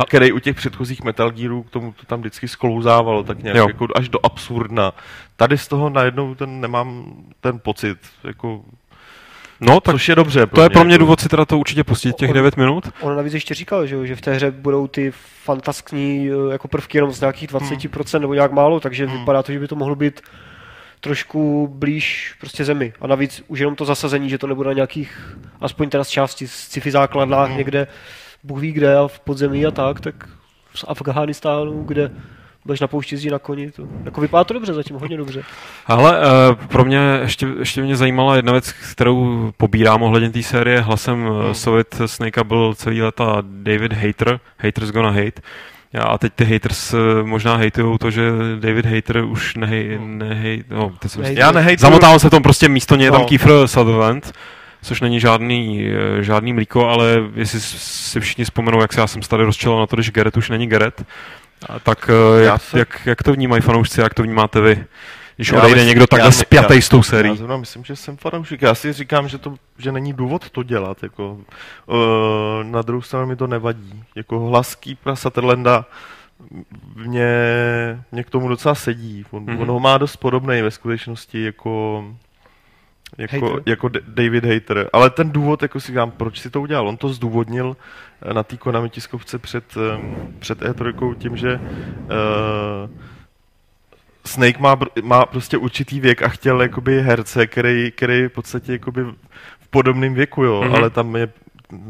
A- 0.00 0.04
který 0.04 0.32
u 0.32 0.38
těch 0.38 0.56
předchozích 0.56 1.02
Metal 1.04 1.30
Gearů 1.30 1.62
k 1.62 1.70
tomu 1.70 1.92
to 1.92 2.06
tam 2.06 2.20
vždycky 2.20 2.48
sklouzávalo, 2.48 3.22
tak 3.24 3.42
nějak 3.42 3.56
Jo. 3.56 3.66
jako 3.68 3.86
až 3.94 4.08
do 4.08 4.18
absurdna. 4.26 4.92
Tady 5.36 5.58
z 5.58 5.68
toho 5.68 5.90
najednou 5.90 6.34
ten 6.34 6.60
nemám 6.60 7.04
ten 7.40 7.58
pocit, 7.58 7.98
jako 8.24 8.60
No, 9.60 9.80
tak 9.80 9.94
což 9.94 10.08
je 10.08 10.14
dobře. 10.14 10.46
to 10.46 10.62
je 10.62 10.70
pro 10.70 10.84
mě 10.84 10.94
jako. 10.94 11.00
důvod 11.04 11.20
si 11.20 11.28
teda 11.28 11.44
to 11.44 11.58
určitě 11.58 11.84
pustit 11.84 12.16
těch 12.16 12.28
On- 12.30 12.34
9 12.34 12.56
minut. 12.56 12.84
On 13.00 13.16
navíc 13.16 13.34
ještě 13.34 13.54
říkal, 13.54 13.86
že, 13.86 14.06
že 14.06 14.16
v 14.16 14.20
té 14.20 14.34
hře 14.34 14.50
budou 14.50 14.86
ty 14.86 15.12
fantaskní 15.44 16.30
eh, 16.30 16.52
jako 16.52 16.68
prvky 16.68 16.98
jenom 16.98 17.12
z 17.12 17.20
nějakých 17.20 17.50
20% 17.50 18.20
nebo 18.20 18.34
nějak 18.34 18.52
málo, 18.52 18.80
takže 18.80 19.06
Hmm. 19.06 19.18
vypadá 19.18 19.42
to, 19.42 19.52
že 19.52 19.58
by 19.58 19.68
to 19.68 19.76
mohlo 19.76 19.94
být 19.94 20.20
trošku 21.00 21.68
blíž 21.74 22.34
prostě 22.40 22.64
zemi. 22.64 22.92
A 23.00 23.06
navíc 23.06 23.42
už 23.48 23.58
jenom 23.58 23.76
to 23.76 23.84
zasazení, 23.84 24.30
že 24.30 24.38
to 24.38 24.46
nebude 24.46 24.66
na 24.68 24.72
nějakých, 24.72 25.36
aspoň 25.60 25.90
teda 25.90 26.04
z 26.04 26.08
části, 26.08 26.48
z 26.48 26.52
sci-fi 26.52 26.90
základnách 26.90 27.48
Hmm. 27.48 27.58
někde, 27.58 27.86
Bůh 28.44 28.60
ví 28.60 28.72
kde 28.72 28.96
a 28.96 29.08
v 29.08 29.20
podzemí 29.20 29.66
a 29.66 29.70
tak, 29.70 30.00
tak 30.00 30.28
z 30.74 30.84
Afghánistánu, 30.88 31.82
kde 31.84 32.10
budeš 32.64 32.80
na 32.80 32.86
poušti 32.86 33.14
jezdit 33.14 33.30
na 33.30 33.38
koni, 33.38 33.70
to, 33.70 33.82
jako 34.04 34.20
vypadá 34.20 34.44
to 34.44 34.54
dobře 34.54 34.74
zatím, 34.74 34.96
hodně 34.96 35.16
dobře. 35.16 35.42
Ale 35.86 36.18
uh, 36.18 36.54
pro 36.54 36.84
mě 36.84 37.18
ještě, 37.22 37.46
ještě 37.58 37.82
mě 37.82 37.96
zajímala 37.96 38.36
jedna 38.36 38.52
věc, 38.52 38.72
kterou 38.92 39.52
pobírám 39.56 40.02
ohledně 40.02 40.30
té 40.30 40.42
série. 40.42 40.80
Hlasem 40.80 41.24
hmm. 41.26 41.40
Hmm. 41.40 41.54
Sovět 41.54 42.00
Snakea 42.06 42.44
byl 42.44 42.74
celý 42.74 43.02
leta 43.02 43.36
David 43.42 43.92
Hater, 43.92 44.40
Haters 44.58 44.90
Gonna 44.90 45.10
Hate. 45.10 45.42
A 46.00 46.18
teď 46.18 46.32
ty 46.34 46.44
haters 46.44 46.94
eh, 46.94 47.22
možná 47.22 47.56
hejtujou 47.56 47.98
to, 47.98 48.10
že 48.10 48.30
David 48.60 48.86
Hater 48.86 49.24
už 49.24 49.54
nehej, 49.54 49.98
nehej, 50.04 50.64
no, 50.70 50.92
teď 50.98 51.10
jsem 51.10 51.22
Nehej- 51.22 51.38
Já 51.38 51.52
nehejtuju, 51.52 51.82
Zamotával 51.82 52.18
se 52.18 52.26
v 52.26 52.30
tom 52.30 52.42
prostě 52.42 52.68
místo 52.68 52.96
něj 52.96 53.04
je 53.04 53.10
tam 53.10 53.20
No. 53.20 53.26
Kiefer 53.26 53.66
Sutherland, 53.68 54.32
což 54.82 55.00
není 55.00 55.20
žádný, 55.20 55.88
eh, 56.18 56.22
žádný 56.22 56.52
mlíko, 56.52 56.88
ale 56.88 57.22
jestli 57.34 57.60
si 57.60 58.20
všichni 58.20 58.44
vzpomenou, 58.44 58.80
jak 58.80 58.92
se 58.92 59.00
já 59.00 59.06
jsem 59.06 59.22
se 59.22 59.28
tady 59.28 59.44
rozčilil 59.44 59.78
na 59.78 59.86
to, 59.86 59.96
když 59.96 60.10
Gerett 60.10 60.36
už 60.36 60.50
není 60.50 60.66
Gerett, 60.66 61.00
a 61.00 61.04
tak 61.82 62.10
eh, 62.10 62.42
Já 62.44 62.52
jak, 62.52 62.62
se- 62.62 62.78
jak, 62.78 63.00
jak, 63.06 63.22
to 63.22 63.32
vnímají 63.32 63.62
fanoušci, 63.62 64.00
jak 64.00 64.14
to 64.14 64.22
vnímáte 64.22 64.60
vy? 64.60 64.84
Když 65.36 65.48
Já 65.52 65.58
odejde 65.58 65.74
myslím- 65.74 65.88
někdo 65.88 66.06
takhle 66.06 66.26
já- 66.76 66.82
s 66.82 66.88
tou 66.88 67.02
sérií. 67.02 67.30
Já 67.32 67.36
zrovna 67.36 67.56
myslím, 67.56 67.84
že 67.84 67.96
jsem 67.96 68.16
fanoušek. 68.16 68.62
Já 68.62 68.74
si 68.74 68.92
říkám, 68.92 69.28
že, 69.28 69.38
to, 69.38 69.54
že 69.78 69.92
není 69.92 70.12
důvod 70.12 70.50
to 70.50 70.62
dělat. 70.62 71.02
Jako, 71.02 71.32
uh, 71.86 71.96
na 72.62 72.82
druhou 72.82 73.02
stranu 73.02 73.26
mi 73.26 73.36
to 73.36 73.46
nevadí. 73.46 74.02
Jako 74.16 74.38
hlas 74.40 74.74
Keepera 74.74 75.16
Sutherlanda 75.16 75.84
mě, 76.96 77.26
mě 78.12 78.24
k 78.24 78.30
tomu 78.30 78.48
docela 78.48 78.74
sedí. 78.74 79.24
On, 79.30 79.42
Mhm. 79.42 79.54
mm-hmm. 79.56 79.62
on 79.62 79.68
ho 79.68 79.80
má 79.80 79.98
dost 79.98 80.16
podobný 80.16 80.62
ve 80.62 80.70
skutečnosti 80.70 81.44
jako 81.44 82.04
jako, 83.18 83.46
Hater. 83.48 83.62
jako 83.66 83.88
David 84.08 84.44
Hater. 84.44 84.88
Ale 84.92 85.10
ten 85.10 85.30
důvod, 85.30 85.62
jako 85.62 85.80
si 85.80 85.86
říkám, 85.86 86.10
proč 86.10 86.40
si 86.40 86.50
to 86.50 86.60
udělal? 86.60 86.88
On 86.88 86.96
to 86.96 87.08
zdůvodnil 87.08 87.76
eh, 88.22 88.34
na 88.34 88.42
té 88.42 88.56
Konami 88.56 88.90
tiskovce 88.90 89.38
před, 89.38 89.64
eh, 89.76 90.00
před 90.38 90.60
E3 90.62 91.14
tím, 91.18 91.36
že 91.36 91.60
uh, 91.60 92.90
Snake 94.26 94.58
má, 94.58 94.76
má 95.02 95.26
prostě 95.26 95.56
určitý 95.56 96.00
věk 96.00 96.22
a 96.22 96.28
chtěl 96.28 96.62
jakoby 96.62 97.02
herce, 97.02 97.46
který, 97.46 97.90
který 97.90 98.18
je 98.18 98.28
v 98.28 98.32
podstatě 98.32 98.72
jakoby 98.72 99.04
v 99.60 99.68
podobném 99.70 100.14
věku, 100.14 100.44
jo, 100.44 100.60
Mhm. 100.62 100.72
mm-hmm. 100.72 100.76
ale 100.76 100.90
tam 100.90 101.16
je 101.16 101.28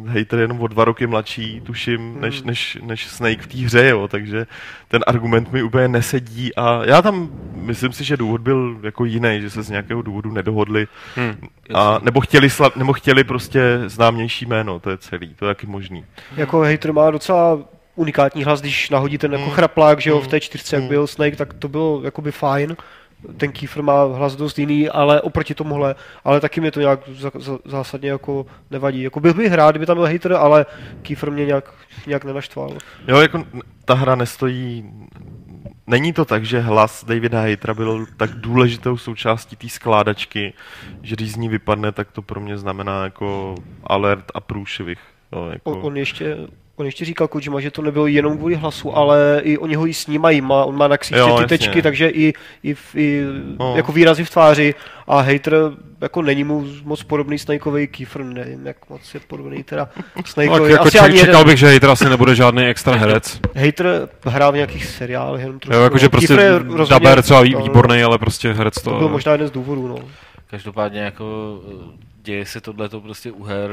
hater 0.06 0.38
jenom 0.38 0.60
o 0.60 0.66
dva 0.66 0.84
roky 0.84 1.06
mladší, 1.06 1.60
tuším, 1.60 2.20
než, 2.20 2.38
Hmm. 2.38 2.46
než, 2.46 2.78
než 2.82 3.06
Snake 3.06 3.42
v 3.42 3.46
té 3.46 3.58
hře, 3.58 3.88
jo, 3.88 4.08
takže 4.08 4.46
ten 4.88 5.04
argument 5.06 5.52
mi 5.52 5.62
úplně 5.62 5.88
nesedí 5.88 6.54
a 6.56 6.80
já 6.84 7.02
tam, 7.02 7.30
myslím 7.54 7.92
si, 7.92 8.04
že 8.04 8.16
důvod 8.16 8.40
byl 8.40 8.78
jako 8.82 9.04
jiný, 9.04 9.38
že 9.40 9.50
se 9.50 9.62
z 9.62 9.70
nějakého 9.70 10.02
důvodu 10.02 10.32
nedohodli 10.32 10.86
Hm. 11.16 11.46
a, 11.74 11.98
nebo, 12.02 12.20
chtěli 12.20 12.50
sla, 12.50 12.70
nebo 12.76 12.92
chtěli 12.92 13.24
prostě 13.24 13.60
známější 13.86 14.46
jméno, 14.46 14.80
to 14.80 14.90
je 14.90 14.98
celý, 14.98 15.34
to 15.34 15.46
je 15.46 15.54
taky 15.54 15.66
možný. 15.66 16.04
Jako 16.36 16.60
hater 16.60 16.92
má 16.92 17.10
docela 17.10 17.58
unikátní 17.96 18.44
hlas, 18.44 18.60
když 18.60 18.90
nahodí 18.90 19.18
ten 19.18 19.32
jako 19.32 19.44
Mm. 19.44 19.50
chraplák, 19.50 20.00
že 20.00 20.10
jo, 20.10 20.20
v 20.20 20.26
té 20.28 20.40
čtyřce, 20.40 20.76
jak 20.76 20.84
byl 20.84 21.06
Snake, 21.06 21.36
tak 21.36 21.54
to 21.54 21.68
bylo 21.68 22.00
jakoby 22.04 22.32
fajn. 22.32 22.76
Ten 23.36 23.52
Kiefer 23.52 23.82
má 23.82 24.04
hlas 24.04 24.36
dost 24.36 24.58
jiný, 24.58 24.88
ale 24.88 25.20
oproti 25.20 25.54
tomuhle, 25.54 25.94
ale 26.24 26.40
taky 26.40 26.60
mě 26.60 26.70
to 26.70 26.80
nějak 26.80 27.00
zásadně 27.64 28.10
jako 28.10 28.46
nevadí. 28.70 29.02
Jako 29.02 29.20
bych 29.20 29.34
bych 29.34 29.52
rád, 29.52 29.70
kdyby 29.70 29.86
tam 29.86 29.96
byl 29.96 30.06
hater, 30.06 30.32
ale 30.32 30.66
Kiefer 31.02 31.30
mě 31.30 31.46
nějak, 31.46 31.74
nějak 32.06 32.24
nenaštval. 32.24 32.70
Jo, 33.08 33.20
jako 33.20 33.44
ta 33.84 33.94
hra 33.94 34.14
nestojí... 34.14 34.92
Není 35.86 36.12
to 36.12 36.24
tak, 36.24 36.44
že 36.44 36.60
hlas 36.60 37.04
Davida 37.04 37.40
Hatera 37.40 37.74
byl 37.74 38.06
tak 38.16 38.30
důležitou 38.30 38.96
součástí 38.96 39.56
té 39.56 39.68
skládačky, 39.68 40.52
že 41.02 41.16
když 41.16 41.32
z 41.32 41.36
ní 41.36 41.48
vypadne, 41.48 41.92
tak 41.92 42.12
to 42.12 42.22
pro 42.22 42.40
mě 42.40 42.58
znamená 42.58 43.04
jako 43.04 43.54
alert 43.84 44.24
a 44.34 44.40
průšvih. 44.40 44.98
Jo, 45.34 45.48
jako... 45.52 45.70
On, 45.70 45.78
on 45.82 45.96
ještě 45.96 46.36
On 46.76 46.86
ještě 46.86 47.04
říkal 47.04 47.28
Kojima, 47.28 47.60
že 47.60 47.70
to 47.70 47.82
nebylo 47.82 48.06
jenom 48.06 48.36
kvůli 48.38 48.54
hlasu, 48.54 48.96
ale 48.96 49.40
i 49.44 49.58
oni 49.58 49.74
ho 49.74 49.86
i 49.86 49.94
snímají. 49.94 50.40
Má, 50.40 50.64
on 50.64 50.76
má 50.76 50.88
na 50.88 50.96
ksichtě 50.98 51.18
Jo, 51.18 51.26
ty 51.26 51.32
jasně. 51.32 51.46
tečky, 51.46 51.82
takže 51.82 52.08
i, 52.08 52.32
i, 52.62 52.74
i 52.94 53.22
No. 53.58 53.76
jako 53.76 53.92
výrazy 53.92 54.24
v 54.24 54.30
tváři. 54.30 54.74
A 55.06 55.20
hater 55.20 55.56
jako 56.00 56.22
není 56.22 56.44
mu 56.44 56.64
moc 56.84 57.02
podobný 57.02 57.38
Snakeový 57.38 57.86
Kiefer, 57.86 58.24
nevím, 58.24 58.66
jak 58.66 58.76
moc 58.90 59.14
je 59.14 59.20
podobný 59.20 59.62
teda 59.62 59.88
Tak 60.14 60.28
Snakeovi. 60.28 60.72
jako 60.72 60.82
Asi 60.82 60.90
ček, 60.92 61.02
ani 61.02 61.18
čekal 61.18 61.34
jeden. 61.34 61.46
bych, 61.46 61.58
že 61.58 61.72
Hater 61.72 61.90
asi 61.90 62.04
nebude 62.08 62.34
žádný 62.34 62.64
extra 62.66 62.96
herec. 62.96 63.40
Hater 63.54 64.08
hrál 64.24 64.52
v 64.52 64.54
nějakých 64.54 64.84
seriálech, 64.86 65.40
jenom 65.42 65.58
trošku. 65.58 65.76
Jo, 65.78 65.84
jakože 65.84 66.06
no. 66.06 66.10
prostě 66.10 66.58
rozhodně- 66.58 66.86
daber 66.88 67.22
třeba 67.22 67.40
no, 67.52 67.62
výborný, 67.62 68.02
ale 68.02 68.18
prostě 68.18 68.52
herec 68.52 68.74
To 68.74 68.90
to... 68.90 68.98
byl 68.98 69.08
možná 69.08 69.32
jeden 69.32 69.48
z 69.48 69.50
důvodů, 69.50 69.88
no. 69.88 69.96
Každopádně 70.46 71.00
jako 71.00 71.58
děje 72.22 72.46
se 72.46 72.60
tohle 72.60 72.88
prostě 72.88 73.32
u 73.32 73.42
her, 73.44 73.70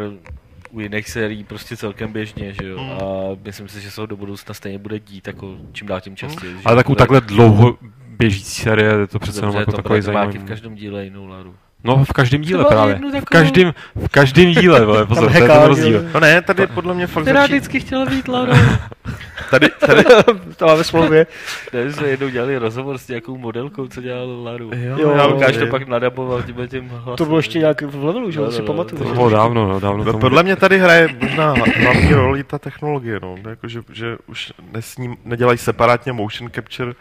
u 0.72 0.80
jiných 0.80 1.10
sérií 1.10 1.44
prostě 1.44 1.78
celkem 1.78 2.14
běžně, 2.14 2.54
že 2.62 2.68
jo. 2.68 2.78
Mm. 2.84 2.90
A 2.92 2.98
myslím 3.46 3.68
si, 3.68 3.82
že 3.82 3.92
se 3.92 4.02
ho 4.02 4.08
do 4.08 4.16
budoucna 4.18 4.54
stejně 4.54 4.78
bude 4.78 5.00
dít 5.00 5.28
jako 5.28 5.56
čím 5.72 5.88
dál 5.88 6.02
tím 6.02 6.16
častěji. 6.16 6.54
že 6.54 6.62
Ale 6.66 6.76
tak 6.76 6.86
u 6.90 6.92
bude- 6.92 6.98
takhle 7.00 7.22
dlouho 7.22 7.78
běžící 8.08 8.62
série 8.62 8.90
je 9.00 9.08
to 9.08 9.20
přece 9.20 9.40
jenom 9.40 9.56
jako 9.56 9.72
takový 9.72 10.02
zajímavý. 10.02 10.38
v 10.38 10.44
každém 10.44 10.76
díle 10.76 11.04
jinou 11.04 11.26
Laru. 11.28 11.56
No 11.84 12.06
v 12.06 12.14
každém 12.14 12.42
díle 12.42 12.64
Třeba 12.66 12.70
právě. 12.80 12.96
jednu 12.96 13.10
V 13.10 13.12
takovou- 13.12 13.26
každém, 13.44 13.74
v 13.96 14.08
každém 14.08 14.52
díle, 14.52 14.86
vole, 14.86 15.06
pozor, 15.06 15.32
to 15.32 15.38
je 15.38 15.48
ten 15.48 15.62
rozdíl. 15.64 16.10
No 16.14 16.20
ne, 16.20 16.42
tady 16.42 16.68
podle 16.68 16.94
mě 16.94 17.08
fakt 17.08 17.24
Která 17.24 17.46
vždycky 17.46 17.80
chtěla 17.80 18.06
být 18.06 18.28
Laru. 18.28 18.52
Tady, 19.52 19.70
tady, 19.80 20.04
to 20.58 20.66
máme 20.66 20.84
smlouvě. 20.84 21.28
Ne, 21.74 21.94
jsme 21.94 22.08
jednou 22.08 22.30
dělali 22.30 22.58
rozhovor 22.58 22.98
s 22.98 23.08
nějakou 23.08 23.38
modelkou, 23.38 23.88
co 23.88 24.02
dělala 24.02 24.44
Laru. 24.52 24.72
jo, 24.76 24.98
Jo, 25.00 25.12
já 25.16 25.26
Lukáš 25.26 25.58
to 25.58 25.68
pak 25.68 25.88
nadaboval 25.88 26.44
tím 26.44 26.56
tím 26.68 26.90
hlasem. 26.90 27.16
To 27.16 27.26
bylo 27.26 27.38
ještě 27.40 27.60
nějak 27.60 27.82
v 27.82 28.04
levelu, 28.04 28.32
že 28.32 28.40
jo, 28.40 28.46
No, 28.46 28.52
si 28.52 28.58
no, 28.62 28.68
no, 28.68 28.74
pamatuju. 28.74 29.04
To 29.04 29.14
bylo 29.14 29.30
dávno, 29.30 29.68
no, 29.68 29.80
dávno 29.80 30.04
No, 30.04 30.12
tomu. 30.12 30.20
podle 30.22 30.44
mě 30.44 30.56
tady 30.56 30.78
hraje 30.80 31.10
možná 31.22 31.54
hla- 31.56 31.84
hlavní 31.84 32.14
roli 32.14 32.44
ta 32.44 32.60
technologie, 32.60 33.20
no. 33.22 33.36
Jako, 33.50 33.68
že, 33.68 33.82
že 33.94 34.18
už 34.28 34.54
nesním, 34.72 35.18
nedělají 35.26 35.58
separátně 35.58 36.14
motion 36.14 36.52
capture. 36.52 36.92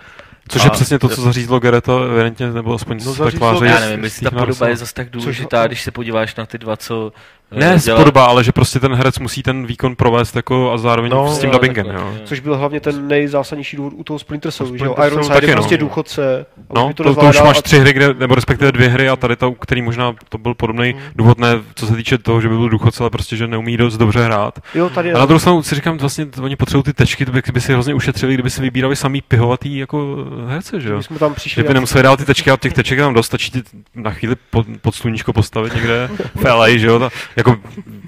Což 0.49 0.65
je 0.65 0.71
a- 0.71 0.73
přesně 0.73 0.99
to, 0.99 1.09
co 1.09 1.21
zařízlo 1.23 1.61
Gereta, 1.61 1.93
evidentně, 2.13 2.51
nebo 2.53 2.75
aspoň 2.75 2.99
No, 2.99 3.05
no, 3.05 3.13
zařízlo- 3.13 3.39
tváře. 3.39 3.67
Já 3.67 3.73
Já 3.75 3.81
nevím, 3.81 4.05
jestli 4.05 4.25
ta 4.25 4.31
podoba 4.39 4.69
je 4.69 4.77
zase 4.77 4.95
tak 4.95 5.11
důležitá, 5.11 5.67
když 5.67 5.83
se 5.83 5.91
podíváš 5.91 6.37
na 6.37 6.47
ty 6.47 6.59
dva, 6.59 6.77
co 6.77 7.13
Ne 7.53 7.79
z 7.79 7.85
dělal- 7.85 8.01
podoba, 8.01 8.25
ale 8.25 8.45
že 8.45 8.53
prostě 8.53 8.81
ten 8.81 8.95
herec 8.95 9.19
musí 9.19 9.43
ten 9.43 9.67
výkon 9.67 9.97
provést 9.97 10.37
jako 10.37 10.73
a 10.73 10.79
zároveň 10.79 11.11
No, 11.13 11.29
s 11.35 11.39
tím 11.39 11.51
dubbingem, 11.51 11.87
jo. 11.87 12.13
Což 12.25 12.41
byl 12.41 12.57
hlavně 12.57 12.81
ten 12.81 13.09
nejzásadnější 13.09 13.77
důvod 13.77 13.93
u 13.97 14.05
toho 14.05 14.19
Splinter 14.19 14.53
Cellu, 14.53 14.77
že 14.77 14.85
jo? 14.85 14.95
Ironside 15.07 15.35
Cellu 15.35 15.49
je 15.51 15.57
prostě 15.57 15.77
no. 15.77 15.81
důchodce. 15.81 16.47
No, 16.75 16.83
už 16.85 16.89
by 16.89 16.95
to, 16.95 17.15
to, 17.15 17.21
už 17.29 17.41
máš 17.41 17.63
tři 17.63 17.79
hry, 17.79 17.93
kde, 17.93 18.15
nebo 18.15 18.35
respektive 18.35 18.73
dvě 18.73 18.89
hry 18.89 19.09
a 19.09 19.17
tady 19.17 19.37
ta, 19.37 19.47
u 19.47 19.55
který 19.55 19.83
možná 19.83 20.15
to 20.29 20.39
byl 20.39 20.55
podobný 20.55 20.95
důvod, 21.17 21.39
ne 21.39 21.49
co 21.75 21.87
se 21.87 21.97
týče 21.97 22.19
toho, 22.19 22.41
že 22.41 22.49
by 22.49 22.57
byl 22.57 22.69
důchodce, 22.69 23.03
ale 23.03 23.11
prostě, 23.11 23.37
že 23.37 23.47
neumí 23.47 23.77
dost 23.77 23.97
dobře 23.97 24.25
hrát. 24.25 24.59
Jo, 24.75 24.91
tady 24.91 25.13
A 25.13 25.19
na 25.19 25.27
druhou 25.27 25.39
stranu 25.39 25.63
si 25.63 25.75
říkám, 25.75 25.99
vlastně 25.99 26.27
to 26.27 26.43
oni 26.43 26.57
potřebují 26.57 26.83
ty 26.83 26.93
tečky, 26.93 27.27
to 27.27 27.33
by, 27.33 27.43
by 27.53 27.61
si 27.61 27.73
hrozně 27.73 27.95
ušetřili, 27.95 28.35
kdyby 28.35 28.51
si 28.51 28.63
vybírali 28.63 28.97
samý 28.97 29.21
pihovatý 29.21 29.77
jako 29.79 30.17
herce, 30.47 30.81
že 30.81 30.89
jo? 30.89 30.97
my 30.97 31.03
jsme 31.03 31.19
tam 31.19 31.35
přišli. 31.35 31.63
by 31.63 31.75
nemuseli 31.75 32.03
dát 32.03 32.17
ty 32.17 32.25
tečky 32.25 32.51
a 32.51 32.57
těch 32.57 32.73
teček 32.73 32.99
tam 32.99 33.15
dost, 33.15 33.27
stačí 33.27 33.51
ti 33.51 33.63
na 33.95 34.11
chvíli 34.11 34.37
pod, 34.51 34.67
pod 34.83 34.95
sluníčko 34.95 35.33
postavit 35.33 35.75
někde 35.75 36.11
v 36.35 36.45
LA, 36.45 36.69
že 36.69 36.87
jo? 36.87 37.11
Jako, 37.41 37.57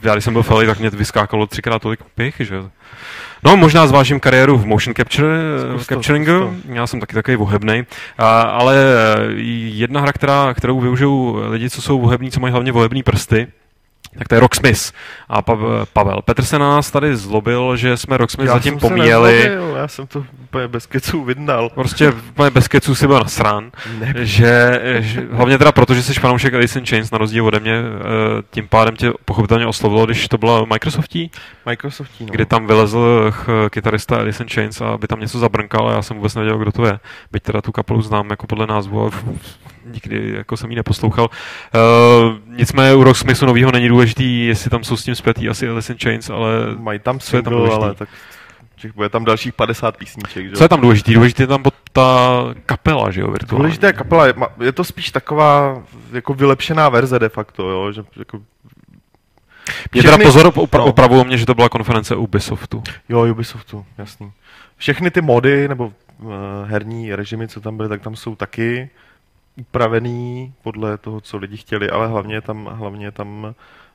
já 0.03 0.13
když 0.13 0.25
jsem 0.25 0.33
byl 0.33 0.45
LA, 0.51 0.65
tak 0.67 0.79
mě 0.79 0.91
vyskákalo 0.91 1.47
třikrát 1.47 1.83
tolik 1.83 2.01
pich, 2.15 2.35
že? 2.39 2.57
No, 3.45 3.57
možná 3.57 3.87
zvážím 3.87 4.21
kariéru 4.21 4.59
v 4.59 4.67
motion 4.67 4.95
capture, 4.95 5.39
Zkus 5.71 5.85
v 5.85 5.89
to, 5.89 5.95
capturingu, 5.95 6.55
zkus 6.61 6.75
já 6.75 6.87
jsem 6.87 7.01
taky 7.01 7.15
takový 7.15 7.37
vohebnej, 7.37 7.85
a, 8.19 8.41
ale 8.41 8.77
eh, 8.77 9.33
jedna 9.67 10.01
hra, 10.01 10.13
která, 10.13 10.55
kterou 10.55 10.81
využijou 10.81 11.41
lidi, 11.49 11.71
co 11.71 11.83
jsou 11.83 12.01
vohební, 12.01 12.31
co 12.31 12.41
mají 12.41 12.53
hlavně 12.53 12.73
vohební 12.73 13.03
prsty, 13.03 13.47
tak 14.19 14.29
to 14.29 14.35
je 14.35 14.41
Rocksmith. 14.41 14.93
A 15.29 15.43
pa, 15.43 15.59
Pavel 15.93 16.23
Petr 16.25 16.45
se 16.45 16.59
na 16.59 16.69
nás 16.69 16.91
tady 16.91 17.17
zlobil, 17.17 17.77
že 17.77 17.97
jsme 17.97 18.17
Rocksmith 18.17 18.49
Já 18.49 18.55
zatím 18.55 18.79
pomíjeli. 18.79 19.33
nezlobil, 19.35 19.77
já 19.77 19.89
jsem 19.89 20.07
to 20.07 20.25
úplně 20.43 20.69
bez 20.69 20.87
keců 20.87 21.25
vyndal. 21.25 21.69
Prostě 21.69 22.13
úplně 22.13 22.51
bez 22.51 22.69
keců 22.69 22.95
si 22.95 23.07
byl 23.07 23.19
nasran, 23.19 23.71
Ne, 23.99 24.15
že, 24.17 24.81
že, 25.01 25.27
hlavně 25.33 25.59
teda 25.59 25.73
proto, 25.73 25.95
že 25.95 26.03
jsi 26.03 26.15
fanoušek 26.15 26.55
Alice 26.55 26.79
in 26.79 26.87
Chains, 26.87 27.11
na 27.11 27.19
rozdíl 27.19 27.47
ode 27.47 27.61
mě, 27.61 27.75
eh, 27.75 28.43
tím 28.51 28.69
pádem 28.69 28.97
tě 28.97 29.13
pochopitelně 29.25 29.67
oslovilo, 29.67 30.07
když 30.07 30.29
to 30.29 30.39
byla 30.39 30.65
Microsoftí, 30.65 31.31
Microsoftí, 31.67 32.25
no. 32.25 32.31
kdy 32.33 32.47
tam 32.47 32.67
vylezl 32.67 33.31
ch, 33.31 33.49
kytarista 33.71 34.17
Alice 34.17 34.43
in 34.43 34.49
Chains 34.49 34.81
a 34.81 34.99
by 34.99 35.07
tam 35.07 35.21
něco 35.21 35.39
zabrnkal 35.39 35.89
a 35.89 35.93
já 35.93 36.03
jsem 36.03 36.17
vůbec 36.17 36.35
nevěděl, 36.35 36.59
kdo 36.59 36.73
to 36.73 36.87
je. 36.87 36.99
Byť 37.33 37.43
teda 37.43 37.61
tu 37.61 37.73
kapelu 37.73 38.03
znám 38.03 38.31
jako 38.31 38.47
podle 38.47 38.67
názvu, 38.67 39.11
nikdy 39.85 40.33
jako 40.37 40.57
jsem 40.57 40.71
ji 40.71 40.77
neposlouchal. 40.77 41.25
Uh, 41.75 42.57
nicméně 42.57 42.95
u 42.95 43.05
Rocksmithu 43.05 43.47
novýho 43.47 43.73
není 43.73 43.89
důležitý, 43.89 44.47
jestli 44.47 44.71
tam 44.71 44.85
jsou 44.85 44.97
s 44.97 45.05
tím 45.05 45.15
zpětý 45.15 45.49
asi 45.49 45.69
Alice 45.69 45.93
in 45.93 45.99
Chains, 45.99 46.31
ale 46.31 46.53
Mají 46.79 46.99
tam 46.99 47.15
je 47.17 47.21
tam 47.21 47.21
single, 47.21 47.51
důležitý? 47.57 47.83
ale 47.83 47.95
tak 47.95 48.09
těch 48.77 48.95
bude 48.95 49.09
tam 49.09 49.25
dalších 49.25 49.53
50 49.53 49.97
písniček. 49.97 50.47
Že? 50.51 50.57
Co 50.57 50.65
je 50.65 50.69
tam 50.69 50.81
důležitý? 50.81 51.15
Důležitý 51.15 51.43
je 51.43 51.47
tam 51.47 51.63
ta 51.93 52.31
kapela, 52.67 53.11
že 53.11 53.21
jo, 53.21 53.31
virtuální. 53.31 53.63
Důležitá 53.63 53.87
je 53.87 53.93
kapela, 53.93 54.27
je, 54.61 54.73
to 54.73 54.85
spíš 54.85 55.11
taková 55.11 55.83
jako 56.13 56.35
vylepšená 56.35 56.89
verze 56.89 57.19
de 57.19 57.29
facto, 57.29 57.69
jo, 57.71 57.93
že 57.93 58.03
jako 58.19 58.41
Mě 59.93 60.03
teda 60.03 60.13
všechny- 60.17 60.25
pozor, 60.25 60.47
opra- 60.47 60.79
no. 60.79 60.85
opravují 60.85 61.25
mě, 61.25 61.37
že 61.39 61.47
to 61.47 61.55
byla 61.55 61.69
konference 61.69 62.17
Ubisoftu. 62.17 62.83
Jo, 63.09 63.27
Ubisoftu, 63.31 63.85
jasný. 63.99 64.33
Všechny 64.77 65.11
ty 65.11 65.21
mody 65.21 65.69
nebo 65.69 65.93
uh, 66.19 66.33
herní 66.67 67.15
režimy, 67.15 67.49
co 67.49 67.61
tam 67.61 67.77
byly, 67.77 67.89
tak 67.89 68.03
tam 68.03 68.17
jsou 68.17 68.37
taky 68.37 68.91
upravený 69.57 70.53
podle 70.63 70.99
toho, 70.99 71.21
co 71.21 71.37
lidi 71.37 71.57
chtěli, 71.57 71.91
ale 71.91 72.07
hlavně 72.07 72.35
je 72.35 72.41
tam, 72.41 72.65
hlavně 72.65 73.11
tam 73.11 73.55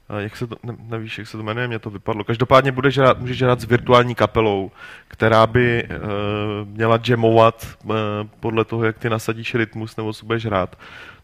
eh, 0.09 0.21
jak 0.23 0.35
se 0.37 0.47
to, 0.47 0.55
ne, 0.63 0.75
nevíš, 0.79 1.17
jak 1.17 1.27
se 1.27 1.37
to 1.37 1.43
jmenuje, 1.43 1.67
mě 1.67 1.79
to 1.79 1.89
vypadlo. 1.89 2.23
Každopádně 2.23 2.71
budeš 2.71 2.97
hrát, 2.97 3.19
můžeš 3.19 3.41
hrát 3.41 3.61
s 3.61 3.65
virtuální 3.65 4.15
kapelou, 4.15 4.71
která 5.07 5.47
by 5.47 5.83
uh, 5.83 6.67
měla 6.67 6.99
jamovat 7.07 7.77
uh, 7.83 7.95
podle 8.39 8.65
toho, 8.65 8.83
jak 8.83 8.99
ty 8.99 9.09
nasadíš 9.09 9.55
rytmus 9.55 9.97
nebo 9.97 10.13
co 10.13 10.25
budeš 10.25 10.45
hrát. 10.45 10.75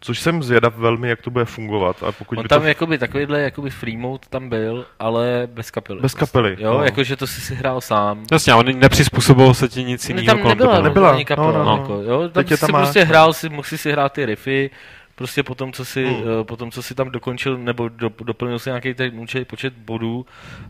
Což 0.06 0.20
jsem 0.20 0.44
zvědav 0.44 0.78
velmi, 0.78 1.10
jak 1.10 1.22
to 1.22 1.30
bude 1.32 1.46
fungovat. 1.46 2.04
A 2.04 2.12
pokud 2.12 2.38
On 2.38 2.44
by 2.44 2.50
tam 2.50 2.62
to... 2.62 2.68
jakoby 2.68 2.98
takovýhle 2.98 3.42
jakoby 3.42 3.70
free 3.70 3.98
mode 3.98 4.24
tam 4.30 4.50
byl, 4.50 4.86
ale 5.00 5.48
bez 5.54 5.72
kapely. 5.72 6.02
Bez 6.02 6.14
kapely, 6.14 6.56
Jo, 6.60 6.74
no. 6.74 6.84
jakože 6.84 7.16
to 7.16 7.28
si 7.28 7.42
si 7.42 7.56
hrál 7.56 7.82
sám. 7.82 8.24
Jasně, 8.32 8.54
ale 8.54 8.64
nepřizpůsobilo 8.64 9.54
se 9.54 9.68
ti 9.70 9.84
nic 9.84 10.10
Ne, 10.10 10.16
jiného 10.22 10.38
tam 10.40 10.48
nebyla, 10.48 10.72
tebe, 10.72 10.78
no. 10.78 10.84
Nebyla, 10.90 11.12
ani 11.12 11.26
kapela, 11.26 11.52
no, 11.52 11.58
no, 11.60 11.66
no. 11.66 11.78
Jako, 11.78 11.94
jo, 11.94 12.22
tam 12.22 12.32
Teď 12.32 12.52
je 12.52 12.58
si 12.58 12.62
tam 12.62 12.72
máš, 12.72 12.82
prostě 12.82 13.00
no. 13.00 13.06
hrál, 13.06 13.34
si, 13.34 13.50
mohl 13.50 13.64
si 13.64 13.78
si 13.78 13.92
hrát 13.92 14.14
ty 14.14 14.26
riffy, 14.26 14.70
prostě 15.16 15.44
potom, 15.44 15.72
co 15.74 15.86
si, 15.86 16.06
Hmm. 16.06 16.16
hmm. 16.16 16.26
potom, 16.44 16.72
co 16.72 16.84
si 16.84 16.96
tam 16.96 17.10
dokončil, 17.12 17.58
nebo 17.58 17.90
do, 17.90 18.12
doplnil 18.24 18.60
si 18.60 18.70
nějaký 18.70 18.94
ten 18.94 19.20
určitý 19.20 19.46
počet 19.46 19.74
bodů, 19.74 20.26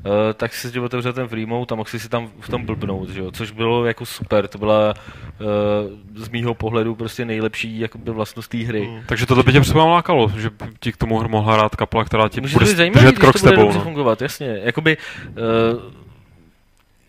uh, 0.05 0.11
tak 0.33 0.53
si 0.53 0.71
si 0.71 0.79
otevřel 0.79 1.13
ten 1.13 1.27
free 1.27 1.45
mode 1.45 1.65
a 1.71 1.75
mohl 1.75 1.89
si 1.89 1.99
si 1.99 2.09
tam 2.09 2.29
v 2.39 2.49
tom 2.49 2.65
blbnout, 2.65 3.09
že 3.09 3.19
jo? 3.19 3.31
což 3.31 3.51
bylo 3.51 3.85
jako 3.85 4.05
super, 4.05 4.47
to 4.47 4.57
byla 4.57 4.93
uh, 4.93 6.23
z 6.23 6.29
mýho 6.29 6.53
pohledu 6.53 6.95
prostě 6.95 7.25
nejlepší 7.25 7.79
jakoby 7.79 8.11
vlastnost 8.11 8.51
té 8.51 8.57
hry. 8.57 8.85
Hmm. 8.85 8.99
Takže 9.05 9.25
tohle 9.25 9.43
by 9.43 9.51
tě 9.51 9.61
třeba 9.61 9.85
lákalo, 9.85 10.31
že 10.37 10.49
ti 10.79 10.91
k 10.91 10.97
tomu 10.97 11.27
mohla 11.27 11.53
hrát 11.53 11.75
kapela, 11.75 12.03
která 12.03 12.29
ti 12.29 12.41
Může 12.41 12.53
to 12.53 12.59
bude 12.59 12.75
zajímavý, 12.75 13.05
držet 13.05 13.19
krok 13.19 13.33
to 13.33 13.39
s 13.39 13.41
bude 13.41 13.51
tebou. 13.51 13.63
dobře 13.63 13.77
No. 13.77 13.83
fungovat, 13.83 14.21
jasně. 14.21 14.59
Jakoby, 14.63 14.97
uh, 15.27 16.02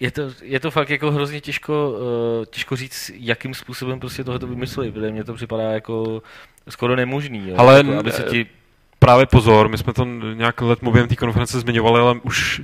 je 0.00 0.10
to, 0.10 0.22
je 0.42 0.60
to 0.60 0.70
fakt 0.70 0.90
jako 0.90 1.10
hrozně 1.10 1.40
těžko, 1.40 1.90
uh, 1.90 2.44
těžko 2.44 2.76
říct, 2.76 3.10
jakým 3.14 3.54
způsobem 3.54 4.00
prostě 4.00 4.24
tohle 4.24 4.38
to 4.38 4.46
vymysleli, 4.46 4.92
protože 4.92 5.10
mně 5.10 5.24
to 5.24 5.34
připadá 5.34 5.62
jako 5.62 6.22
skoro 6.68 6.96
nemožný. 6.96 7.48
Jo? 7.48 7.54
Ale 7.58 7.76
jako, 7.76 7.98
aby 7.98 8.12
se 8.12 8.22
ti... 8.22 8.46
Právě 8.98 9.26
pozor, 9.26 9.68
my 9.68 9.78
jsme 9.78 9.92
to 9.92 10.04
nějak 10.34 10.60
let 10.60 10.78
během 10.82 11.08
té 11.08 11.16
konference 11.16 11.60
zmiňovali, 11.60 12.00
ale 12.00 12.14
už 12.22 12.60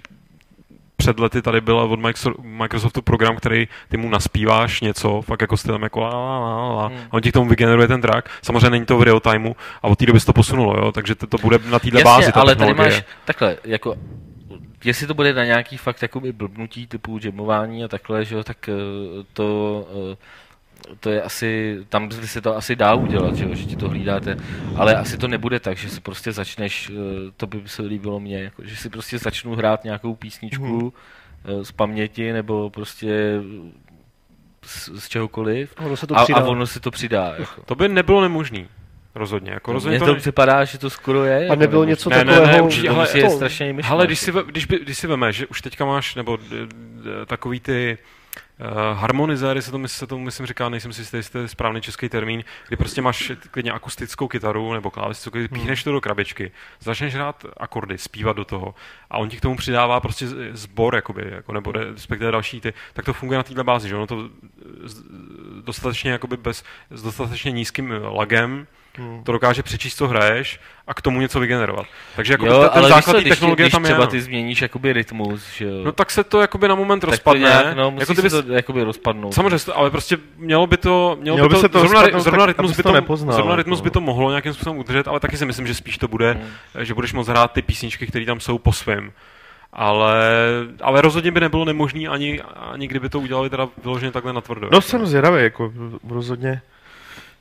před 0.96 1.18
lety 1.20 1.42
tady 1.42 1.60
byl 1.60 1.78
od 1.78 2.00
Microso- 2.00 2.42
Microsoftu 2.42 3.02
program, 3.02 3.36
který 3.36 3.68
ty 3.88 3.96
mu 3.96 4.08
naspíváš 4.08 4.80
něco, 4.80 5.22
fakt 5.22 5.40
jako 5.40 5.56
stylem 5.56 5.82
jako 5.82 6.00
la, 6.00 6.10
la, 6.10 6.38
la, 6.38 6.72
la, 6.74 6.86
Hmm. 6.86 6.98
a 7.10 7.12
on 7.12 7.22
ti 7.22 7.30
k 7.30 7.32
tomu 7.32 7.48
vygeneruje 7.48 7.88
ten 7.88 8.00
track. 8.00 8.28
Samozřejmě 8.42 8.70
není 8.70 8.86
to 8.86 8.98
v 8.98 9.02
real 9.02 9.20
timeu 9.20 9.56
a 9.82 9.88
od 9.88 9.98
té 9.98 10.06
doby 10.06 10.20
se 10.20 10.26
to 10.26 10.32
posunulo, 10.32 10.74
jo? 10.76 10.92
takže 10.92 11.14
to, 11.14 11.26
to 11.26 11.38
bude 11.38 11.58
na 11.70 11.78
této 11.78 11.98
Jasně, 11.98 12.04
bázi 12.04 12.32
ta 12.32 12.40
ale 12.40 12.56
tady 12.56 12.74
máš 12.74 13.02
takhle, 13.24 13.56
jako 13.64 13.96
jestli 14.84 15.06
to 15.06 15.14
bude 15.14 15.34
na 15.34 15.44
nějaký 15.44 15.76
fakt 15.76 16.02
jakoby 16.02 16.32
blbnutí 16.32 16.86
typu 16.86 17.18
jamování 17.24 17.84
a 17.84 17.88
takhle, 17.88 18.24
že 18.24 18.34
jo, 18.34 18.44
tak 18.44 18.68
eh, 18.68 18.72
to, 19.32 19.88
eh, 20.12 20.16
to 21.00 21.10
je 21.10 21.22
asi, 21.22 21.78
tam 21.88 22.08
by 22.08 22.14
se 22.14 22.40
to 22.40 22.56
asi 22.56 22.76
dá 22.76 22.94
udělat, 22.94 23.36
že, 23.36 23.44
jo, 23.44 23.54
že 23.54 23.64
ti 23.64 23.76
to 23.76 23.88
hlídáte, 23.88 24.36
ale 24.76 24.96
asi 24.96 25.18
to 25.18 25.28
nebude 25.28 25.60
tak, 25.60 25.76
že 25.76 25.88
si 25.90 26.00
prostě 26.00 26.32
začneš, 26.32 26.90
eh, 26.90 26.94
to 27.36 27.46
by 27.46 27.62
se 27.66 27.82
líbilo 27.82 28.20
mně, 28.20 28.42
jako, 28.42 28.62
že 28.64 28.76
si 28.76 28.90
prostě 28.90 29.18
začnu 29.18 29.54
hrát 29.54 29.84
nějakou 29.84 30.14
písničku 30.14 30.92
eh, 31.44 31.64
z 31.64 31.72
paměti 31.72 32.32
nebo 32.32 32.70
prostě 32.70 33.40
z, 34.62 35.00
z 35.00 35.08
čehokoliv 35.08 35.74
Ono 35.78 35.96
se 35.96 36.06
to 36.06 36.18
a, 36.18 36.24
přidá. 36.24 36.38
a 36.38 36.44
ono 36.44 36.66
si 36.66 36.80
to 36.80 36.90
přidá. 36.90 37.34
Jako. 37.38 37.62
To 37.62 37.74
by 37.74 37.88
nebylo 37.88 38.20
nemožný. 38.20 38.68
Rozhodně. 39.14 39.52
Jako 39.52 39.72
rozhodně 39.72 39.98
Mně 39.98 40.06
to 40.06 40.06
to 40.06 40.12
ne... 40.14 40.20
připadá, 40.20 40.64
že 40.64 40.78
to 40.78 40.90
skoro 40.90 41.24
je. 41.24 41.48
A 41.48 41.54
nebylo 41.54 41.84
něco 41.84 42.10
Ne, 42.10 42.16
ne, 42.16 42.24
ne, 42.24 42.32
takového... 42.40 42.64
určitě, 42.64 42.88
to 42.88 42.94
ale- 42.94 43.04
musí 43.04 43.18
je 43.18 43.24
to- 43.24 43.30
strašně 43.30 43.74
Ale 43.88 44.06
když 44.06 44.18
si, 44.18 44.30
jako. 44.30 44.42
když, 44.42 44.64
by, 44.64 44.78
když 44.78 44.98
si 44.98 45.06
veme, 45.06 45.32
že 45.32 45.46
už 45.46 45.62
teďka 45.62 45.84
máš, 45.84 46.14
nebo 46.14 46.36
d, 46.36 46.42
d, 46.66 47.26
takový 47.26 47.60
ty 47.60 47.98
uh, 48.60 48.66
harmonizéry, 48.98 49.62
se 49.62 49.70
to, 49.70 49.88
se 49.88 50.06
tomu 50.06 50.24
myslím 50.24 50.46
říká, 50.46 50.68
nejsem 50.68 50.92
si 50.92 51.00
jistý, 51.00 51.16
jestli 51.16 51.32
to 51.32 51.38
je 51.38 51.48
správný 51.48 51.80
český 51.80 52.08
termín, 52.08 52.44
kdy 52.68 52.76
prostě 52.76 53.02
máš 53.02 53.32
klidně 53.50 53.72
akustickou 53.72 54.28
kytaru 54.28 54.72
nebo 54.72 54.90
klávesnici, 54.90 55.30
kdy 55.38 55.48
píchneš 55.48 55.84
to 55.84 55.92
do 55.92 56.00
krabičky, 56.00 56.52
začneš 56.80 57.14
hrát 57.14 57.44
akordy, 57.56 57.98
zpívat 57.98 58.36
do 58.36 58.44
toho 58.44 58.74
a 59.10 59.18
on 59.18 59.28
ti 59.28 59.36
k 59.36 59.40
tomu 59.40 59.56
přidává 59.56 60.00
prostě 60.00 60.26
sbor, 60.52 60.94
jakoby, 60.94 61.22
jako, 61.30 61.52
nebo 61.52 61.72
re- 61.72 61.92
respektive 61.92 62.30
další 62.32 62.60
ty, 62.60 62.72
tak 62.92 63.04
to 63.04 63.12
funguje 63.12 63.36
na 63.36 63.42
této 63.42 63.64
bázi, 63.64 63.88
že 63.88 63.96
ono 63.96 64.06
to 64.06 64.28
dostatečně 65.64 66.10
jakoby 66.10 66.36
bez, 66.36 66.64
s 66.90 67.02
dostatečně 67.02 67.52
nízkým 67.52 67.94
lagem, 68.02 68.66
Hmm. 68.98 69.24
to 69.24 69.32
dokáže 69.32 69.62
přečíst, 69.62 69.96
co 69.96 70.08
hraješ 70.08 70.60
a 70.86 70.94
k 70.94 71.02
tomu 71.02 71.20
něco 71.20 71.40
vygenerovat. 71.40 71.86
Takže 72.16 72.32
jako 72.32 72.46
jo, 72.46 72.60
ten, 72.60 72.70
ale 72.78 72.88
základ 72.88 73.16
když, 73.16 73.28
technologie 73.28 73.64
když 73.64 73.72
tam 73.72 73.82
je. 73.82 73.88
třeba 73.88 74.00
no. 74.04 74.06
ty 74.06 74.20
změníš 74.20 74.62
jakoby 74.62 74.92
rytmus, 74.92 75.50
že 75.56 75.64
jo. 75.64 75.84
No 75.84 75.92
tak 75.92 76.10
se 76.10 76.24
to 76.24 76.40
jakoby 76.40 76.68
na 76.68 76.74
moment 76.74 77.00
tak 77.00 77.08
to 77.08 77.10
rozpadne. 77.10 77.40
nějak, 77.40 77.76
no, 77.76 77.90
musí 77.90 78.00
jako 78.02 78.12
ty 78.14 78.16
se 78.16 78.22
bys, 78.22 78.46
to 78.46 78.52
jakoby 78.52 78.82
rozpadnout. 78.82 79.34
Samozřejmě, 79.34 79.72
ale 79.74 79.90
prostě 79.90 80.18
mělo 80.36 80.66
by 80.66 80.76
to, 80.76 81.16
mělo, 81.20 81.36
Mělo 81.36 81.48
by 81.48 81.54
by 81.54 81.60
se 81.60 81.68
to, 81.68 81.72
to 81.72 81.78
zrovna, 81.78 82.00
rozpadnout, 82.00 82.22
zrovna, 82.22 82.46
tak 82.46 82.56
rytmus 82.56 82.76
by 82.76 82.82
to 82.82 82.88
to, 82.88 82.92
nepoznal, 82.94 83.34
zrovna 83.34 83.56
rytmus 83.56 83.80
by 83.80 83.90
to 83.90 84.00
mohlo 84.00 84.30
nějakým 84.30 84.54
způsobem 84.54 84.78
udržet, 84.78 85.08
ale 85.08 85.20
taky 85.20 85.36
si 85.36 85.46
myslím, 85.46 85.66
že 85.66 85.74
spíš 85.74 85.98
to 85.98 86.08
bude, 86.08 86.32
Hmm. 86.32 86.84
že 86.84 86.94
budeš 86.94 87.12
moct 87.12 87.28
hrát 87.28 87.52
ty 87.52 87.62
písničky, 87.62 88.06
které 88.06 88.26
tam 88.26 88.40
jsou 88.40 88.58
po 88.58 88.72
svém. 88.72 88.99
Ale, 89.72 90.22
ale 90.82 91.00
rozhodně 91.00 91.30
by 91.32 91.40
nebylo 91.40 91.64
nemožné 91.64 92.08
ani, 92.08 92.40
ani 92.42 92.88
kdyby 92.88 93.08
to 93.08 93.20
udělali 93.20 93.50
teda 93.50 93.68
vyloženě 93.84 94.12
takhle 94.12 94.32
na 94.32 94.40
tvrdo. 94.40 94.68
No 94.72 94.80
jsem 94.80 95.06
zvědavý, 95.06 95.42
jako 95.42 95.72
rozhodně. 96.08 96.62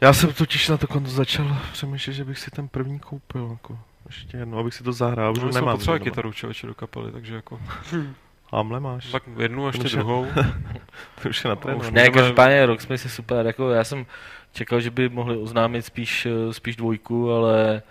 Já 0.01 0.13
jsem 0.13 0.33
totiž 0.33 0.69
na 0.69 0.77
to 0.77 0.87
konto 0.87 1.09
začal 1.09 1.57
přemýšlet, 1.71 2.13
že 2.13 2.23
bych 2.25 2.39
si 2.39 2.51
ten 2.51 2.67
první 2.67 2.99
koupil, 2.99 3.47
jako 3.51 3.79
ještě 4.07 4.37
jednou, 4.37 4.59
abych 4.59 4.73
si 4.73 4.83
to 4.83 4.93
zahrál, 4.93 5.31
už 5.31 5.39
No, 5.39 5.51
nemám. 5.51 5.79
doma. 5.85 5.99
kytaru 5.99 6.31
člověče 6.33 6.67
do 6.67 6.73
kapely, 6.73 7.11
takže 7.11 7.35
jako, 7.35 7.59
Hamle 8.53 8.79
máš, 8.79 9.11
tak 9.11 9.23
jednu 9.37 9.63
a 9.63 9.67
ještě 9.67 9.77
Konečně. 9.79 9.97
druhou. 9.99 10.27
to 11.23 11.29
už 11.29 11.43
je 11.43 11.49
na 11.49 11.55
trénu. 11.55 11.79
už 11.79 11.85
Ne, 11.85 11.91
můžeme- 11.91 12.09
každopádně 12.09 12.65
Rocksmith 12.65 13.03
je 13.05 13.09
super, 13.11 13.45
jako 13.45 13.69
já 13.69 13.83
jsem 13.83 14.05
čekal, 14.53 14.81
že 14.81 14.91
by 14.91 15.09
mohli 15.09 15.37
oznámit 15.37 15.85
spíš, 15.85 16.25
eh, 16.25 16.53
spíš 16.53 16.75
dvojku, 16.75 17.31
ale 17.31 17.81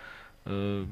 eh, 0.47 0.87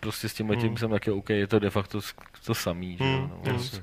prostě 0.00 0.28
s 0.28 0.34
tím 0.34 0.48
tím 0.48 0.68
Hmm. 0.68 0.76
jsem 0.76 0.90
taky 0.90 1.10
OK, 1.10 1.30
je 1.30 1.46
to 1.46 1.58
de 1.58 1.70
facto 1.70 2.00
to 2.46 2.54
samý, 2.54 2.96
že 2.96 3.04
jo. 3.04 3.10
Hmm, 3.10 3.30
no. 3.46 3.52
Jasně. 3.52 3.78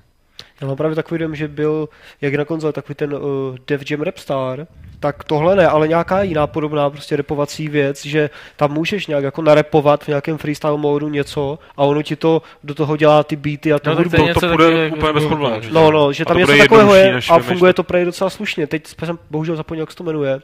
Já 0.61 0.67
mám 0.67 0.75
právě 0.77 0.95
takový 0.95 1.19
dojem, 1.19 1.35
že 1.35 1.47
byl, 1.47 1.89
jak 2.21 2.33
na 2.35 2.45
konzole, 2.45 2.73
takový 2.73 2.95
ten 2.95 3.13
uh, 3.13 3.19
Def 3.67 3.91
Jam 3.91 4.01
Rapstar, 4.01 4.67
tak 4.99 5.23
tohle 5.23 5.55
ne, 5.55 5.67
ale 5.67 5.87
nějaká 5.87 6.21
jiná 6.23 6.47
podobná 6.47 6.89
prostě 6.89 7.15
repovací 7.15 7.67
věc, 7.69 8.05
že 8.05 8.29
tam 8.55 8.71
můžeš 8.73 9.07
nějak 9.07 9.23
jako 9.23 9.41
narepovat 9.41 10.03
v 10.03 10.07
nějakém 10.07 10.37
freestyle 10.37 10.77
módu 10.77 11.09
něco 11.09 11.59
a 11.77 11.83
ono 11.83 12.01
ti 12.03 12.15
to 12.15 12.41
do 12.63 12.75
toho 12.75 12.97
dělá 12.97 13.23
ty 13.23 13.35
beaty 13.35 13.73
a 13.73 13.79
tu 13.79 13.89
No, 13.89 13.95
tak 13.95 14.05
hudbu. 14.05 14.33
to 14.33 14.39
To, 14.39 14.47
bude 14.47 14.71
taky- 14.71 14.95
úplně 14.97 15.13
bez 15.13 15.23
jako- 15.23 15.35
problémů. 15.35 15.61
že 15.61 15.69
No, 15.71 15.91
no, 15.91 16.13
že 16.13 16.25
tam 16.25 16.37
něco 16.37 16.57
takového 16.57 16.95
je 16.95 17.19
a 17.31 17.39
funguje 17.39 17.73
to 17.73 17.83
prej 17.83 18.05
docela 18.05 18.29
slušně. 18.29 18.67
Teď 18.67 18.87
jsem 19.05 19.19
bohužel 19.31 19.55
zapomněl, 19.55 19.81
jak 19.83 19.91
se 19.91 19.97
to 19.97 20.03
jmenuje. 20.03 20.39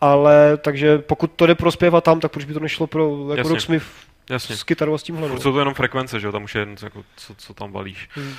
Ale 0.00 0.56
takže 0.56 0.98
pokud 0.98 1.30
to 1.36 1.46
jde 1.46 1.54
prospěvat 1.54 2.04
tam, 2.04 2.20
tak 2.20 2.32
proč 2.32 2.44
by 2.44 2.54
to 2.54 2.60
nešlo 2.60 2.86
pro 2.86 3.34
jako. 3.36 3.48
Rocksmith 3.48 3.84
Jasně. 4.30 4.56
s 4.56 4.62
kytarou 4.64 4.98
s 4.98 5.02
tímhle. 5.02 5.28
Furt 5.28 5.34
No. 5.36 5.40
jsou 5.42 5.52
to 5.52 5.58
jenom 5.58 5.74
frekvence, 5.74 6.20
že 6.20 6.26
jo, 6.26 6.32
tam 6.32 6.44
už 6.44 6.54
je 6.54 6.60
jedno, 6.60 6.74
jako, 6.82 7.02
co, 7.16 7.34
co 7.34 7.54
tam 7.54 7.72
balíš. 7.72 8.08
Hmm. 8.14 8.28
Uh, 8.28 8.34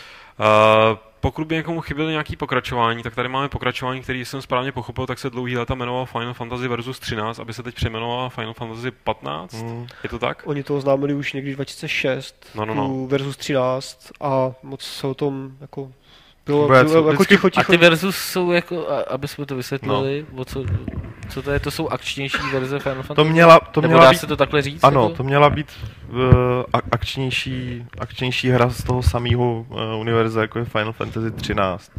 pokud 1.20 1.48
by 1.48 1.56
někomu 1.56 1.82
chyběly 1.82 2.12
nějaký 2.12 2.36
pokračování, 2.36 3.04
tak 3.04 3.16
tady 3.16 3.30
máme 3.30 3.50
pokračování, 3.50 4.02
který 4.02 4.26
jsem 4.26 4.42
správně 4.42 4.72
pochopil, 4.72 5.06
tak 5.08 5.20
se 5.20 5.30
dlouhý 5.30 5.58
léta 5.58 5.76
jmenoval 5.76 6.06
Final 6.06 6.34
Fantasy 6.34 6.68
versus 6.68 7.00
13, 7.00 7.40
aby 7.40 7.54
se 7.54 7.64
teď 7.64 7.76
přejmenovala 7.76 8.30
Final 8.30 8.54
Fantasy 8.54 8.92
15. 8.92 9.54
Mm. 9.54 9.88
Je 10.04 10.10
to 10.10 10.20
tak? 10.20 10.44
Oni 10.46 10.64
to 10.64 10.76
oznámili 10.78 11.14
už 11.14 11.34
někdy 11.34 11.56
2006 11.56 12.46
No, 12.56 12.66
no, 12.66 12.74
no. 12.74 12.88
tu 12.88 13.08
versus 13.08 13.38
13 13.38 14.12
a 14.22 14.52
moc 14.64 14.82
se 14.82 15.08
o 15.08 15.14
tom 15.14 15.52
jako 15.62 15.92
bylo, 16.46 16.68
bylo 16.68 16.86
co- 16.86 16.98
jako 16.98 17.10
vždycky- 17.12 17.36
ticho, 17.36 17.48
A 17.48 17.50
ticho. 17.50 17.72
ty 17.72 17.78
versus 17.78 18.16
jsou 18.18 18.52
jako, 18.52 18.88
aby 19.08 19.28
jsme 19.28 19.46
to 19.46 19.56
vysvětlili, 19.56 20.26
no. 20.34 20.46
co, 20.46 20.64
co 21.30 21.42
to 21.42 21.52
je, 21.52 21.60
to 21.60 21.72
jsou 21.72 21.90
akčnější 21.90 22.38
verze 22.54 22.80
Final 22.80 22.98
To 22.98 23.04
Fantasy? 23.04 23.30
měla, 23.30 23.60
to 23.60 23.82
Nebo 23.82 23.92
měla 23.92 24.04
dá 24.06 24.12
být, 24.12 24.18
se 24.18 24.28
to 24.28 24.38
takhle 24.38 24.62
říct? 24.62 24.84
ano, 24.84 25.04
jako? 25.04 25.16
to 25.16 25.24
měla 25.24 25.50
být 25.50 25.72
uh, 26.10 26.18
akčnější, 26.92 27.86
akčnější 28.00 28.50
hra 28.50 28.70
z 28.70 28.84
toho 28.84 29.04
samého 29.04 29.66
uh, 29.70 30.00
univerza, 30.00 30.42
jako 30.42 30.60
je 30.60 30.66
Final 30.66 30.94
Fantasy 30.94 31.32
13. 31.32 31.92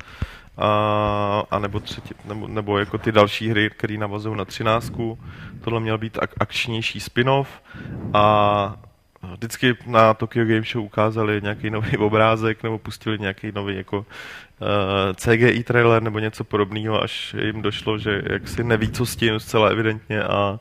A, 0.61 1.43
a 1.51 1.59
nebo, 1.59 1.81
třetí, 1.81 2.15
nebo, 2.25 2.49
nebo 2.49 2.79
jako 2.79 2.99
ty 2.99 3.13
další 3.13 3.49
hry, 3.49 3.71
které 3.71 3.97
navazují 3.97 4.37
na 4.37 4.45
13. 4.45 4.93
Tohle 5.65 5.81
měl 5.81 5.99
být 5.99 6.17
ak- 6.17 6.35
akčnější 6.41 7.01
spin-off 7.01 7.49
a 8.15 8.77
vždycky 9.35 9.77
na 9.87 10.15
Tokyo 10.15 10.45
Game 10.45 10.63
Show 10.73 10.85
ukázali 10.85 11.41
nějaký 11.43 11.71
nový 11.71 11.97
obrázek 11.99 12.63
nebo 12.63 12.79
pustili 12.79 13.19
nějaký 13.19 13.53
nový 13.55 13.77
jako 13.77 14.07
CGI 15.15 15.65
trailer 15.65 16.03
nebo 16.03 16.19
něco 16.19 16.45
podobného, 16.45 17.03
až 17.03 17.37
jim 17.45 17.63
došlo, 17.63 17.99
že 17.99 18.23
jak 18.31 18.49
si 18.49 18.65
neví, 18.65 18.91
co 18.91 19.07
s 19.07 19.17
tím 19.17 19.41
zcela 19.41 19.69
evidentně 19.69 20.23
a 20.23 20.59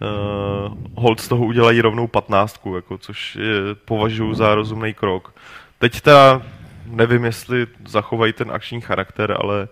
uh, 0.00 0.74
hold 0.94 1.20
z 1.20 1.28
toho 1.28 1.44
udělají 1.44 1.80
rovnou 1.80 2.06
patnáctku, 2.06 2.76
jako, 2.76 2.98
což 2.98 3.36
je, 3.36 3.74
považuji 3.84 4.34
za 4.34 4.54
rozumný 4.54 4.94
krok. 4.94 5.34
Teď 5.78 6.00
teda 6.00 6.42
nevím, 6.86 7.24
jestli 7.24 7.66
zachovají 7.86 8.32
ten 8.32 8.50
akční 8.50 8.80
charakter, 8.80 9.36
ale... 9.40 9.68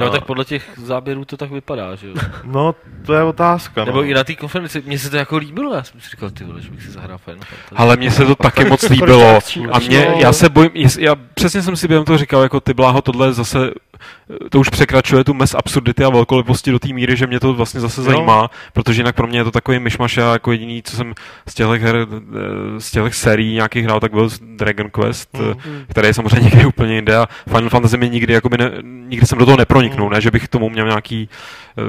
No 0.00 0.10
tak 0.10 0.24
podle 0.24 0.44
těch 0.44 0.70
záběrů 0.76 1.24
to 1.24 1.36
tak 1.36 1.50
vypadá, 1.50 1.94
že 1.94 2.08
jo. 2.08 2.14
no, 2.44 2.74
to 3.06 3.14
je 3.14 3.22
otázka. 3.22 3.84
Nebo 3.84 3.98
no. 3.98 4.04
i 4.04 4.14
na 4.14 4.24
té 4.24 4.34
konferenci, 4.34 4.82
mně 4.86 4.98
se 4.98 5.10
to 5.10 5.16
jako 5.16 5.36
líbilo, 5.36 5.74
já 5.74 5.82
jsem 5.82 6.00
si 6.00 6.10
říkal, 6.10 6.30
ty 6.30 6.44
vole, 6.44 6.60
že 6.60 6.70
bych 6.70 6.82
si 6.82 6.90
zahrál 6.90 7.18
Final 7.18 7.40
Fantasy. 7.40 7.74
Ale 7.76 7.96
mně 7.96 8.10
se 8.10 8.24
to 8.24 8.34
taky 8.42 8.64
moc 8.64 8.88
líbilo. 8.88 9.38
A 9.72 9.78
mě, 9.78 10.14
já 10.16 10.32
se 10.32 10.48
bojím, 10.48 10.70
já 10.98 11.16
přesně 11.34 11.62
jsem 11.62 11.76
si 11.76 11.88
během 11.88 12.04
toho 12.04 12.18
říkal, 12.18 12.42
jako 12.42 12.60
ty 12.60 12.74
bláho, 12.74 13.02
tohle 13.02 13.32
zase, 13.32 13.70
to 14.50 14.60
už 14.60 14.68
překračuje 14.68 15.24
tu 15.24 15.34
mez 15.34 15.54
absurdity 15.54 16.04
a 16.04 16.08
velkoleposti 16.08 16.70
do 16.70 16.78
té 16.78 16.88
míry, 16.88 17.16
že 17.16 17.26
mě 17.26 17.40
to 17.40 17.54
vlastně 17.54 17.80
zase 17.80 18.02
zajímá, 18.02 18.50
protože 18.72 19.00
jinak 19.00 19.14
pro 19.16 19.26
mě 19.26 19.38
je 19.38 19.44
to 19.44 19.50
takový 19.50 19.78
myšmaš 19.78 20.18
a 20.18 20.32
jako 20.32 20.52
jediný, 20.52 20.82
co 20.82 20.96
jsem 20.96 21.14
z 21.48 21.54
těchto 21.54 21.70
her, 21.72 21.96
eh, 21.96 22.80
z 22.80 22.90
těchto 22.90 23.10
sérií 23.10 23.54
nějakých 23.54 23.84
hrál, 23.84 24.00
tak 24.00 24.12
byl 24.12 24.28
Dragon 24.56 24.90
Quest, 24.90 25.34
Mhm. 25.34 25.46
mm. 25.48 25.84
který 25.88 26.08
je 26.08 26.14
samozřejmě 26.14 26.40
někde 26.44 26.66
úplně 26.66 26.94
jinde 26.94 27.16
a 27.16 27.26
Final 27.48 27.68
Fantasy 27.70 27.96
mi 27.96 28.10
nikdy, 28.10 28.32
jakoby 28.32 28.58
ne, 28.58 28.70
nikdy 28.82 29.26
jsem 29.26 29.38
do 29.38 29.44
toho 29.44 29.56
neproniknul, 29.56 30.06
Mhm. 30.06 30.14
ne, 30.14 30.20
že 30.20 30.30
bych 30.30 30.44
k 30.44 30.48
tomu 30.48 30.70
měl 30.70 30.86
nějaký 30.86 31.28
eh, 31.78 31.82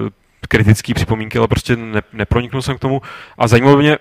kritický 0.48 0.94
připomínky, 0.94 1.38
ale 1.38 1.48
prostě 1.48 1.76
ne, 1.76 2.02
neproniknul 2.14 2.62
jsem 2.62 2.78
k 2.78 2.80
tomu 2.80 3.02
a 3.38 3.48
zajímalo 3.48 3.78
mě, 3.78 3.98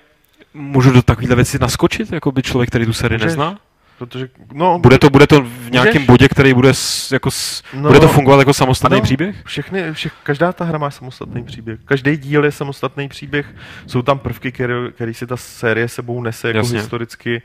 můžu 0.55 0.91
do 0.93 1.03
takovéhle 1.03 1.37
věci 1.37 1.59
naskočit, 1.59 2.13
jako 2.13 2.33
by 2.33 2.43
člověk, 2.43 2.71
který 2.71 2.87
tu 2.87 2.93
sérii 2.93 3.19
nezná? 3.19 3.59
Protože, 3.99 4.29
no, 4.53 4.79
Bude 4.79 4.99
to, 4.99 5.11
bude 5.11 5.27
to 5.27 5.43
v 5.43 5.71
nějakém 5.71 5.93
Můžeš. 5.95 6.07
bodě, 6.07 6.29
který 6.29 6.55
bude 6.55 6.73
jako 7.13 7.31
No, 7.75 7.89
bude 7.89 8.01
to 8.01 8.09
fungovat 8.09 8.39
jako 8.39 8.55
samostatný 8.55 8.95
ano. 8.97 9.03
příběh? 9.03 9.37
Všechny, 9.45 9.93
všech, 9.93 10.13
každá 10.23 10.53
ta 10.53 10.65
hra 10.65 10.79
má 10.79 10.91
samostatný 10.91 11.45
příběh. 11.45 11.79
Každý 11.85 12.17
díl 12.17 12.45
je 12.45 12.53
samostatný 12.53 13.09
příběh. 13.09 13.55
Jsou 13.87 14.03
tam 14.03 14.19
prvky, 14.19 14.53
který, 14.53 14.73
který 14.93 15.15
si 15.15 15.27
ta 15.27 15.37
série 15.37 15.89
sebou 15.89 16.23
nese 16.23 16.49
jako 16.49 16.59
Jasně. 16.59 16.79
historicky. 16.79 17.43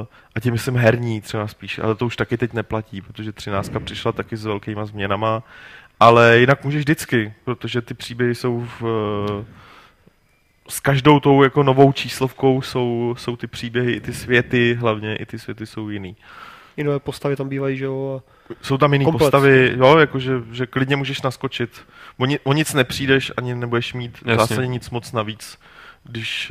Uh, 0.00 0.06
a 0.34 0.40
tím 0.40 0.52
myslím 0.52 0.76
herní 0.76 1.20
třeba 1.20 1.46
spíš, 1.48 1.78
ale 1.78 1.94
to 1.94 2.06
už 2.06 2.16
taky 2.16 2.36
teď 2.36 2.52
neplatí, 2.52 3.00
protože 3.00 3.32
13 3.32 3.72
přišla 3.84 4.12
taky 4.12 4.36
s 4.36 4.44
velkýma 4.44 4.84
změnama. 4.86 5.42
Ale 6.00 6.38
jinak 6.38 6.64
můžeš 6.64 6.80
vždycky, 6.80 7.32
protože 7.44 7.80
ty 7.82 7.94
příběhy 7.94 8.34
jsou 8.34 8.66
v, 8.80 8.82
uh, 8.82 9.44
s 10.68 10.80
každou 10.80 11.20
tou 11.20 11.42
jako 11.42 11.62
novou 11.62 11.92
číslovkou 11.92 12.62
jsou, 12.62 13.14
jsou 13.18 13.36
ty 13.36 13.46
příběhy, 13.46 13.92
i 13.92 14.00
ty 14.00 14.12
světy, 14.14 14.74
hlavně 14.74 15.16
i 15.16 15.26
ty 15.26 15.38
světy 15.38 15.66
jsou 15.66 15.88
jiný. 15.88 16.16
I 16.76 16.84
nové 16.84 16.98
postavy 17.00 17.36
tam 17.36 17.48
bývají, 17.48 17.76
že 17.76 17.84
jo. 17.84 18.22
a- 18.50 18.54
Jsou 18.62 18.78
tam 18.78 18.92
jiný 18.92 19.04
Komplet. 19.04 19.18
postavy, 19.24 19.74
jo, 19.76 19.98
jakože 19.98 20.32
že 20.52 20.66
klidně 20.66 20.96
můžeš 20.96 21.22
naskočit. 21.22 21.70
O, 22.18 22.26
ni, 22.26 22.38
o 22.44 22.52
nic 22.52 22.74
nepřijdeš, 22.74 23.32
ani 23.36 23.54
nebudeš 23.54 23.94
mít 23.94 24.18
v 24.18 24.22
Jasně. 24.28 24.36
zásadě 24.36 24.66
nic 24.66 24.90
moc 24.90 25.12
navíc, 25.12 25.58
když, 26.04 26.50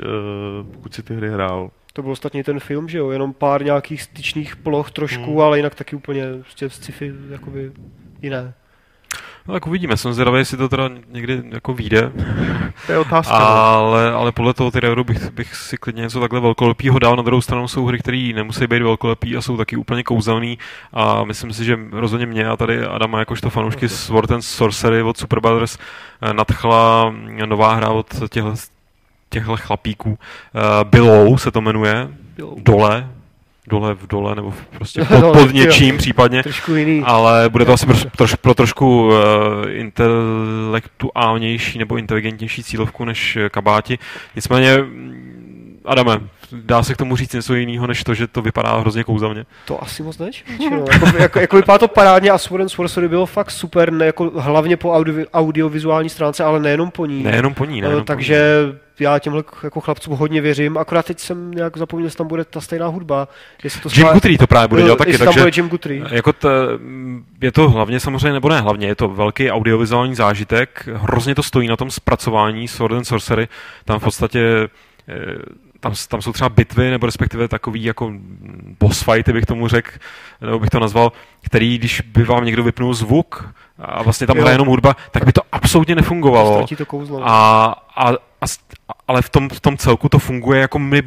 uh, 0.59 0.67
pokud 0.73 0.93
si 0.93 1.03
ty 1.03 1.15
hry 1.15 1.29
hrál. 1.29 1.71
To 1.93 2.01
byl 2.01 2.11
ostatně 2.11 2.43
ten 2.43 2.59
film, 2.59 2.89
že 2.89 2.97
jo, 2.97 3.09
jenom 3.11 3.33
pár 3.33 3.63
nějakých 3.65 4.01
styčných 4.01 4.55
ploch 4.55 4.91
trošku, 4.91 5.31
Hmm. 5.31 5.39
ale 5.41 5.57
jinak 5.59 5.75
taky 5.75 5.95
úplně 5.95 6.25
prostě 6.41 6.69
sci-fi 6.69 7.13
jakoby 7.29 7.71
jiné. 8.21 8.53
No 9.47 9.53
tak 9.53 9.67
uvidíme, 9.67 9.97
jsem 9.97 10.13
zvědavý, 10.13 10.37
jestli 10.37 10.57
to 10.57 10.69
teda 10.69 10.89
někdy 11.07 11.43
jako 11.51 11.73
vyjde, 11.73 12.11
To 12.85 12.91
je 12.91 12.97
otázka. 12.97 13.39
no. 13.39 13.45
ale, 13.45 14.11
ale 14.11 14.31
podle 14.31 14.53
toho 14.53 14.71
ty 14.71 14.81
euro 14.81 15.03
bych, 15.03 15.29
bych 15.31 15.55
si 15.55 15.77
klidně 15.77 16.01
něco 16.01 16.19
takhle 16.19 16.39
velkolepýho 16.39 16.99
dal. 16.99 17.15
Na 17.15 17.21
druhou 17.23 17.41
stranu 17.41 17.67
jsou 17.67 17.85
hry, 17.85 17.99
které 17.99 18.31
nemusí 18.35 18.67
být 18.67 18.81
velkolepý 18.81 19.37
a 19.37 19.41
jsou 19.41 19.57
taky 19.57 19.75
úplně 19.75 20.03
kouzelný 20.03 20.57
a 20.93 21.23
myslím 21.23 21.53
si, 21.53 21.65
že 21.65 21.79
rozhodně 21.91 22.25
mě 22.25 22.47
a 22.47 22.57
tady 22.57 22.85
Adama 22.85 23.19
jakožto 23.19 23.49
fanoušky 23.49 23.89
Sword 23.89 24.31
and 24.31 24.41
Sorcery 24.41 25.01
od 25.01 25.17
Super 25.17 25.39
Brothers 25.39 25.77
eh, 26.21 26.33
nadchla 26.33 27.13
nová 27.45 27.73
hra 27.73 27.89
od 27.89 28.29
těchto 28.29 28.53
těchto 29.29 29.57
chlapíků. 29.57 30.09
Uh, 30.09 30.17
Below 30.83 31.37
se 31.37 31.51
to 31.51 31.61
jmenuje, 31.61 32.07
Jo, 32.37 32.55
dole, 32.57 33.09
dole 33.67 33.93
v 33.93 34.07
dole, 34.07 34.35
nebo 34.35 34.53
prostě 34.77 34.99
Jo, 34.99 35.05
pod, 35.09 35.19
dole, 35.19 35.33
pod 35.33 35.55
jo. 35.55 35.65
něčím 35.65 35.97
případně. 35.97 36.43
trošku 36.43 36.75
jiný. 36.75 37.01
Ale 37.05 37.49
bude 37.49 37.65
to 37.65 37.73
asi 37.73 37.85
pro, 37.85 37.95
troš, 38.17 38.35
pro 38.35 38.53
trošku 38.53 39.07
uh, 39.07 39.13
intelektuálnější 39.67 41.79
nebo 41.79 41.97
inteligentnější 41.97 42.63
cílovku 42.63 43.05
než 43.05 43.35
eh, 43.35 43.49
kabáti. 43.49 43.99
Nicméně, 44.35 44.77
mm, 44.77 45.79
Adame, 45.85 46.19
dá 46.51 46.83
se 46.83 46.93
k 46.93 46.97
tomu 46.97 47.15
říct 47.15 47.33
něco 47.33 47.55
jiného, 47.55 47.87
než 47.87 48.03
to, 48.03 48.13
že 48.13 48.27
to 48.27 48.41
vypadá 48.41 48.79
hrozně 48.79 49.03
kouzelně. 49.03 49.45
To 49.65 49.83
asi 49.83 50.03
moc 50.03 50.17
ne, 50.17 50.31
člověče, 50.31 50.69
no. 50.69 50.85
jako, 50.91 51.17
jako, 51.17 51.39
jako, 51.39 51.55
vypadá 51.55 51.77
to 51.77 51.87
parádně 51.87 52.31
a 52.31 52.37
Sword 52.37 52.61
and 52.61 52.69
Sorcery 52.69 53.07
bylo 53.07 53.25
fakt 53.25 53.51
super, 53.51 53.93
ne, 53.93 54.05
jako, 54.05 54.31
hlavně 54.35 54.77
po 54.77 54.93
audio, 54.93 55.25
audiovizuální 55.33 56.09
stránce, 56.09 56.43
ale 56.43 56.59
nejenom 56.59 56.91
po 56.91 57.05
ní. 57.05 57.23
Nejenom 57.23 57.53
po 57.53 57.65
ní, 57.65 57.79
Eh, 57.79 57.81
nejenom 57.81 58.05
takže 58.05 58.41
já 58.99 59.19
těmhle 59.19 59.43
jako 59.63 59.79
chlapcům 59.81 60.13
hodně 60.15 60.41
věřím, 60.41 60.77
akorát 60.77 61.05
teď 61.05 61.19
jsem 61.19 61.51
nějak 61.51 61.77
zapomněl, 61.77 62.05
jestli 62.07 62.17
tam 62.17 62.27
bude 62.27 62.45
ta 62.45 62.61
stejná 62.61 62.87
hudba. 62.87 63.27
Jestli 63.63 63.81
to. 63.81 63.89
Jim 63.89 63.95
schvál- 64.05 64.13
Guthrie 64.13 64.37
to 64.37 64.47
právě 64.47 64.67
bude 64.67 64.81
Eh, 64.81 64.85
dělat 64.85 64.97
taky, 64.97 65.11
jestli 65.11 65.25
takže... 65.25 65.39
tam 65.39 65.43
bude 65.43 65.55
Jim 65.61 65.69
Guthrie. 65.69 66.03
Jako 66.11 66.33
t, 66.33 66.47
je 67.41 67.51
to 67.51 67.69
hlavně 67.69 67.99
samozřejmě, 67.99 68.33
nebo 68.33 68.49
ne 68.49 68.61
hlavně, 68.61 68.87
je 68.87 68.95
to 68.95 69.07
velký 69.07 69.51
audiovizuální 69.51 70.15
zážitek, 70.15 70.89
hrozně 70.93 71.35
to 71.35 71.43
stojí 71.43 71.67
na 71.67 71.75
tom 71.77 71.91
zpracování 71.91 72.67
Sword 72.67 72.93
and 72.95 73.03
Sorcery, 73.05 73.47
tam 73.85 73.99
v 73.99 74.03
podstatě 74.03 74.39
eh, 75.09 75.13
tam, 75.85 75.93
tam 76.07 76.21
jsou 76.21 76.33
třeba 76.33 76.49
bitvy, 76.49 76.89
nebo 76.91 77.05
respektive 77.05 77.47
takový 77.47 77.83
jako 77.83 78.13
boss 78.79 79.03
fighty, 79.03 79.33
bych 79.33 79.45
tomu 79.45 79.67
řekl, 79.67 79.91
nebo 80.41 80.59
bych 80.59 80.69
to 80.69 80.79
nazval, 80.79 81.11
který, 81.41 81.77
když 81.77 82.01
by 82.01 82.23
vám 82.23 82.45
někdo 82.45 82.63
vypnul 82.63 82.93
zvuk 82.93 83.53
a 83.79 84.03
vlastně 84.03 84.27
tam 84.27 84.37
hraje 84.37 84.53
jenom 84.53 84.67
hudba, 84.67 84.95
tak 85.11 85.25
by 85.25 85.31
to 85.31 85.41
absolutně 85.51 85.95
nefungovalo. 85.95 86.65
To 86.77 86.85
kouzlo. 86.85 87.21
A, 87.23 87.65
a, 87.95 88.09
a, 88.09 88.45
ale 89.07 89.21
v 89.21 89.29
tom, 89.29 89.49
v 89.49 89.59
tom 89.59 89.77
celku 89.77 90.09
to 90.09 90.19
funguje 90.19 90.61
jako 90.61 90.79
my, 90.79 91.03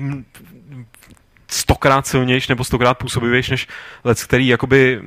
stokrát 1.50 2.06
silnější 2.06 2.46
nebo 2.52 2.64
stokrát 2.64 2.94
působivější 2.94 3.50
než 3.50 3.66
let, 4.04 4.22
který 4.24 4.46
jakoby 4.46 5.00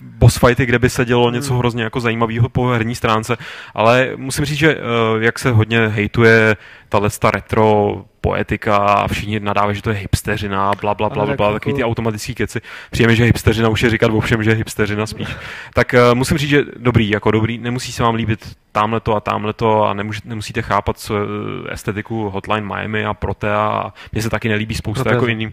boss 0.00 0.38
fighty, 0.38 0.66
kde 0.66 0.78
by 0.78 0.90
se 0.90 1.04
dělo 1.04 1.30
něco 1.30 1.54
hrozně 1.54 1.82
jako 1.82 2.00
zajímavého 2.00 2.48
po 2.48 2.68
herní 2.68 2.94
stránce, 2.94 3.36
ale 3.74 4.10
musím 4.16 4.44
říct, 4.44 4.58
že 4.58 4.76
uh, 4.76 4.82
jak 5.22 5.38
se 5.38 5.50
hodně 5.50 5.88
hejtuje 5.88 6.56
tahle 6.88 7.10
ta 7.18 7.30
retro 7.30 7.94
poetika 8.20 8.76
a 8.76 9.08
všichni 9.08 9.40
nadávají, 9.40 9.76
že 9.76 9.82
to 9.82 9.90
je 9.90 9.96
hipsteřina, 9.96 10.72
bla, 10.80 10.94
bla, 10.94 11.08
bla, 11.08 11.26
bla, 11.26 11.36
bla 11.36 11.46
jako- 11.46 11.54
takový 11.54 11.74
ty 11.74 11.84
automatický 11.84 12.34
keci. 12.34 12.60
Přijeme, 12.90 13.16
že 13.16 13.24
hipsteřina 13.24 13.68
už 13.68 13.82
je 13.82 13.90
říkat 13.90 14.10
o 14.10 14.20
všem, 14.20 14.42
že 14.42 14.50
je 14.50 14.56
hipsteřina 14.56 15.06
spíš. 15.06 15.28
tak 15.74 15.94
uh, 15.94 16.14
musím 16.14 16.38
říct, 16.38 16.48
že 16.50 16.62
dobrý, 16.76 17.10
jako 17.10 17.30
dobrý, 17.30 17.58
nemusí 17.58 17.92
se 17.92 18.02
vám 18.02 18.14
líbit 18.14 18.56
tamhle 18.72 19.00
to 19.00 19.16
a 19.16 19.20
tamhle 19.20 19.52
to 19.52 19.84
a 19.84 19.94
nemůž, 19.94 20.22
nemusíte 20.22 20.62
chápat 20.62 20.98
co, 20.98 21.14
eh, 21.16 21.72
estetiku 21.72 22.30
Hotline 22.30 22.66
Miami 22.66 23.04
a 23.04 23.14
Protea 23.14 23.66
a 23.66 23.92
mně 24.12 24.22
se 24.22 24.30
taky 24.30 24.48
nelíbí 24.48 24.74
spousta 24.74 25.04
Protézy. 25.04 25.16
jako 25.16 25.26
jiný 25.26 25.52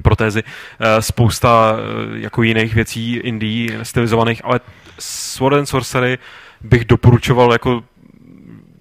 protézy, 0.00 0.42
eh, 0.42 1.02
spousta 1.02 1.76
eh, 1.76 2.18
jako 2.18 2.42
jiných 2.42 2.74
věcí 2.74 3.14
indie 3.16 3.84
stylizovaných, 3.84 4.40
ale 4.44 4.60
Sword 4.98 5.56
and 5.56 5.66
Sorcery 5.66 6.18
bych 6.60 6.84
doporučoval 6.84 7.52
jako, 7.52 7.82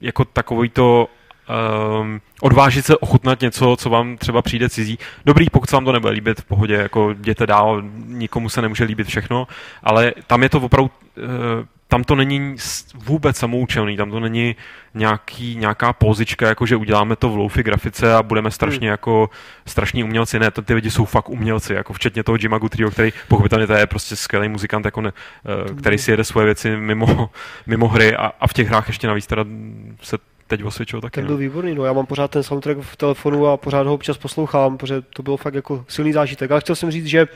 jako 0.01 0.25
takový 0.25 0.69
to 0.69 1.07
um, 2.01 2.21
odvážit 2.41 2.85
se 2.85 2.97
ochutnat 2.97 3.41
něco, 3.41 3.75
co 3.79 3.89
vám 3.89 4.17
třeba 4.17 4.41
přijde 4.41 4.69
cizí. 4.69 4.99
Dobrý, 5.25 5.49
pokud 5.49 5.69
se 5.69 5.75
vám 5.75 5.85
to 5.85 5.91
nebude 5.91 6.13
líbit, 6.13 6.41
v 6.41 6.45
pohodě, 6.45 6.73
jako 6.73 7.09
jděte 7.09 7.47
dál, 7.47 7.83
nikomu 8.05 8.49
se 8.49 8.61
nemůže 8.61 8.83
líbit 8.83 9.07
všechno, 9.07 9.47
ale 9.83 10.13
tam 10.27 10.43
je 10.43 10.49
to 10.49 10.59
opravdu, 10.59 10.91
uh, 11.17 11.65
tam 11.91 12.03
to 12.03 12.15
není 12.15 12.55
vůbec 12.95 13.37
samoučelný, 13.37 13.97
tam 13.97 14.11
to 14.11 14.19
není 14.19 14.55
nějaký, 14.93 15.55
nějaká 15.55 15.93
pozička, 15.93 16.47
jako 16.47 16.65
že 16.65 16.75
uděláme 16.75 17.15
to 17.15 17.29
v 17.29 17.37
loufy 17.37 17.63
grafice 17.63 18.13
a 18.13 18.23
budeme 18.23 18.51
strašně 18.51 18.87
Hmm. 18.87 18.91
jako 18.91 19.29
strašní 19.67 20.03
umělci. 20.03 20.39
Ne, 20.39 20.51
to, 20.51 20.61
ty 20.61 20.73
lidi 20.73 20.91
jsou 20.91 21.05
fakt 21.05 21.29
umělci, 21.29 21.73
jako 21.73 21.93
včetně 21.93 22.23
toho 22.23 22.37
Jima 22.41 22.57
Guthrieho, 22.57 22.91
který 22.91 23.11
pochopitelně 23.27 23.67
to 23.67 23.73
je 23.73 23.87
prostě 23.87 24.15
skvělý 24.15 24.49
muzikant, 24.49 24.85
jako 24.85 25.01
ne, 25.01 25.11
uh, 25.69 25.77
který 25.77 25.97
si 25.97 26.11
jede 26.11 26.23
svoje 26.23 26.45
věci 26.45 26.75
mimo, 26.77 27.29
mimo 27.67 27.87
hry 27.87 28.15
a, 28.15 28.31
a 28.39 28.47
v 28.47 28.53
těch 28.53 28.67
hrách 28.67 28.87
ještě 28.87 29.07
navíc 29.07 29.27
teda 29.27 29.45
se 30.01 30.17
teď 30.47 30.63
osvědčil 30.63 31.01
taky. 31.01 31.15
Ten 31.15 31.23
No. 31.23 31.27
byl 31.27 31.37
výborný, 31.37 31.75
no 31.75 31.85
já 31.85 31.93
mám 31.93 32.05
pořád 32.05 32.31
ten 32.31 32.43
soundtrack 32.43 32.77
v 32.81 32.95
telefonu 32.97 33.47
a 33.47 33.57
pořád 33.57 33.87
ho 33.87 33.93
občas 33.93 34.17
poslouchám, 34.17 34.77
protože 34.77 35.01
to 35.01 35.23
bylo 35.23 35.37
fakt 35.37 35.53
jako 35.53 35.85
silný 35.87 36.13
zážitek. 36.13 36.51
Ale 36.51 36.61
chtěl 36.61 36.75
jsem 36.75 36.91
říct, 36.91 37.05
že 37.05 37.27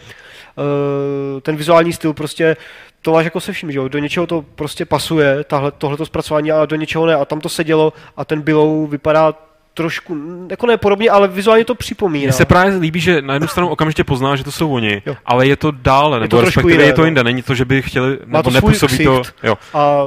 uh, 0.55 1.39
ten 1.41 1.55
vizuální 1.55 1.93
styl 1.93 2.13
prostě, 2.13 2.57
to 3.03 3.11
máš 3.11 3.25
jako 3.25 3.39
se 3.39 3.51
vším, 3.51 3.71
že 3.71 3.77
jo, 3.77 3.87
do 3.87 3.99
něčeho 3.99 4.27
to 4.27 4.45
prostě 4.55 4.85
pasuje, 4.85 5.43
tahle, 5.43 5.71
tohleto 5.71 6.05
zpracování, 6.05 6.51
ale 6.51 6.67
do 6.67 6.75
něčeho 6.75 7.05
ne. 7.05 7.15
A 7.15 7.25
tam 7.25 7.39
to 7.39 7.49
sedělo 7.49 7.93
a 8.17 8.25
ten 8.25 8.41
Billow 8.41 8.89
vypadá 8.89 9.33
trošku, 9.73 10.17
jako 10.49 10.67
ne 10.67 10.77
podobně, 10.77 11.09
ale 11.09 11.27
vizuálně 11.27 11.65
to 11.65 11.75
připomíná. 11.75 12.23
Mně 12.23 12.33
se 12.33 12.45
právě 12.45 12.77
líbí, 12.77 12.99
že 12.99 13.21
na 13.21 13.33
jednu 13.33 13.47
stranu 13.47 13.69
okamžitě 13.69 14.03
pozná, 14.03 14.35
že 14.35 14.43
to 14.43 14.51
jsou 14.51 14.73
oni, 14.73 15.01
Jo. 15.05 15.15
ale 15.25 15.47
je 15.47 15.55
to 15.55 15.71
dále, 15.71 16.19
nebo 16.19 16.29
to 16.29 16.41
trošku 16.41 16.59
respektive 16.59 16.73
jiné, 16.73 16.83
je 16.83 16.93
to 16.93 17.01
no. 17.01 17.05
jinde. 17.05 17.23
Není 17.23 17.41
to, 17.41 17.55
že 17.55 17.65
by 17.65 17.81
chtěli, 17.81 18.17
nebo 18.25 18.43
to 18.43 18.49
nepůsobí 18.49 19.03
to. 19.03 19.21
Jo. 19.43 19.57
A 19.73 20.03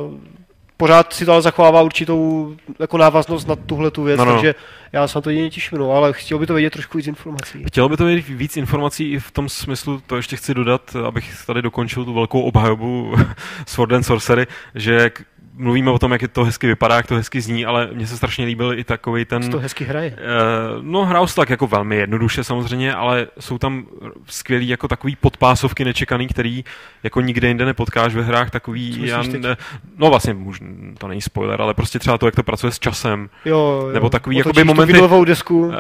pořád 0.77 1.13
si 1.13 1.25
to 1.25 1.33
ale 1.33 1.43
zachovává 1.43 1.83
určitou 1.83 2.57
jako 2.79 2.99
návaznost 2.99 3.49
na 3.49 3.57
tuhle 3.57 3.91
tu 3.91 4.03
věc, 4.03 4.19
No, 4.19 4.25
no. 4.25 4.33
takže 4.33 4.55
já 4.93 5.09
se 5.09 5.19
na 5.19 5.23
to 5.23 5.31
jedině 5.31 5.51
těším, 5.51 5.79
no, 5.79 5.91
ale 5.93 6.13
chtěl 6.13 6.39
by 6.39 6.47
to 6.47 6.55
vědět 6.55 6.73
trošku 6.73 6.99
víc 6.99 7.07
informací. 7.07 7.65
Chtělo 7.67 7.89
by 7.89 7.97
to 7.97 8.05
být 8.05 8.29
víc 8.29 8.57
informací 8.57 9.13
i 9.13 9.19
v 9.19 9.31
tom 9.31 9.49
smyslu, 9.49 10.03
to 10.07 10.17
ještě 10.17 10.37
chci 10.37 10.55
dodat, 10.55 10.97
abych 11.07 11.45
tady 11.47 11.63
dokončil 11.63 12.05
tu 12.05 12.15
velkou 12.15 12.41
obhajobu 12.41 13.15
Sword 13.67 13.93
and 13.93 14.03
Sorcery, 14.03 14.47
že 14.75 15.11
mluvíme 15.57 15.91
o 15.91 15.99
tom, 15.99 16.13
jak 16.13 16.21
to 16.33 16.45
hezky 16.45 16.67
vypadá, 16.67 16.97
jak 16.97 17.07
to 17.07 17.15
hezky 17.15 17.41
zní, 17.41 17.67
ale 17.67 17.89
mně 17.93 18.07
se 18.07 18.17
strašně 18.17 18.45
líbil 18.45 18.79
i 18.79 18.85
takový 18.85 19.25
ten... 19.25 19.51
To 19.51 19.59
hezky 19.59 19.85
hraje. 19.85 20.11
Uh, 20.11 20.85
no, 20.85 21.05
hrál 21.05 21.27
se 21.27 21.35
tak 21.35 21.51
jako 21.51 21.67
velmi 21.67 21.97
jednoduše 21.97 22.45
samozřejmě, 22.45 22.95
ale 22.95 23.27
jsou 23.41 23.59
tam 23.59 23.87
skvělý 24.27 24.69
jako 24.69 24.89
takový 24.89 25.17
podpásovky 25.17 25.85
nečekaný, 25.85 26.29
který 26.29 26.65
jako 27.03 27.21
nikde 27.21 27.49
jinde 27.49 27.65
nepotkáš 27.65 28.15
ve 28.15 28.23
hrách, 28.23 28.51
takový... 28.51 29.07
Já, 29.07 29.23
ne, 29.23 29.57
no 29.97 30.11
vlastně, 30.11 30.35
můž, 30.35 30.61
to 30.99 31.09
není 31.09 31.23
spoiler, 31.23 31.63
ale 31.63 31.75
prostě 31.75 31.99
třeba 31.99 32.19
to, 32.19 32.27
jak 32.27 32.35
to 32.35 32.43
pracuje 32.43 32.73
s 32.73 32.79
časem. 32.79 33.29
Jo, 33.45 33.83
jo. 33.87 33.91
Nebo 33.93 34.11
takový 34.11 34.37
jakoby 34.37 34.65
momenty... 34.65 34.93
desku. 35.25 35.61
Uh, 35.61 35.73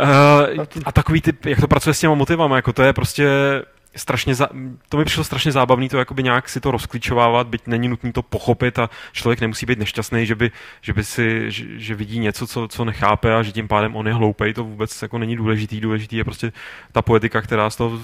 a 0.85 0.93
takový 0.93 1.21
typ, 1.21 1.47
jak 1.47 1.61
to 1.61 1.69
pracuje 1.69 1.95
s 1.95 2.01
těma 2.01 2.15
motivama, 2.15 2.57
jako 2.57 2.73
to 2.73 2.83
je 2.83 2.93
prostě 2.93 3.29
strašně, 3.97 4.35
za, 4.35 4.49
to 4.89 4.97
mi 4.97 5.05
přišlo 5.05 5.25
strašně 5.25 5.53
zábavný 5.53 5.89
to 5.89 5.99
jakoby 5.99 6.23
nějak 6.23 6.49
si 6.49 6.61
to 6.61 6.71
rozklíčovávat, 6.71 7.47
byť 7.47 7.67
není 7.67 7.89
nutný 7.89 8.13
to 8.13 8.23
pochopit 8.23 8.79
a 8.79 8.91
člověk 9.13 9.41
nemusí 9.41 9.67
být 9.67 9.79
nešťastný, 9.79 10.27
že 10.27 10.35
by, 10.35 10.51
že 10.81 10.93
by 10.93 11.05
si, 11.05 11.51
že, 11.51 11.65
že 11.77 11.95
vidí 11.95 12.19
něco, 12.19 12.47
co, 12.47 12.69
co 12.69 12.85
nechápe 12.85 13.35
a 13.35 13.43
že 13.43 13.53
tím 13.53 13.69
pádem 13.69 13.97
on 13.97 14.07
je 14.07 14.15
hloupej, 14.15 14.55
to 14.55 14.65
vůbec 14.65 15.03
jako 15.03 15.19
není 15.19 15.37
důležitý, 15.37 15.81
důležitý 15.81 16.17
je 16.17 16.25
prostě 16.25 16.53
ta 16.93 17.03
poetika, 17.03 17.43
která 17.43 17.71
z 17.71 17.77
toho 17.77 18.01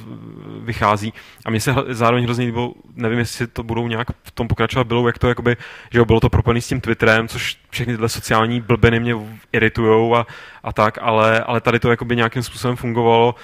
vychází. 0.64 1.12
A 1.44 1.50
mně 1.50 1.60
se 1.60 1.74
zároveň 1.88 2.24
hrozně 2.24 2.46
líbilo, 2.46 2.74
nevím, 2.96 3.18
jestli 3.18 3.46
to 3.46 3.62
budou 3.62 3.88
nějak 3.88 4.08
v 4.22 4.30
tom 4.30 4.48
pokračovat, 4.48 4.86
bylo 4.86 5.06
jak 5.06 5.18
to 5.18 5.28
jakoby, 5.28 5.56
že 5.90 6.04
bylo 6.04 6.20
to 6.20 6.30
propojené 6.30 6.60
s 6.60 6.68
tím 6.68 6.80
Twitterem, 6.80 7.28
což 7.28 7.61
všechny 7.72 7.92
tyhle 7.92 8.08
sociální 8.08 8.60
blbiny 8.60 9.00
mě 9.00 9.14
iritujou 9.52 10.14
a, 10.14 10.26
a 10.62 10.72
tak, 10.72 10.98
ale, 11.00 11.40
ale 11.40 11.60
tady 11.60 11.80
to 11.80 11.90
jakoby 11.90 12.16
nějakým 12.16 12.42
způsobem 12.42 12.76
fungovalo, 12.76 13.34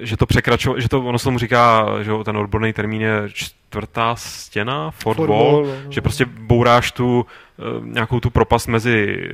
že 0.00 0.16
to 0.16 0.26
překračovalo, 0.26 0.80
že 0.80 0.88
to, 0.88 1.00
ono 1.00 1.18
se 1.18 1.24
tomu 1.24 1.38
říká, 1.38 1.86
že 2.02 2.10
ten 2.24 2.36
odborný 2.36 2.72
termín 2.72 3.02
je 3.02 3.22
čtvrtá 3.68 4.16
stěna, 4.16 4.90
fourth, 4.90 5.16
fourth 5.16 5.30
wall, 5.30 5.66
wall, 5.66 5.76
že 5.90 6.00
prostě 6.00 6.24
bouráš 6.24 6.92
tu 6.92 7.26
Eh, 7.60 7.80
nějakou 7.82 8.20
tu 8.20 8.30
propast 8.30 8.68
mezi 8.68 9.28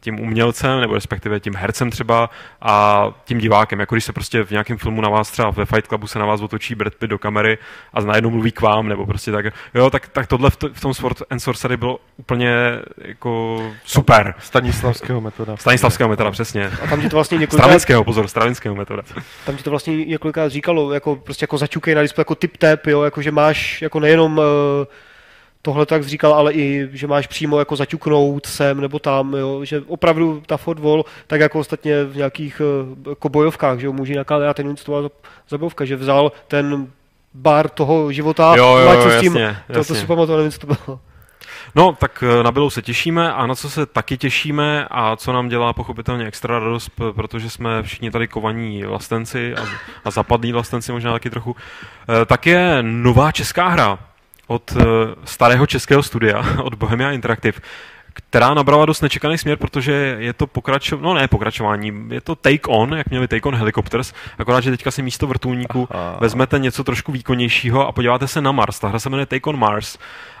tím 0.00 0.20
umělcem, 0.20 0.80
nebo 0.80 0.94
respektive 0.94 1.40
tím 1.40 1.54
hercem 1.54 1.90
třeba 1.90 2.30
a 2.62 3.06
tím 3.24 3.38
divákem. 3.38 3.80
Jako 3.80 3.94
když 3.94 4.04
se 4.04 4.12
prostě 4.12 4.44
v 4.44 4.50
nějakém 4.50 4.78
filmu 4.78 5.00
na 5.00 5.08
vás 5.08 5.30
třeba 5.30 5.50
ve 5.50 5.66
Fight 5.66 5.86
Clubu 5.86 6.06
se 6.06 6.18
na 6.18 6.26
vás 6.26 6.40
otočí 6.40 6.74
Brad 6.74 6.94
Pitt 6.94 7.10
do 7.10 7.18
kamery 7.18 7.58
a 7.92 8.00
najednou 8.00 8.30
mluví 8.30 8.52
k 8.52 8.60
vám, 8.60 8.88
nebo 8.88 9.06
prostě 9.06 9.32
tak. 9.32 9.46
Jo, 9.74 9.90
tak, 9.90 10.08
tak 10.08 10.26
tohle 10.26 10.50
v, 10.50 10.56
to, 10.56 10.68
v 10.72 10.80
tom 10.80 10.94
Sword 10.94 11.22
and 11.30 11.38
Sorcery 11.38 11.76
bylo 11.76 11.98
úplně 12.16 12.54
jako 12.98 13.62
super. 13.84 14.34
Stanislavského 14.38 15.20
metoda. 15.20 15.56
Stanislavského 15.56 16.08
metoda, 16.08 16.30
přesně. 16.30 16.70
A 16.84 16.86
tam 16.86 17.00
ti 17.00 17.08
to 17.08 17.16
vlastně 17.16 17.38
několikrát... 17.38 17.64
Stravinského, 17.64 18.04
pozor, 18.04 18.28
Stravinského 18.28 18.74
metoda. 18.74 19.02
Tam 19.46 19.56
ti 19.56 19.62
to 19.62 19.70
vlastně 19.70 20.04
několikrát 20.04 20.48
říkalo, 20.48 20.92
jako 20.92 21.16
prostě 21.16 21.44
jako 21.44 21.58
začukej 21.58 21.94
na 21.94 22.02
display, 22.02 22.20
jako 22.20 22.34
tip 22.34 22.56
tap, 22.56 22.86
jo, 22.86 23.02
jako 23.02 23.22
že 23.22 23.30
máš 23.30 23.77
jako 23.82 24.00
nejenom 24.00 24.38
uh, 24.38 24.44
tohle 25.62 25.86
tak 25.86 26.04
říkal, 26.04 26.34
ale 26.34 26.52
i, 26.52 26.88
že 26.92 27.06
máš 27.06 27.26
přímo 27.26 27.58
jako 27.58 27.76
zaťuknout 27.76 28.46
sem 28.46 28.80
nebo 28.80 28.98
tam, 28.98 29.34
jo, 29.34 29.64
že 29.64 29.82
opravdu 29.86 30.42
ta 30.46 30.56
football, 30.56 31.04
tak 31.26 31.40
jako 31.40 31.58
ostatně 31.58 32.04
v 32.04 32.16
nějakých 32.16 32.62
eh, 32.64 33.10
jako 33.10 33.28
bojovkách, 33.28 33.78
že 33.78 33.86
jo, 33.86 33.92
může 33.92 34.12
nějaká, 34.12 34.38
já 34.38 34.54
ten 34.54 34.76
to 34.76 35.10
zabavka, 35.48 35.84
že 35.84 35.96
vzal 35.96 36.32
ten 36.48 36.86
bar 37.34 37.68
toho 37.68 38.12
života, 38.12 38.54
jo, 38.56 38.76
jo, 38.76 38.92
jo, 38.92 39.10
s 39.10 39.20
tím, 39.20 39.36
jasně, 39.36 39.62
to, 39.72 39.84
to 39.84 39.94
si 39.94 40.06
pamatuju, 40.06 40.36
nevím, 40.38 40.52
co 40.52 40.58
to 40.58 40.66
bylo. 40.66 41.00
No, 41.74 41.92
tak 41.92 42.24
eh, 42.26 42.42
na 42.42 42.52
Bylou 42.52 42.70
se 42.70 42.82
těšíme 42.82 43.32
a 43.32 43.46
na 43.46 43.54
co 43.54 43.70
se 43.70 43.86
taky 43.86 44.18
těšíme 44.18 44.86
a 44.90 45.16
co 45.16 45.32
nám 45.32 45.48
dělá 45.48 45.72
pochopitelně 45.72 46.26
extra 46.26 46.58
radost, 46.58 46.90
protože 47.12 47.50
jsme 47.50 47.82
všichni 47.82 48.10
tady 48.10 48.28
kovaní 48.28 48.82
vlastenci 48.82 49.54
a, 49.54 49.66
a 50.04 50.10
zapadlí 50.10 50.52
vlastenci 50.52 50.92
možná 50.92 51.12
taky 51.12 51.30
trochu, 51.30 51.56
eh, 52.08 52.24
tak 52.24 52.46
je 52.46 52.78
nová 52.82 53.32
česká 53.32 53.68
hra, 53.68 53.98
od 54.48 54.72
uh, 54.72 54.82
starého 55.24 55.66
českého 55.66 56.02
studia, 56.02 56.44
od 56.62 56.74
Bohemia 56.74 57.10
Interactive, 57.10 57.60
která 58.12 58.54
nabrala 58.54 58.86
dost 58.86 59.00
nečekaný 59.00 59.38
směr, 59.38 59.56
protože 59.56 60.16
je 60.18 60.32
to 60.32 60.46
pokračování, 60.46 61.04
no 61.04 61.14
ne 61.14 61.28
pokračování, 61.28 61.92
je 62.10 62.20
to 62.20 62.34
Take 62.34 62.68
On, 62.68 62.94
jak 62.94 63.10
měli 63.10 63.28
Take 63.28 63.48
On 63.48 63.54
Helicopters, 63.54 64.12
akorát, 64.38 64.60
že 64.60 64.70
teďka 64.70 64.90
si 64.90 65.02
místo 65.02 65.26
vrtulníku 65.26 65.88
Aha. 65.90 66.16
vezmete 66.20 66.58
něco 66.58 66.84
trošku 66.84 67.12
výkonnějšího 67.12 67.88
a 67.88 67.92
podíváte 67.92 68.28
se 68.28 68.40
na 68.40 68.52
Mars. 68.52 68.78
Ta 68.78 68.88
hra 68.88 68.98
se 68.98 69.10
jmenuje 69.10 69.26
Take 69.26 69.50
On 69.50 69.58
Mars 69.58 69.98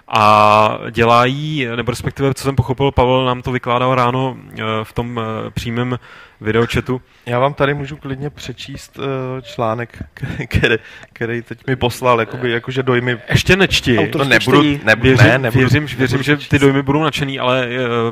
a 0.08 0.78
dělají, 0.90 1.66
nebo 1.76 1.90
respektive, 1.90 2.34
co 2.34 2.44
jsem 2.44 2.56
pochopil, 2.56 2.90
Pavel 2.90 3.24
nám 3.24 3.42
to 3.42 3.52
vykládal 3.52 3.94
ráno 3.94 4.36
eh, 4.52 4.62
v 4.82 4.92
tom 4.92 5.20
eh, 5.20 5.50
přímém 5.50 5.98
videočetu. 6.40 7.00
Já 7.26 7.38
vám 7.38 7.54
tady 7.54 7.74
můžu 7.74 7.96
klidně 7.96 8.30
přečíst 8.30 8.98
uh, 8.98 9.04
článek, 9.42 10.02
který, 10.48 10.76
který 11.12 11.42
teď 11.42 11.66
mi 11.66 11.76
poslal, 11.76 12.20
jakoby, 12.20 12.50
jakože 12.50 12.82
dojmy... 12.82 13.18
Ještě 13.30 13.56
nečti. 13.56 14.08
To 14.08 14.24
nebudu, 14.24 14.62
nebudu, 14.84 15.08
věřím, 15.08 15.26
ne, 15.26 15.38
nebudu, 15.38 15.60
věřím, 15.60 15.82
nebudu, 15.82 15.98
věřím 15.98 16.22
že 16.22 16.48
ty 16.48 16.58
dojmy 16.58 16.82
budou 16.82 17.02
nadšený, 17.02 17.38
ale 17.38 17.68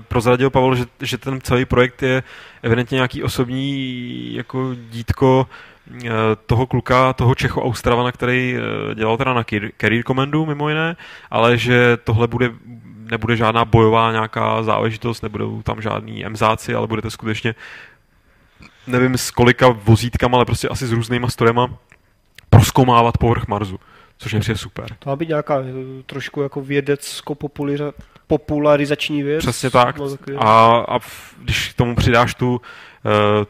prozradil 0.08 0.50
Pavel, 0.50 0.74
že, 0.74 0.84
že 1.00 1.18
ten 1.18 1.40
celý 1.40 1.64
projekt 1.64 2.02
je 2.02 2.22
evidentně 2.62 2.94
nějaký 2.94 3.22
osobní 3.22 4.34
jako 4.34 4.74
dítko 4.90 5.46
toho 6.46 6.66
kluka, 6.66 7.12
toho 7.12 7.34
Čecho 7.34 7.62
Austravana, 7.62 8.12
který 8.12 8.56
uh, 8.56 8.94
dělal 8.94 9.16
teda 9.16 9.34
na 9.34 9.44
Career 9.80 10.02
Commandu 10.06 10.46
mimo 10.46 10.68
jiné, 10.68 10.96
ale 11.30 11.58
že 11.58 11.96
tohle 12.04 12.26
bude 12.26 12.50
nebude 13.10 13.36
žádná 13.36 13.64
bojová 13.64 14.12
nějaká 14.12 14.62
záležitost, 14.62 15.22
nebudou 15.22 15.62
tam 15.62 15.82
žádný 15.82 16.26
emzáci, 16.26 16.74
ale 16.74 16.86
budete 16.86 17.10
skutečně 17.10 17.54
nevím 18.86 19.18
s 19.18 19.30
kolika 19.30 19.68
vozítkama, 19.68 20.36
ale 20.36 20.44
prostě 20.44 20.68
asi 20.68 20.86
s 20.86 20.92
různýma 20.92 21.28
storema 21.28 21.78
proskoumávat 22.50 23.18
povrch 23.18 23.46
Marsu, 23.48 23.80
což 24.18 24.32
je 24.32 24.40
přijde 24.40 24.58
super. 24.58 24.96
To 24.98 25.10
má 25.10 25.16
být 25.16 25.28
nějaká 25.28 25.60
eh, 25.60 26.02
trošku 26.06 26.42
jako 26.42 26.60
vědecko 26.60 27.36
popularizační 28.26 29.22
věc. 29.22 29.38
Přesně 29.38 29.70
tak. 29.70 29.96
A, 30.38 30.84
a 30.88 30.98
když 31.42 31.68
k 31.68 31.76
tomu 31.76 31.96
přidáš 31.96 32.34
tu, 32.34 32.50
uh, 32.50 32.60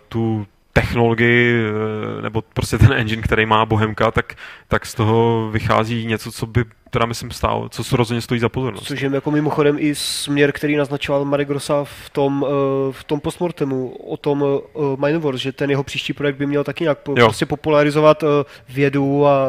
tu 0.08 0.46
technologii 0.76 1.54
eh, 1.56 2.22
nebo 2.22 2.42
prostě 2.42 2.78
ten 2.78 2.92
engine, 2.92 3.22
který 3.22 3.46
má 3.46 3.66
Bohemka, 3.66 4.10
tak, 4.10 4.34
tak 4.68 4.86
z 4.86 4.94
toho 4.94 5.50
vychází 5.50 6.06
něco, 6.06 6.32
co 6.32 6.46
by 6.46 6.64
teda 6.90 7.06
myslím 7.06 7.30
stálo, 7.30 7.68
co 7.68 7.84
se 7.84 7.96
rozhodně 7.96 8.20
stojí 8.20 8.40
za 8.40 8.48
pozornost. 8.48 8.84
Což 8.84 9.00
je 9.00 9.10
jako 9.14 9.30
mimochodem 9.30 9.76
i 9.78 9.94
směr, 9.94 10.52
který 10.52 10.76
naznačoval 10.76 11.24
Marek 11.24 11.48
Grossa 11.48 11.84
v 11.84 12.10
tom, 12.10 12.46
eh, 12.48 12.92
v 12.92 13.04
tom 13.04 13.20
postmortemu 13.20 13.88
o 13.88 14.16
tom 14.16 14.42
uh, 14.42 14.60
Mindwars, 15.04 15.40
že 15.40 15.52
ten 15.52 15.70
jeho 15.70 15.84
příští 15.84 16.12
projekt 16.12 16.36
by 16.36 16.46
měl 16.46 16.64
taky 16.64 16.84
nějak 16.84 16.98
jo. 17.08 17.14
prostě 17.14 17.46
popularizovat 17.46 18.24
vědu 18.68 19.26
a 19.26 19.48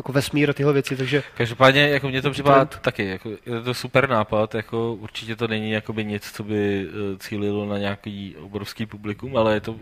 jako 0.00 0.12
vesmír 0.12 0.50
a 0.50 0.52
tyhle 0.52 0.72
věci, 0.72 0.96
takže... 0.96 1.22
Každopádně 1.36 1.88
jako 1.88 2.08
mě 2.08 2.22
to 2.22 2.30
připadá 2.30 2.64
to... 2.64 2.78
taky, 2.78 3.06
jako, 3.08 3.30
je 3.30 3.60
to 3.64 3.74
super 3.74 4.08
nápad, 4.08 4.54
jako 4.54 4.94
určitě 4.94 5.36
to 5.36 5.48
není 5.48 5.70
jakoby 5.70 6.04
nic, 6.04 6.30
co 6.30 6.44
by 6.44 6.88
cílilo 7.18 7.66
na 7.66 7.78
nějaký 7.78 8.36
obrovský 8.40 8.86
publikum, 8.86 9.36
ale 9.36 9.54
je 9.54 9.60
to 9.60 9.76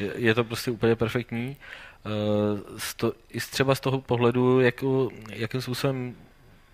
je, 0.00 0.12
je 0.16 0.34
to 0.34 0.44
prostě 0.44 0.70
úplně 0.70 0.96
perfektní. 0.96 1.56
Sto, 2.76 3.12
I 3.30 3.40
třeba 3.40 3.74
z 3.74 3.80
toho 3.80 4.00
pohledu, 4.00 4.60
jako, 4.60 5.08
jakým 5.32 5.60
způsobem 5.60 6.14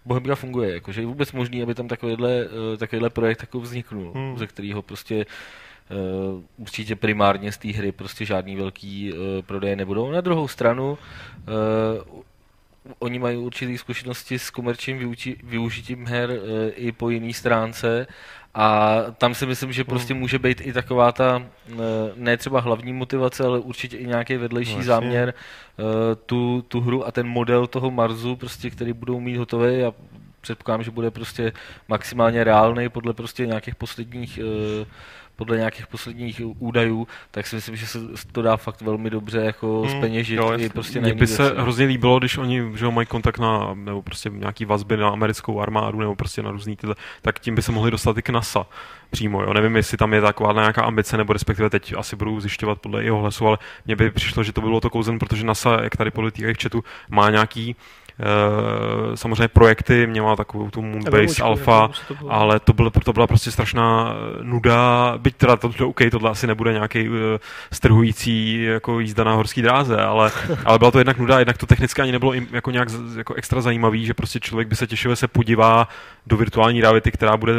Bohemia 0.05 0.35
funguje, 0.35 0.75
jakože 0.75 1.01
je 1.01 1.07
vůbec 1.07 1.33
možný, 1.33 1.63
aby 1.63 1.75
tam 1.75 1.89
takovýhle, 1.89 2.45
uh, 2.45 2.77
takovýhle 2.77 3.11
projekt 3.11 3.43
jako 3.43 3.61
vzniknul, 3.61 4.13
hmm. 4.13 4.39
ze 4.39 4.47
kterého 4.47 4.83
prostě 4.83 5.27
Uh, 5.91 6.43
určitě 6.57 6.97
primárně 6.97 7.53
z 7.53 7.59
té 7.59 7.69
hry 7.69 7.93
prostě 7.93 8.25
žádný 8.25 8.57
velký 8.57 9.13
uh, 9.13 9.19
prodeje 9.47 9.77
nebudou. 9.77 10.11
Na 10.11 10.21
druhou 10.21 10.49
stranu 10.49 10.99
uh, 12.11 12.23
oni 12.99 13.19
mají 13.19 13.37
určité 13.37 13.79
zkušenosti 13.79 14.39
s 14.39 14.51
komerčním 14.51 14.99
využi- 14.99 15.37
využitím 15.43 16.07
her 16.07 16.31
uh, 16.31 16.37
i 16.75 16.93
po 16.93 17.11
jiné 17.11 17.33
stránce 17.33 18.07
a 18.55 18.97
tam 19.19 19.35
si 19.35 19.47
myslím, 19.47 19.73
že 19.73 19.85
prostě 19.85 20.15
hmm. 20.15 20.21
může 20.21 20.39
být 20.39 20.61
i 20.61 20.73
taková 20.73 21.13
ta, 21.13 21.43
eh, 21.73 21.75
ne 22.17 22.37
třeba 22.37 22.61
hlavní 22.61 22.93
motivace, 22.93 23.45
ale 23.45 23.59
určitě 23.59 23.97
i 23.97 24.07
nějaký 24.07 24.37
vedlejší 24.37 24.73
Vlastně. 24.73 24.95
záměr 24.95 25.35
eh, 25.35 25.83
tu, 26.27 26.65
tu 26.69 26.81
hru 26.81 27.07
a 27.07 27.13
ten 27.13 27.29
model 27.29 27.67
toho 27.67 27.91
Marsu, 27.91 28.37
prostě, 28.37 28.71
který 28.71 28.93
budou 28.93 29.21
mít 29.21 29.37
hotový 29.37 29.83
a 29.83 29.93
předpokládám, 30.41 30.83
že 30.83 30.91
bude 30.91 31.11
prostě 31.11 31.53
maximálně 31.89 32.45
reálný 32.45 32.89
podle 32.89 33.13
prostě 33.13 33.47
nějakých 33.47 33.75
posledních 33.75 34.39
uh, 34.39 34.87
podle 35.37 35.57
nějakých 35.57 35.87
posledních 35.87 36.41
údajů, 36.59 37.09
tak 37.31 37.47
si 37.47 37.57
myslím, 37.57 37.77
že 37.77 37.87
se 37.87 37.99
to 38.33 38.43
dá 38.43 38.57
fakt 38.57 38.81
velmi 38.81 39.11
dobře 39.11 39.39
jako 39.39 39.81
hmm, 39.81 39.91
zpeněžit 39.91 40.37
jo, 40.37 40.53
i 40.59 40.69
prostě 40.69 41.01
Mně 41.01 41.15
by 41.15 41.27
se 41.27 41.55
hrozně 41.57 41.87
líbilo, 41.87 42.19
když 42.19 42.39
oni 42.39 42.63
že 42.75 42.91
mají 42.91 43.07
kontakt 43.07 43.39
na, 43.39 43.75
nebo 43.75 44.03
prostě 44.03 44.31
nějaký 44.31 44.65
vazby 44.65 44.97
na 44.97 45.09
americkou 45.09 45.61
armádu, 45.61 46.01
nebo 46.01 46.17
prostě 46.17 46.43
na 46.43 46.51
různý 46.51 46.77
tyhle, 46.77 46.95
tak 47.23 47.39
tím 47.39 47.55
by 47.55 47.63
se 47.63 47.73
mohli 47.73 47.91
dostat 47.91 48.19
i 48.19 48.23
k 48.23 48.31
NASA 48.31 48.67
přímo. 49.11 49.43
Jo. 49.43 49.53
Nevím, 49.53 49.77
jestli 49.77 49.97
tam 49.97 50.15
je 50.15 50.21
taková 50.21 50.53
nějaká 50.53 50.83
ambice, 50.83 51.17
nebo 51.17 51.33
respektive 51.33 51.71
teď 51.71 51.95
asi 51.97 52.17
budu 52.17 52.41
zjišťovat 52.41 52.81
podle 52.81 53.05
jeho 53.05 53.19
hlasu, 53.19 53.47
ale 53.47 53.59
mně 53.87 53.97
by 53.97 54.11
přišlo, 54.11 54.43
že 54.43 54.53
to 54.53 54.61
bylo 54.61 54.81
to 54.81 54.91
kouzen, 54.91 55.19
protože 55.19 55.45
NASA, 55.45 55.79
jak 55.83 55.97
tady 55.97 56.11
podle 56.11 56.31
těch 56.31 56.59
četů, 56.59 56.85
má 57.11 57.31
nějaký 57.31 57.77
Uh, 57.77 58.04
samozřejmě 59.15 59.49
projekty, 59.49 60.07
měla 60.07 60.37
takovou 60.37 60.71
tu 60.71 60.83
Moonbase 60.83 61.43
Alpha, 61.43 61.91
to 62.09 62.15
ale 62.29 62.61
to, 62.61 62.73
byl, 62.73 62.91
to 62.91 63.13
byla 63.13 63.27
prostě 63.27 63.51
strašná 63.51 64.15
nuda, 64.43 65.15
byť 65.19 65.37
teda 65.37 65.57
to, 65.57 65.69
to 65.69 65.89
OK, 65.89 66.01
tohle 66.11 66.31
asi 66.31 66.47
nebude 66.47 66.73
nějaký 66.73 67.09
uh, 67.09 67.15
strhující 67.73 68.63
jako 68.63 69.01
jízda 69.01 69.25
na 69.25 69.35
horský 69.35 69.63
dráze, 69.63 69.97
ale, 69.97 70.31
ale 70.65 70.79
byla 70.79 70.91
to 70.91 70.99
jednak 70.99 71.19
nuda, 71.19 71.39
jednak 71.39 71.59
to 71.59 71.67
technicky 71.67 72.03
ani 72.03 72.13
nebylo 72.13 72.33
jako 72.53 72.71
nějak 72.71 72.89
jako 73.17 73.35
extra 73.35 73.61
zajímavý, 73.61 74.07
že 74.07 74.15
prostě 74.15 74.41
člověk 74.41 74.69
by 74.69 74.77
se 74.77 74.87
těšil, 74.87 75.13
že 75.13 75.17
se 75.17 75.29
podívá 75.29 75.89
do 76.27 76.37
virtuální 76.37 76.81
reality, 76.81 77.11
která 77.11 77.37
bude 77.37 77.53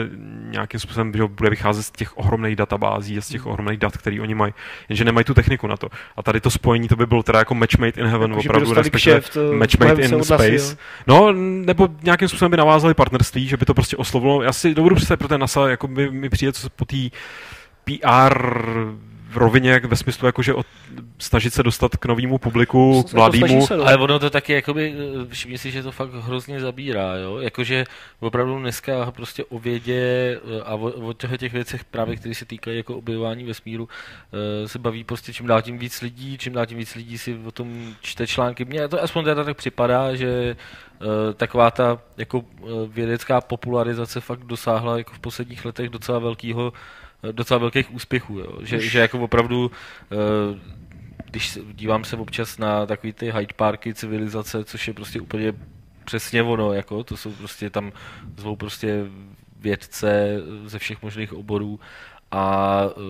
nějakým 0.49 0.79
způsobem 0.79 1.11
že 1.15 1.23
bude 1.23 1.49
vycházet 1.49 1.83
z 1.83 1.91
těch 1.91 2.17
ohromných 2.17 2.55
databází 2.55 3.17
a 3.17 3.21
z 3.21 3.27
těch 3.27 3.45
ohromných 3.45 3.77
dat, 3.79 3.97
které 3.97 4.21
oni 4.21 4.35
mají, 4.35 4.53
jenže 4.89 5.05
nemají 5.05 5.23
tu 5.23 5.33
techniku 5.33 5.67
na 5.67 5.77
to. 5.77 5.89
A 6.17 6.23
tady 6.23 6.41
to 6.41 6.51
spojení, 6.51 6.87
to 6.87 6.95
by 6.95 7.05
bylo 7.05 7.23
teda 7.23 7.39
jako 7.39 7.55
match 7.55 7.77
made 7.77 8.01
in 8.01 8.07
heaven, 8.07 8.31
jako, 8.31 8.41
opravdu, 8.41 8.73
respektive 8.73 9.21
match 9.57 9.79
made 9.79 10.03
in 10.03 10.23
space. 10.23 10.44
No, 11.07 11.33
nebo 11.65 11.87
nějakým 12.03 12.27
způsobem 12.27 12.51
by 12.51 12.57
navázali 12.57 12.93
partnerství, 12.93 13.47
že 13.47 13.57
by 13.57 13.65
to 13.65 13.73
prostě 13.73 13.97
oslovilo. 13.97 14.41
Já 14.43 14.53
si 14.53 14.73
dovedu 14.73 14.95
představit 14.95 15.17
pro 15.17 15.27
ten 15.27 15.41
NASA, 15.41 15.69
jako 15.69 15.87
by 15.87 16.11
mi 16.11 16.29
přijde 16.29 16.53
co 16.53 16.69
po 16.69 16.85
té 16.85 16.97
PR 17.83 18.45
v 19.35 19.37
rovině 19.37 19.71
jak 19.71 19.85
ve 19.85 19.95
smyslu, 19.95 20.25
jako, 20.25 20.41
že 20.41 20.53
od, 20.53 20.65
snažit 21.19 21.53
se 21.53 21.63
dostat 21.63 21.95
k 21.95 22.05
novému 22.05 22.37
publiku, 22.37 23.03
k 23.03 23.13
mladému. 23.13 23.67
Se, 23.67 23.77
no. 23.77 23.83
Ale 23.83 23.97
ono 23.97 24.19
to 24.19 24.29
taky, 24.29 24.53
jakoby, 24.53 24.95
všimni 25.29 25.57
si, 25.57 25.71
že 25.71 25.83
to 25.83 25.91
fakt 25.91 26.13
hrozně 26.13 26.59
zabírá, 26.59 27.15
jo? 27.15 27.37
Jakože 27.37 27.85
opravdu 28.19 28.59
dneska 28.59 29.11
prostě 29.11 29.45
o 29.45 29.59
vědě 29.59 29.99
eh, 29.99 30.61
a 30.63 30.75
o, 30.75 31.09
o 31.09 31.13
těch, 31.13 31.37
těch 31.37 31.53
věcech 31.53 31.83
právě, 31.83 32.15
které 32.15 32.35
se 32.35 32.45
týkají 32.45 32.77
jako 32.77 32.97
objevování 32.97 33.43
vesmíru, 33.43 33.89
eh, 34.33 34.67
se 34.67 34.79
baví 34.79 35.03
prostě 35.03 35.33
čím 35.33 35.47
dál 35.47 35.61
tím 35.61 35.77
víc 35.77 36.01
lidí, 36.01 36.37
čím 36.37 36.53
dál 36.53 36.65
tím 36.65 36.77
víc 36.77 36.95
lidí 36.95 37.17
si 37.17 37.39
o 37.45 37.51
tom 37.51 37.93
čte 38.01 38.27
články. 38.27 38.65
Mně 38.65 38.87
to 38.87 39.03
aspoň 39.03 39.23
teda 39.23 39.43
tak 39.43 39.57
připadá, 39.57 40.15
že 40.15 40.55
eh, 40.55 41.33
taková 41.33 41.71
ta 41.71 41.99
jako 42.17 42.43
vědecká 42.87 43.41
popularizace 43.41 44.21
fakt 44.21 44.43
dosáhla 44.43 44.97
jako 44.97 45.13
v 45.13 45.19
posledních 45.19 45.65
letech 45.65 45.89
docela 45.89 46.19
velkého 46.19 46.73
docela 47.31 47.57
velkých 47.57 47.93
úspěchů, 47.93 48.39
jo. 48.39 48.57
Že, 48.61 48.79
že 48.79 48.99
jako 48.99 49.19
opravdu 49.19 49.71
uh, 50.11 50.59
když 51.29 51.59
dívám 51.73 52.03
se 52.03 52.15
občas 52.15 52.57
na 52.57 52.85
takový 52.85 53.13
ty 53.13 53.31
Hyde 53.31 53.53
Parky 53.55 53.93
civilizace, 53.93 54.63
což 54.63 54.87
je 54.87 54.93
prostě 54.93 55.21
úplně 55.21 55.53
přesně 56.05 56.43
ono, 56.43 56.73
jako, 56.73 57.03
to 57.03 57.17
jsou 57.17 57.31
prostě 57.31 57.69
tam 57.69 57.91
zvou 58.37 58.55
prostě 58.55 59.05
vědce 59.59 60.37
ze 60.65 60.79
všech 60.79 61.01
možných 61.01 61.33
oborů 61.33 61.79
a 62.31 62.81
uh, 62.85 63.01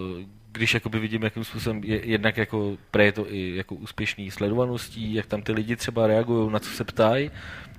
když 0.52 0.74
jakoby 0.74 1.00
vidím, 1.00 1.24
jakým 1.24 1.44
způsobem 1.44 1.82
je, 1.84 2.06
jednak 2.06 2.38
jako 2.38 2.78
pre 2.92 3.06
je 3.06 3.12
to 3.12 3.34
i 3.34 3.56
jako 3.56 3.76
úspěšný 3.76 4.32
sledovaností, 4.32 5.14
jak 5.14 5.26
tam 5.26 5.42
ty 5.42 5.52
lidi 5.52 5.76
třeba 5.76 6.08
reagují, 6.08 6.52
na 6.52 6.60
co 6.60 6.70
se 6.70 6.84
ptají, 6.84 7.32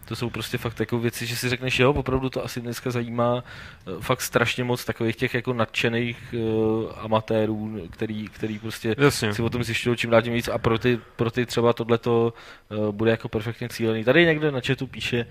to 0.09 0.17
jsou 0.17 0.31
prostě 0.31 0.59
fakt 0.59 0.81
jako 0.81 0.99
věci, 0.99 1.27
že 1.27 1.37
si 1.37 1.49
řekneš, 1.49 1.79
jo, 1.79 1.93
opravdu 1.93 2.31
to 2.31 2.45
asi 2.45 2.61
dneska 2.61 2.91
zajímá 2.91 3.45
eh, 3.87 3.91
fakt 4.01 4.21
strašně 4.21 4.65
moc 4.65 4.85
takových 4.85 5.17
těch 5.17 5.35
jako 5.35 5.53
nadšených 5.53 6.35
uh, 6.35 6.93
amatérů, 6.97 7.89
který, 7.91 8.29
který 8.29 8.59
prostě 8.59 8.95
Jasně. 8.99 9.35
si 9.35 9.43
o 9.43 9.51
tom 9.51 9.65
zjišťují 9.65 9.97
čím 9.97 10.11
dál 10.11 10.23
tím 10.23 10.33
víc 10.33 10.49
a 10.49 10.59
pro 10.59 10.79
ty, 10.79 11.01
pro 11.17 11.31
ty 11.31 11.47
třeba 11.47 11.73
tohleto 11.73 12.33
uh, 12.69 12.93
bude 12.93 13.11
jako 13.11 13.29
perfektně 13.29 13.69
cílený. 13.69 14.05
Tady 14.05 14.27
někde 14.27 14.51
na 14.51 14.61
chatu 14.67 14.87
píše, 14.87 15.27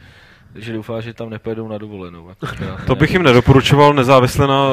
že 0.55 0.73
doufá, 0.73 1.01
že 1.01 1.13
tam 1.13 1.29
nepojedou 1.29 1.67
na 1.67 1.77
dovolenou. 1.77 2.31
To 2.87 2.95
bych 2.95 3.13
jim 3.13 3.23
nedoporučoval 3.23 3.93
nezávisle 3.93 4.47
na 4.47 4.67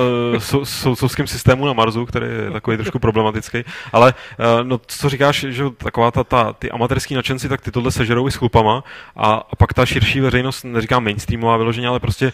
uh, 0.53 0.65
soudcovském 0.65 1.27
systému 1.27 1.67
na 1.67 1.73
Marsu, 1.73 2.07
který 2.07 2.27
je 2.27 2.51
takový 2.53 2.77
trošku 2.77 2.99
problematický. 2.99 3.65
Ale 3.93 4.15
uh, 4.15 4.69
no, 4.69 4.81
co 4.87 5.09
říkáš, 5.09 5.47
že 5.49 5.65
taková 5.77 6.11
ta, 6.11 6.25
ta 6.25 6.53
ty 6.53 6.71
amatérský 6.71 7.15
nadšenci, 7.15 7.49
tak 7.49 7.61
ty 7.61 7.71
tohle 7.71 7.93
sežerou 7.93 8.29
i 8.29 8.31
s 8.31 8.35
chlupama 8.35 8.85
a, 9.17 9.33
a 9.33 9.57
pak 9.57 9.75
ta 9.75 9.87
širší 9.87 10.21
veřejnost, 10.21 10.65
neříkám 10.65 11.05
mainstreamová 11.05 11.57
vyloženě, 11.57 11.89
ale 11.89 12.01
prostě 12.01 12.33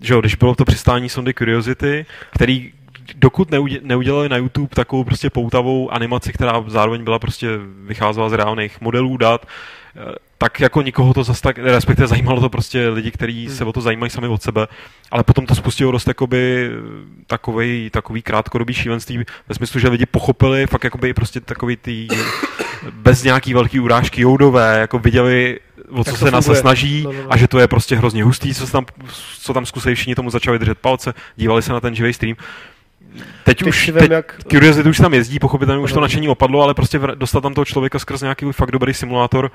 že 0.00 0.14
jo, 0.14 0.20
když 0.20 0.34
bylo 0.34 0.54
to 0.54 0.64
přistání 0.64 1.08
sondy 1.08 1.34
Curiosity, 1.34 2.06
který 2.34 2.72
dokud 3.16 3.48
neudělali 3.82 4.28
na 4.28 4.36
YouTube 4.36 4.68
takovou 4.74 5.04
prostě 5.04 5.30
poutavou 5.30 5.90
animaci, 5.90 6.32
která 6.32 6.64
zároveň 6.66 7.04
byla 7.04 7.18
prostě 7.18 7.48
vycházela 7.84 8.28
z 8.28 8.32
reálných 8.32 8.80
modelů 8.80 9.16
dat, 9.16 9.46
eh, 9.96 10.14
tak 10.42 10.60
jako 10.60 10.82
nikoho 10.82 11.14
to 11.14 11.24
zase 11.24 11.42
tak, 11.42 11.58
respektive 11.58 12.08
zajímalo 12.08 12.40
to 12.40 12.48
prostě 12.48 12.88
lidi, 12.88 13.10
kteří 13.10 13.46
hmm. 13.46 13.56
se 13.56 13.64
o 13.64 13.72
to 13.72 13.80
zajímají 13.80 14.10
sami 14.10 14.28
od 14.28 14.42
sebe, 14.42 14.66
ale 15.10 15.24
potom 15.24 15.46
to 15.46 15.54
spustilo 15.54 15.92
dost 15.92 16.08
jakoby 16.08 16.70
takový, 17.26 17.90
takový 17.90 18.22
krátkodobý 18.22 18.74
šílenství 18.74 19.18
ve 19.48 19.54
smyslu, 19.54 19.80
že 19.80 19.88
lidi 19.88 20.06
pochopili 20.06 20.66
fakt 20.66 20.84
jakoby 20.84 21.14
prostě 21.14 21.40
takový 21.40 21.76
ty 21.76 22.08
bez 22.92 23.22
nějaký 23.22 23.54
velký 23.54 23.80
urážky 23.80 24.22
joudové, 24.22 24.80
jako 24.80 24.98
viděli 24.98 25.60
o 25.90 26.04
co 26.04 26.16
se 26.16 26.30
nás 26.30 26.50
snaží 26.54 27.02
no, 27.02 27.12
no, 27.12 27.22
no. 27.22 27.32
a 27.32 27.36
že 27.36 27.48
to 27.48 27.58
je 27.58 27.68
prostě 27.68 27.96
hrozně 27.96 28.24
hustý, 28.24 28.54
co 28.54 28.66
tam, 28.66 28.86
co 29.40 29.54
tam 29.54 29.66
zkusej 29.66 29.94
všichni 29.94 30.14
tomu 30.14 30.30
začali 30.30 30.58
držet 30.58 30.78
palce, 30.78 31.14
dívali 31.36 31.62
se 31.62 31.72
na 31.72 31.80
ten 31.80 31.94
živý 31.94 32.12
stream. 32.12 32.36
Teď, 33.44 33.58
teď 33.58 33.62
už, 33.68 33.90
teď, 33.98 34.10
jak... 34.10 34.38
Curiosity 34.50 34.88
už 34.88 34.98
tam 34.98 35.14
jezdí, 35.14 35.38
pochopitelně 35.38 35.82
už 35.82 35.92
to 35.92 36.00
nadšení 36.00 36.28
opadlo, 36.28 36.62
ale 36.62 36.74
prostě 36.74 37.00
dostat 37.14 37.40
tam 37.40 37.54
toho 37.54 37.64
člověka 37.64 37.98
skrz 37.98 38.20
nějaký 38.20 38.46
fakt 38.52 38.70
dobrý 38.70 38.94
simulátor, 38.94 39.50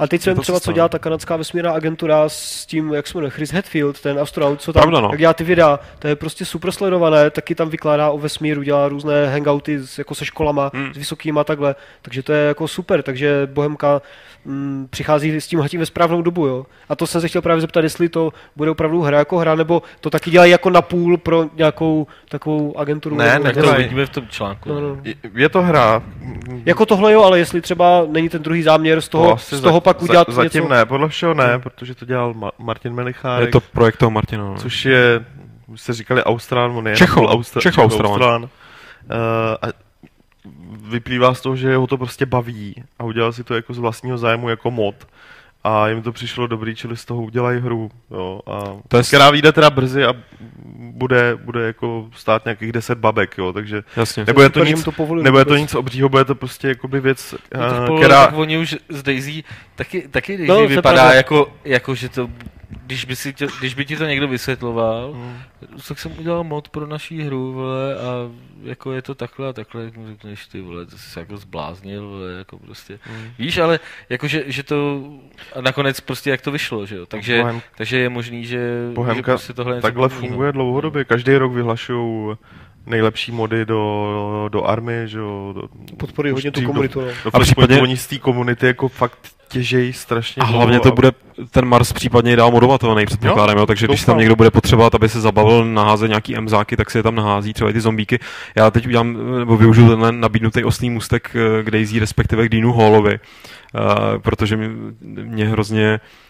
ale 0.00 0.08
teď 0.08 0.22
jsem 0.22 0.36
třeba, 0.36 0.60
co 0.60 0.72
dělá 0.72 0.88
ta 0.88 0.98
kanadská 0.98 1.36
vesmírná 1.36 1.72
agentura 1.72 2.28
s 2.28 2.66
tím, 2.66 2.92
jak 2.92 3.06
se 3.06 3.18
jmenuje, 3.18 3.30
Chris 3.30 3.52
Hetfield, 3.52 4.00
ten 4.00 4.18
astronaut, 4.18 4.60
co 4.62 4.72
tam 4.72 4.82
Pravda, 4.82 5.00
no. 5.00 5.08
jak 5.10 5.18
dělá 5.18 5.34
ty 5.34 5.44
videa, 5.44 5.80
to 5.98 6.08
je 6.08 6.16
prostě 6.16 6.44
super 6.44 6.72
sledované, 6.72 7.30
taky 7.30 7.54
tam 7.54 7.68
vykládá 7.68 8.10
o 8.10 8.18
vesmíru, 8.18 8.62
dělá 8.62 8.88
různé 8.88 9.28
hangouty 9.28 9.78
s, 9.78 9.98
jako 9.98 10.14
se 10.14 10.24
školama, 10.24 10.70
hmm. 10.74 10.94
s 10.94 10.96
vysokýma 10.96 11.44
takhle, 11.44 11.74
takže 12.02 12.22
to 12.22 12.32
je 12.32 12.46
jako 12.46 12.68
super, 12.68 13.02
takže 13.02 13.48
Bohemka 13.52 14.02
mm, 14.44 14.86
přichází 14.90 15.40
s 15.40 15.46
tím 15.46 15.62
tím 15.68 15.80
ve 15.80 15.86
správnou 15.86 16.22
dobu, 16.22 16.46
jo. 16.46 16.66
A 16.88 16.96
to 16.96 17.06
jsem 17.06 17.20
se 17.20 17.28
chtěl 17.28 17.42
právě 17.42 17.60
zeptat, 17.60 17.80
jestli 17.84 18.08
to 18.08 18.32
bude 18.56 18.70
opravdu 18.70 19.00
hra 19.00 19.18
jako 19.18 19.38
hra, 19.38 19.54
nebo 19.54 19.82
to 20.00 20.10
taky 20.10 20.30
dělají 20.30 20.52
jako 20.52 20.70
na 20.70 20.82
půl 20.82 21.16
pro 21.16 21.44
nějakou 21.56 22.06
takovou 22.28 22.78
agenturu. 22.78 23.16
Ne, 23.16 23.38
ne, 23.38 23.52
to 23.52 23.74
vidíme 23.74 24.06
v 24.06 24.10
tom 24.10 24.26
článku. 24.28 24.68
No, 24.68 24.80
no. 24.80 24.96
Je, 25.02 25.14
je 25.34 25.48
to 25.48 25.62
hra. 25.62 26.02
Jako 26.66 26.86
tohle 26.86 27.12
jo, 27.12 27.22
ale 27.22 27.38
jestli 27.38 27.60
třeba 27.60 28.06
není 28.08 28.28
ten 28.28 28.42
druhý 28.42 28.62
záměr 28.62 29.00
z 29.00 29.08
toho, 29.08 29.30
to 29.30 29.36
z 29.56 29.60
toho 29.60 29.76
za, 29.76 29.80
pak 29.80 30.02
udělat 30.02 30.28
za, 30.28 30.42
Zatím 30.42 30.62
něco... 30.62 30.74
ne, 30.74 30.86
podle 30.86 31.08
všeho 31.08 31.34
ne, 31.34 31.58
protože 31.58 31.94
to 31.94 32.04
dělal 32.04 32.34
Ma- 32.34 32.50
Martin 32.58 32.92
Melichárek. 32.94 33.46
Je 33.48 33.52
to 33.52 33.60
projekt 33.60 33.96
toho 33.96 34.10
Martina. 34.10 34.44
No. 34.44 34.56
Což 34.56 34.84
je, 34.84 35.24
už 35.66 35.80
se 35.80 35.92
říkali 35.92 36.24
Austrán, 36.24 36.70
on 36.70 36.88
je 36.88 36.96
Čecho, 36.96 37.22
Austra- 37.22 37.60
Čecho, 37.60 37.82
Austrán. 37.84 38.42
Uh, 38.42 38.48
a 39.62 39.66
vyplývá 40.90 41.34
z 41.34 41.40
toho, 41.40 41.56
že 41.56 41.76
ho 41.76 41.86
to 41.86 41.98
prostě 41.98 42.26
baví 42.26 42.74
a 42.98 43.04
udělal 43.04 43.32
si 43.32 43.44
to 43.44 43.54
jako 43.54 43.74
z 43.74 43.78
vlastního 43.78 44.18
zájmu 44.18 44.48
jako 44.48 44.70
mod 44.70 45.06
a 45.64 45.88
jim 45.88 46.02
to 46.02 46.12
přišlo 46.12 46.46
dobrý, 46.46 46.74
čili 46.74 46.96
z 46.96 47.04
toho 47.04 47.22
udělají 47.22 47.60
hru, 47.60 47.90
jo, 48.10 48.40
a 48.46 48.60
to 48.88 48.96
je... 48.96 49.02
která 49.02 49.30
vyjde 49.30 49.52
teda 49.52 49.70
brzy 49.70 50.04
a 50.04 50.14
bude, 50.74 51.36
bude 51.36 51.66
jako 51.66 52.08
stát 52.16 52.44
nějakých 52.44 52.72
10 52.72 52.98
babek, 52.98 53.38
jo, 53.38 53.52
takže 53.52 53.82
Jasně. 53.96 54.24
nebude 54.24 54.48
to, 54.48 54.64
nic, 54.64 54.84
to 54.84 54.92
povolili, 54.92 55.24
nebude 55.24 55.44
to 55.44 55.56
nic 55.56 55.74
obřího, 55.74 56.08
bude 56.08 56.24
to 56.24 56.34
prostě 56.34 56.68
jakoby 56.68 57.00
věc, 57.00 57.34
no 57.88 57.96
která... 57.96 58.26
Tak 58.26 58.34
oni 58.34 58.58
už 58.58 58.76
z 58.88 59.02
Daisy, 59.02 59.44
taky, 59.74 60.08
taky 60.10 60.36
Daisy 60.36 60.52
no, 60.52 60.66
vypadá 60.66 61.12
jako, 61.12 61.52
jako, 61.64 61.94
že 61.94 62.08
to 62.08 62.30
když 62.90 63.04
by, 63.04 63.16
si 63.16 63.32
tě, 63.32 63.46
když 63.58 63.74
by 63.74 63.84
ti 63.84 63.96
to 63.96 64.04
někdo 64.04 64.28
vysvětloval, 64.28 65.12
hmm. 65.12 65.38
tak 65.88 65.98
jsem 65.98 66.18
udělal 66.18 66.44
mod 66.44 66.68
pro 66.68 66.86
naší 66.86 67.22
hru, 67.22 67.52
vole, 67.52 67.94
a 67.94 68.30
jako 68.62 68.92
je 68.92 69.02
to 69.02 69.14
takhle 69.14 69.48
a 69.48 69.52
takhle, 69.52 69.84
jak 69.84 69.96
mu 69.96 70.06
řekneš 70.06 70.46
ty, 70.46 70.60
vole, 70.60 70.86
to 70.86 70.98
jsi 70.98 71.18
jako 71.18 71.36
zbláznil, 71.36 72.08
vole, 72.08 72.32
jako 72.32 72.58
prostě, 72.58 72.98
hmm. 73.02 73.30
víš, 73.38 73.58
ale 73.58 73.80
jako, 74.08 74.28
že, 74.28 74.44
že 74.46 74.62
to, 74.62 75.04
a 75.56 75.60
nakonec 75.60 76.00
prostě 76.00 76.30
jak 76.30 76.40
to 76.40 76.50
vyšlo, 76.50 76.86
že 76.86 76.96
jo, 76.96 77.06
takže, 77.06 77.38
Bohem, 77.38 77.62
takže 77.76 77.98
je 77.98 78.08
možný, 78.08 78.44
že, 78.44 78.90
Bohemka 78.94 79.32
že 79.32 79.36
prostě 79.36 79.52
tohle 79.52 79.80
takhle 79.80 80.08
funguje 80.08 80.52
dlouhodobě, 80.52 81.04
každý 81.04 81.34
rok 81.34 81.52
vyhlašují 81.52 82.36
nejlepší 82.90 83.32
mody 83.32 83.64
do, 83.64 84.48
do 84.52 84.64
army, 84.64 85.02
že 85.06 85.18
jo. 85.18 85.54
Podporují 85.96 86.32
hodně 86.32 86.50
tu 86.50 86.62
komunitu. 86.62 87.00
Do, 87.00 87.06
no. 87.06 87.12
do 87.24 87.36
a 87.36 87.40
případně 87.40 87.80
oni 87.80 87.96
z 87.96 88.06
té 88.06 88.18
komunity 88.18 88.66
jako 88.66 88.88
fakt 88.88 89.18
těžejí 89.48 89.92
strašně. 89.92 90.40
A 90.40 90.44
hlavně 90.44 90.80
to 90.80 90.92
bude 90.92 91.12
ten 91.50 91.64
Mars 91.64 91.92
případně 91.92 92.36
dál 92.36 92.50
modovatelný, 92.50 93.06
předpokládám, 93.06 93.58
jo, 93.58 93.66
takže 93.66 93.86
když 93.86 94.04
tam 94.04 94.18
někdo 94.18 94.36
bude 94.36 94.50
potřebovat, 94.50 94.94
aby 94.94 95.08
se 95.08 95.20
zabavil 95.20 95.64
naházet 95.64 96.08
nějaký 96.08 96.36
emzáky, 96.36 96.76
tak 96.76 96.90
si 96.90 96.98
je 96.98 97.02
tam 97.02 97.14
nahází, 97.14 97.52
třeba 97.52 97.70
i 97.70 97.72
ty 97.72 97.80
zombíky. 97.80 98.18
Já 98.54 98.70
teď 98.70 98.86
udělám, 98.86 99.38
nebo 99.38 99.56
využiju 99.56 99.88
ten 99.88 100.20
nabídnutý 100.20 100.64
ostný 100.64 100.90
můstek 100.90 101.30
k 101.30 101.64
eh, 101.66 101.70
Daisy, 101.70 101.98
respektive 101.98 102.48
k 102.48 102.50
Deanu 102.50 102.72
Hallovi, 102.72 103.18
uh, 103.74 104.18
protože 104.18 104.56
mě, 104.56 104.68
mě 105.00 105.48
hrozně 105.48 106.00
uh, 106.02 106.29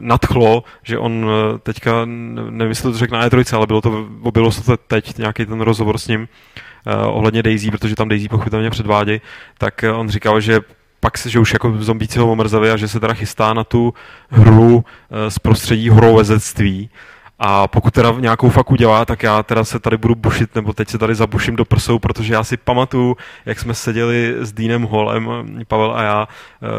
nadchlo, 0.00 0.64
že 0.82 0.98
on 0.98 1.24
uh, 1.24 1.58
teďka, 1.58 2.04
nevím, 2.04 2.68
jestli 2.68 2.92
to 2.92 2.98
řekl 2.98 3.14
na 3.14 3.28
E3, 3.28 3.56
ale 3.56 3.66
bylo 3.66 3.80
to, 3.80 4.06
bylo 4.32 4.50
to 4.50 4.76
teď 4.76 5.18
nějaký 5.18 5.46
ten 5.46 5.60
rozhovor 5.60 5.98
s 5.98 6.08
ním 6.08 6.20
uh, 6.20 7.16
ohledně 7.16 7.42
Daisy, 7.42 7.70
protože 7.70 7.94
tam 7.94 8.08
Daisy 8.08 8.28
pochopitelně 8.28 8.70
předvádí, 8.70 9.20
tak 9.58 9.84
uh, 9.90 10.00
on 10.00 10.08
říkal, 10.08 10.40
že 10.40 10.60
pak 11.00 11.18
se, 11.18 11.30
že 11.30 11.38
už 11.38 11.52
jako 11.52 11.76
zombíci 11.78 12.18
ho 12.18 12.32
omrzeli 12.32 12.70
a 12.70 12.76
že 12.76 12.88
se 12.88 13.00
teda 13.00 13.14
chystá 13.14 13.54
na 13.54 13.64
tu 13.64 13.94
hru 14.30 14.84
z 15.28 15.38
prostředí 15.38 15.88
horovezectví 15.88 16.90
A 17.38 17.68
pokud 17.68 17.94
teda 17.94 18.14
nějakou 18.18 18.48
fakt 18.48 18.70
udělá, 18.70 19.04
tak 19.04 19.22
já 19.22 19.42
teda 19.42 19.64
se 19.64 19.78
tady 19.78 19.96
budu 19.96 20.14
bušit, 20.14 20.54
nebo 20.54 20.72
teď 20.72 20.88
se 20.88 20.98
tady 20.98 21.14
zabuším 21.14 21.56
do 21.56 21.64
prsou, 21.64 21.98
protože 21.98 22.34
já 22.34 22.44
si 22.44 22.56
pamatuju, 22.56 23.16
jak 23.46 23.58
jsme 23.58 23.74
seděli 23.74 24.34
s 24.38 24.52
Deanem 24.52 24.82
Holem, 24.82 25.28
Pavel 25.68 25.92
a 25.96 26.02
já, 26.02 26.28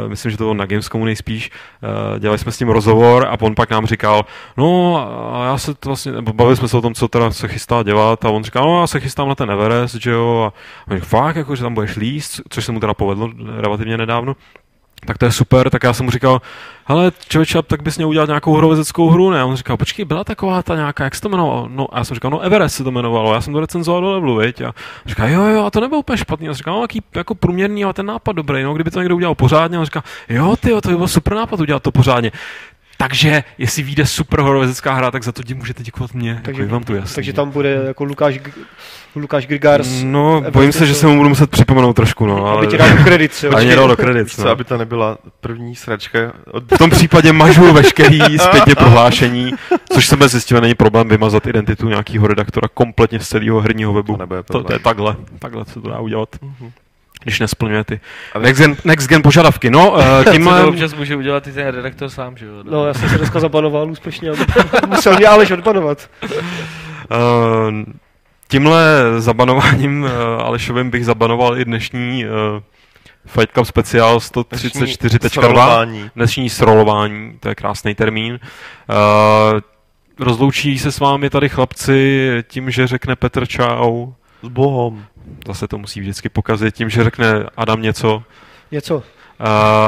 uh, 0.03 0.09
myslím, 0.09 0.31
že 0.31 0.37
to 0.37 0.43
bylo 0.43 0.53
na 0.53 0.65
Gamescomu 0.65 1.05
nejspíš, 1.05 1.51
uh, 2.13 2.19
dělali 2.19 2.37
jsme 2.37 2.51
s 2.51 2.59
ním 2.59 2.69
rozhovor 2.69 3.27
a 3.29 3.41
on 3.41 3.55
pak 3.55 3.69
nám 3.69 3.85
říkal, 3.85 4.25
no 4.57 4.97
a 5.35 5.45
já 5.45 5.57
se 5.57 5.73
to 5.73 5.89
vlastně, 5.89 6.11
nebo 6.11 6.33
bavili 6.33 6.57
jsme 6.57 6.67
se 6.67 6.77
o 6.77 6.81
tom, 6.81 6.93
co 6.93 7.07
teda 7.07 7.31
se 7.31 7.47
chystá 7.47 7.83
dělat. 7.83 8.25
A 8.25 8.29
on 8.29 8.43
říkal, 8.43 8.65
no 8.65 8.81
já 8.81 8.87
se 8.87 8.99
chystám 8.99 9.29
na 9.29 9.35
ten 9.35 9.51
Everest, 9.51 9.95
že 9.95 10.11
jo, 10.11 10.53
a 10.87 10.93
říkal, 10.95 11.07
fakt, 11.07 11.35
jako, 11.35 11.55
že 11.55 11.63
tam 11.63 11.73
budeš 11.73 11.95
líst, 11.95 12.41
což 12.49 12.65
se 12.65 12.71
mu 12.71 12.79
teda 12.79 12.93
povedlo 12.93 13.29
relativně 13.57 13.97
nedávno 13.97 14.35
tak 15.07 15.17
to 15.17 15.25
je 15.25 15.31
super, 15.31 15.69
tak 15.69 15.83
já 15.83 15.93
jsem 15.93 16.05
mu 16.05 16.11
říkal, 16.11 16.41
hele, 16.85 17.11
člověče, 17.29 17.61
tak 17.61 17.81
bys 17.81 17.97
měl 17.97 18.09
udělat 18.09 18.27
nějakou 18.27 18.51
horovezeckou 18.51 19.09
hru, 19.09 19.29
ne? 19.29 19.41
A 19.41 19.45
on 19.45 19.55
říkal, 19.55 19.77
počkej, 19.77 20.05
byla 20.05 20.23
taková 20.23 20.63
ta 20.63 20.75
nějaká, 20.75 21.03
jak 21.03 21.15
se 21.15 21.21
to 21.21 21.29
jmenovalo? 21.29 21.67
No, 21.71 21.95
a 21.95 21.97
já 21.97 22.03
jsem 22.03 22.15
říkal, 22.15 22.31
no 22.31 22.39
Everest 22.39 22.75
se 22.75 22.83
to 22.83 22.91
jmenovalo, 22.91 23.33
já 23.33 23.41
jsem 23.41 23.53
to 23.53 23.59
recenzoval 23.59 24.01
do 24.01 24.11
levelu, 24.11 24.35
viď? 24.35 24.61
A 24.61 24.73
říká, 25.05 25.27
jo, 25.27 25.43
jo, 25.43 25.65
a 25.65 25.71
to 25.71 25.81
nebylo 25.81 25.99
úplně 25.99 26.17
špatný. 26.17 26.49
A 26.49 26.53
říkal, 26.53 26.75
no, 26.75 26.81
jaký 26.81 27.01
jako 27.15 27.35
průměrný, 27.35 27.83
ale 27.83 27.93
ten 27.93 28.05
nápad 28.05 28.31
dobrý, 28.31 28.63
no, 28.63 28.73
kdyby 28.73 28.91
to 28.91 28.99
někdo 28.99 29.15
udělal 29.15 29.35
pořádně, 29.35 29.77
a 29.77 29.79
on 29.79 29.85
říká, 29.85 30.03
jo, 30.29 30.55
ty, 30.55 30.69
to 30.81 30.89
by 30.89 30.97
byl 30.97 31.07
super 31.07 31.33
nápad 31.35 31.59
udělat 31.59 31.83
to 31.83 31.91
pořádně. 31.91 32.31
Takže 32.97 33.43
jestli 33.57 33.83
vyjde 33.83 34.05
super 34.05 34.39
horovezecká 34.39 34.93
hra, 34.93 35.11
tak 35.11 35.23
za 35.23 35.31
to 35.31 35.41
můžete 35.55 35.83
děkovat 35.83 36.13
mě. 36.13 36.41
Takže, 36.43 36.61
jako 36.61 36.73
vám 36.73 36.83
to 36.83 36.95
jasný. 36.95 37.15
takže 37.15 37.33
tam 37.33 37.51
bude 37.51 37.69
jako 37.69 38.03
Lukáš, 38.03 38.39
Lukáš 39.15 39.47
Grigars. 39.47 39.87
No, 40.03 40.43
bojím 40.51 40.71
se, 40.71 40.85
že 40.85 40.93
se 40.93 41.07
mu 41.07 41.17
budu 41.17 41.29
muset 41.29 41.49
připomenout 41.49 41.93
trošku, 41.93 42.25
no. 42.25 42.45
Ale... 42.45 42.57
Aby 42.57 42.67
ti 42.67 42.77
dal 42.77 42.97
do 42.97 43.03
kredit, 43.03 43.43
jo. 43.43 43.75
Dal 43.75 43.87
do 43.87 43.97
kredit, 43.97 44.31
Co, 44.31 44.43
no. 44.43 44.49
aby 44.49 44.63
to 44.63 44.77
nebyla 44.77 45.17
první 45.41 45.75
sračka 45.75 46.33
od... 46.51 46.71
V 46.71 46.77
tom 46.77 46.89
případě 46.89 47.33
mažu 47.33 47.73
veškerý 47.73 48.39
zpětně 48.39 48.75
prohlášení, 48.77 49.53
což 49.93 50.05
jsem 50.05 50.27
zjistil, 50.27 50.61
není 50.61 50.75
problém 50.75 51.09
vymazat 51.09 51.47
identitu 51.47 51.89
nějakého 51.89 52.27
redaktora 52.27 52.67
kompletně 52.73 53.19
z 53.19 53.27
celého 53.27 53.61
herního 53.61 53.93
webu. 53.93 54.17
To 54.17 54.43
to, 54.43 54.63
to 54.63 54.73
je 54.73 54.79
takhle, 54.79 55.15
takhle 55.39 55.65
se 55.65 55.81
to 55.81 55.89
dá 55.89 55.99
udělat. 55.99 56.29
Mhm. 56.41 56.71
Když 57.27 57.39
nesplňuje 57.39 57.83
ty 57.83 57.99
next 58.39 58.61
gen, 58.61 58.75
next 58.85 59.09
gen 59.09 59.21
požadavky. 59.21 59.69
No, 59.69 59.91
uh, 59.91 59.99
Tím 60.23 60.33
tímhle, 60.33 60.61
to 60.61 60.69
občas 60.69 60.93
může 60.93 61.15
udělat 61.15 61.47
i 61.47 61.51
ten 61.51 61.67
redaktor 61.67 62.09
sám, 62.09 62.37
že 62.37 62.45
jo? 62.45 62.51
No, 62.63 62.87
já 62.87 62.93
jsem 62.93 63.09
se 63.09 63.17
dneska 63.17 63.39
zabanoval 63.39 63.91
úspěšně, 63.91 64.29
ale 64.29 64.37
musel 64.87 65.15
mě 65.15 65.27
Aleš 65.27 65.51
odbanovat. 65.51 66.09
uh, 66.23 66.29
tímhle 68.47 68.81
zabanováním 69.17 70.03
uh, 70.03 70.09
Alešovým 70.45 70.89
bych 70.89 71.05
zabanoval 71.05 71.57
i 71.57 71.65
dnešní 71.65 72.25
uh, 72.25 72.31
Fight 73.25 73.51
Cup 73.51 73.65
speciál 73.65 74.17
134.2. 74.17 75.29
Srolování. 75.29 76.11
dnešní 76.15 76.49
srolování, 76.49 77.37
to 77.39 77.49
je 77.49 77.55
krásný 77.55 77.95
termín. 77.95 78.39
Uh, 78.89 79.59
rozloučí 80.19 80.79
se 80.79 80.91
s 80.91 80.99
vámi 80.99 81.29
tady 81.29 81.49
chlapci 81.49 82.29
tím, 82.47 82.71
že 82.71 82.87
řekne 82.87 83.15
Petr 83.15 83.45
čau. 83.45 84.07
S 84.43 84.47
Bohom. 84.47 85.05
Zase 85.47 85.67
to 85.67 85.77
musí 85.77 85.99
vždycky 85.99 86.29
pokazit 86.29 86.75
tím, 86.75 86.89
že 86.89 87.03
řekne 87.03 87.27
Adam 87.57 87.81
něco. 87.81 88.23
Něco. 88.71 88.95
Uh, 88.95 89.03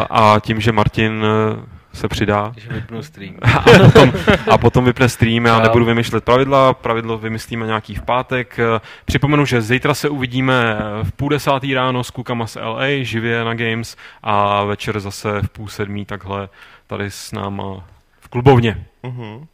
a 0.09 0.35
tím, 0.41 0.59
že 0.59 0.71
Martin 0.71 1.23
uh, 1.57 1.63
se 1.93 2.07
přidá. 2.07 2.49
Když 2.53 2.67
vypnu 2.67 3.03
stream. 3.03 3.35
A 3.43 3.61
potom, 3.61 4.13
a 4.51 4.57
potom 4.57 4.85
vypne 4.85 5.09
stream, 5.09 5.45
já 5.45 5.59
nebudu 5.59 5.85
vymýšlet 5.85 6.23
pravidla, 6.23 6.73
pravidlo 6.73 7.17
vymyslíme 7.17 7.65
nějaký 7.65 7.95
v 7.95 8.01
pátek. 8.01 8.59
Eh, 8.59 8.79
Připomenu, 9.05 9.45
že 9.45 9.61
zítra 9.61 9.93
se 9.93 10.09
uvidíme 10.09 10.77
v 11.03 11.11
půl 11.11 11.29
desátý 11.29 11.73
ráno 11.73 12.03
s 12.03 12.09
klukama 12.09 12.47
z 12.47 12.55
LA, 12.55 12.85
živě 13.01 13.43
na 13.43 13.53
Games 13.53 13.97
a 14.23 14.63
večer 14.63 14.99
zase 14.99 15.41
v 15.41 15.49
půl 15.49 15.67
sedmí 15.67 16.05
takhle 16.05 16.49
tady 16.87 17.11
s 17.11 17.31
náma 17.31 17.83
v 18.19 18.27
klubovně. 18.27 18.85
Mhm. 19.03 19.45